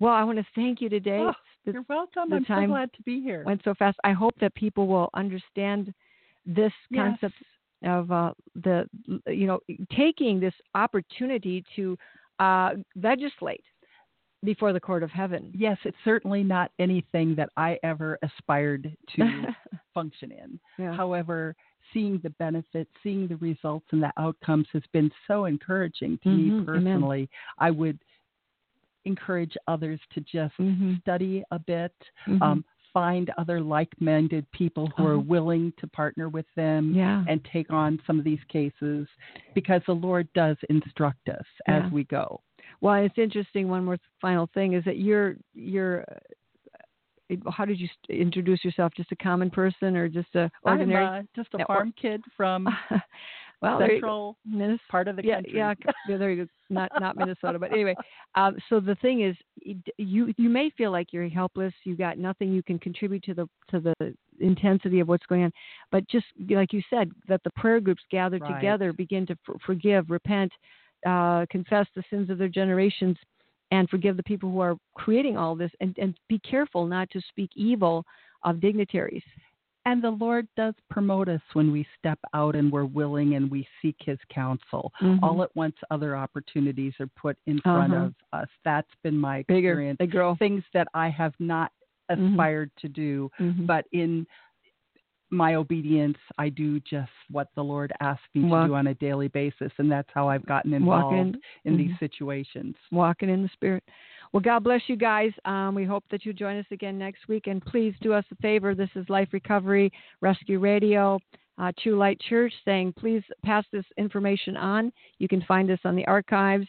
Well, 0.00 0.12
I 0.12 0.24
want 0.24 0.38
to 0.38 0.46
thank 0.54 0.80
you 0.80 0.88
today. 0.88 1.20
Oh, 1.20 1.32
This 1.64 1.74
You're 1.74 1.84
welcome. 1.88 2.28
the 2.28 2.36
I'm 2.36 2.46
so 2.46 2.66
glad 2.66 2.92
to 2.92 3.02
be 3.02 3.20
here. 3.22 3.44
went 3.46 3.62
so 3.64 3.74
fast. 3.74 3.96
I 4.04 4.12
hope 4.12 4.34
that 4.40 4.54
people 4.54 4.86
will 4.86 5.08
understand 5.14 5.94
this 6.44 6.72
Yes. 6.90 7.18
concept 7.20 7.34
of 7.84 8.10
uh, 8.10 8.32
the 8.62 8.88
you 9.26 9.46
know 9.46 9.60
taking 9.96 10.40
this 10.40 10.54
opportunity 10.74 11.64
to 11.76 11.96
uh, 12.38 12.70
legislate 12.96 13.64
before 14.44 14.72
the 14.72 14.80
court 14.80 15.02
of 15.02 15.10
heaven. 15.10 15.50
Yes, 15.54 15.78
it's 15.84 15.96
certainly 16.04 16.42
not 16.42 16.70
anything 16.78 17.34
that 17.36 17.48
I 17.56 17.78
ever 17.82 18.18
aspired 18.22 18.94
to 19.16 19.46
function 19.94 20.32
in. 20.32 20.60
yeah. 20.78 20.94
However, 20.94 21.54
seeing 21.92 22.20
the 22.22 22.30
benefits, 22.30 22.90
seeing 23.02 23.26
the 23.26 23.36
results 23.36 23.86
and 23.92 24.02
the 24.02 24.12
outcomes 24.18 24.66
has 24.72 24.82
been 24.92 25.10
so 25.26 25.46
encouraging 25.46 26.18
to 26.24 26.28
Mhm, 26.28 26.36
me 26.36 26.48
amen. 26.50 26.66
personally. 26.66 27.30
I 27.58 27.70
would 27.70 27.98
encourage 29.06 29.56
others 29.68 30.00
to 30.12 30.20
just 30.20 30.54
Mhm. 30.58 31.00
study 31.02 31.44
a 31.50 31.58
bit, 31.58 31.94
Mhm. 32.26 32.42
um, 32.42 32.64
find 32.94 33.30
other 33.36 33.60
like-minded 33.60 34.50
people 34.52 34.86
who 34.96 35.04
are 35.04 35.14
Uh-huh. 35.14 35.22
willing 35.26 35.72
to 35.78 35.86
partner 35.88 36.28
with 36.30 36.46
them 36.56 36.94
yeah. 36.94 37.24
and 37.28 37.44
take 37.52 37.70
on 37.70 38.00
some 38.06 38.18
of 38.18 38.24
these 38.24 38.42
cases 38.48 39.06
because 39.54 39.82
the 39.86 39.92
Lord 39.92 40.26
does 40.32 40.56
instruct 40.70 41.28
us 41.28 41.44
Yeah. 41.68 41.84
as 41.84 41.92
we 41.92 42.04
go. 42.04 42.40
Well, 42.80 42.94
it's 43.04 43.18
interesting. 43.18 43.68
One 43.68 43.84
more 43.84 43.98
final 44.20 44.46
thing 44.54 44.72
is 44.74 44.84
that 44.84 44.98
you're 44.98 45.36
you're. 45.54 46.04
How 47.50 47.64
did 47.64 47.80
you 47.80 47.88
introduce 48.10 48.62
yourself? 48.64 48.92
Just 48.94 49.10
a 49.10 49.16
common 49.16 49.50
person, 49.50 49.96
or 49.96 50.08
just 50.08 50.34
a 50.34 50.50
ordinary? 50.62 51.04
I'm 51.04 51.24
uh, 51.24 51.26
just 51.34 51.48
a 51.54 51.64
farm 51.64 51.92
kid 52.00 52.22
from 52.36 52.68
well, 53.64 53.78
there 53.78 53.92
you 53.92 54.00
go. 54.00 54.06
central 54.06 54.36
Minnes- 54.46 54.80
part 54.90 55.08
of 55.08 55.16
the 55.16 55.24
yeah, 55.24 55.36
country. 55.36 55.52
yeah, 55.56 55.74
yeah, 56.08 56.16
there 56.16 56.30
you 56.30 56.44
go. 56.44 56.50
Not 56.70 56.90
not 57.00 57.16
Minnesota, 57.16 57.58
but 57.58 57.72
anyway. 57.72 57.94
Um, 58.34 58.56
so 58.68 58.80
the 58.80 58.94
thing 58.96 59.22
is, 59.22 59.36
you 59.98 60.32
you 60.36 60.48
may 60.48 60.70
feel 60.70 60.90
like 60.90 61.12
you're 61.12 61.28
helpless. 61.28 61.72
You 61.84 61.96
got 61.96 62.18
nothing 62.18 62.52
you 62.52 62.62
can 62.62 62.78
contribute 62.78 63.22
to 63.24 63.34
the 63.34 63.48
to 63.70 63.80
the 63.80 64.14
intensity 64.40 65.00
of 65.00 65.08
what's 65.08 65.26
going 65.26 65.44
on. 65.44 65.52
But 65.92 66.06
just 66.08 66.26
like 66.50 66.72
you 66.72 66.82
said, 66.90 67.10
that 67.28 67.42
the 67.44 67.50
prayer 67.56 67.80
groups 67.80 68.02
gather 68.10 68.38
Right. 68.38 68.54
together, 68.54 68.92
begin 68.92 69.26
to 69.26 69.36
for, 69.44 69.56
forgive, 69.64 70.10
repent, 70.10 70.52
uh, 71.06 71.46
confess 71.50 71.86
the 71.94 72.02
sins 72.10 72.30
of 72.30 72.38
their 72.38 72.48
generations, 72.48 73.16
and 73.70 73.88
forgive 73.90 74.16
the 74.16 74.22
people 74.24 74.50
who 74.50 74.60
are 74.60 74.76
creating 74.94 75.36
all 75.36 75.54
this. 75.54 75.70
And 75.80 75.96
and 75.98 76.18
be 76.28 76.38
careful 76.40 76.86
not 76.86 77.10
to 77.10 77.20
speak 77.28 77.50
evil 77.54 78.04
of 78.42 78.60
dignitaries. 78.60 79.22
And 79.86 80.02
the 80.02 80.10
Lord 80.10 80.48
does 80.56 80.74
promote 80.90 81.28
us 81.28 81.40
when 81.52 81.70
we 81.70 81.86
step 81.98 82.18
out 82.32 82.56
and 82.56 82.72
we're 82.72 82.86
willing 82.86 83.34
and 83.34 83.50
we 83.50 83.66
seek 83.82 83.96
His 84.00 84.18
counsel. 84.30 84.92
Mhm. 85.00 85.18
All 85.22 85.42
at 85.42 85.54
once, 85.54 85.76
other 85.90 86.16
opportunities 86.16 86.94
are 87.00 87.06
put 87.08 87.36
in 87.46 87.58
front 87.60 87.92
Uh-huh. 87.92 88.04
of 88.06 88.14
us. 88.32 88.48
That's 88.64 88.88
been 89.02 89.18
my 89.18 89.42
bigger, 89.46 89.72
experience. 89.72 89.98
they 89.98 90.06
grow. 90.06 90.34
Things 90.36 90.64
that 90.72 90.88
I 90.94 91.08
have 91.08 91.34
not 91.38 91.70
Mhm. 92.10 92.32
aspired 92.32 92.70
to 92.76 92.88
do, 92.88 93.30
Mhm. 93.38 93.66
but 93.66 93.86
in 93.92 94.26
my 95.34 95.54
obedience, 95.54 96.16
I 96.38 96.48
do 96.48 96.80
just 96.80 97.10
what 97.30 97.48
the 97.54 97.62
Lord 97.64 97.92
asks 98.00 98.22
me 98.34 98.44
Walk- 98.44 98.64
to 98.64 98.68
do 98.68 98.74
on 98.74 98.86
a 98.88 98.94
daily 98.94 99.28
basis, 99.28 99.72
and 99.78 99.90
that's 99.90 100.08
how 100.14 100.28
I've 100.28 100.46
gotten 100.46 100.72
involved 100.74 101.14
Walking 101.16 101.40
in 101.64 101.74
Mhm. 101.74 101.78
these 101.78 101.98
situations. 101.98 102.76
walking 102.90 103.28
in 103.28 103.42
the 103.42 103.48
spirit. 103.48 103.84
Well, 104.32 104.40
God 104.40 104.64
bless 104.64 104.88
you 104.88 104.96
guys. 104.96 105.32
Um, 105.44 105.74
we 105.74 105.84
hope 105.84 106.04
that 106.10 106.24
you 106.26 106.32
join 106.32 106.56
us 106.56 106.66
again 106.72 106.98
next 106.98 107.28
week. 107.28 107.46
And 107.46 107.64
please 107.64 107.94
do 108.00 108.12
us 108.12 108.24
a 108.32 108.36
favor. 108.36 108.74
This 108.74 108.90
is 108.96 109.08
Life 109.08 109.32
Recovery 109.32 109.92
Rescue 110.20 110.58
Radio, 110.58 111.20
uh, 111.58 111.70
True 111.78 111.96
Light 111.96 112.18
Church, 112.20 112.52
saying 112.64 112.94
please 112.94 113.22
pass 113.44 113.64
this 113.70 113.84
information 113.96 114.56
on. 114.56 114.92
You 115.18 115.28
can 115.28 115.40
find 115.42 115.70
us 115.70 115.78
on 115.84 115.94
the 115.94 116.06
archives 116.06 116.66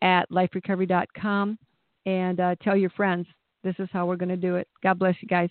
at 0.00 0.28
liferecovery.com 0.30 1.58
and 2.06 2.40
uh, 2.40 2.54
tell 2.62 2.76
your 2.76 2.90
friends. 2.90 3.26
This 3.62 3.76
is 3.78 3.88
how 3.92 4.06
we're 4.06 4.16
going 4.16 4.28
to 4.30 4.36
do 4.36 4.56
it. 4.56 4.66
God 4.82 4.98
bless 4.98 5.14
you 5.20 5.28
guys. 5.28 5.50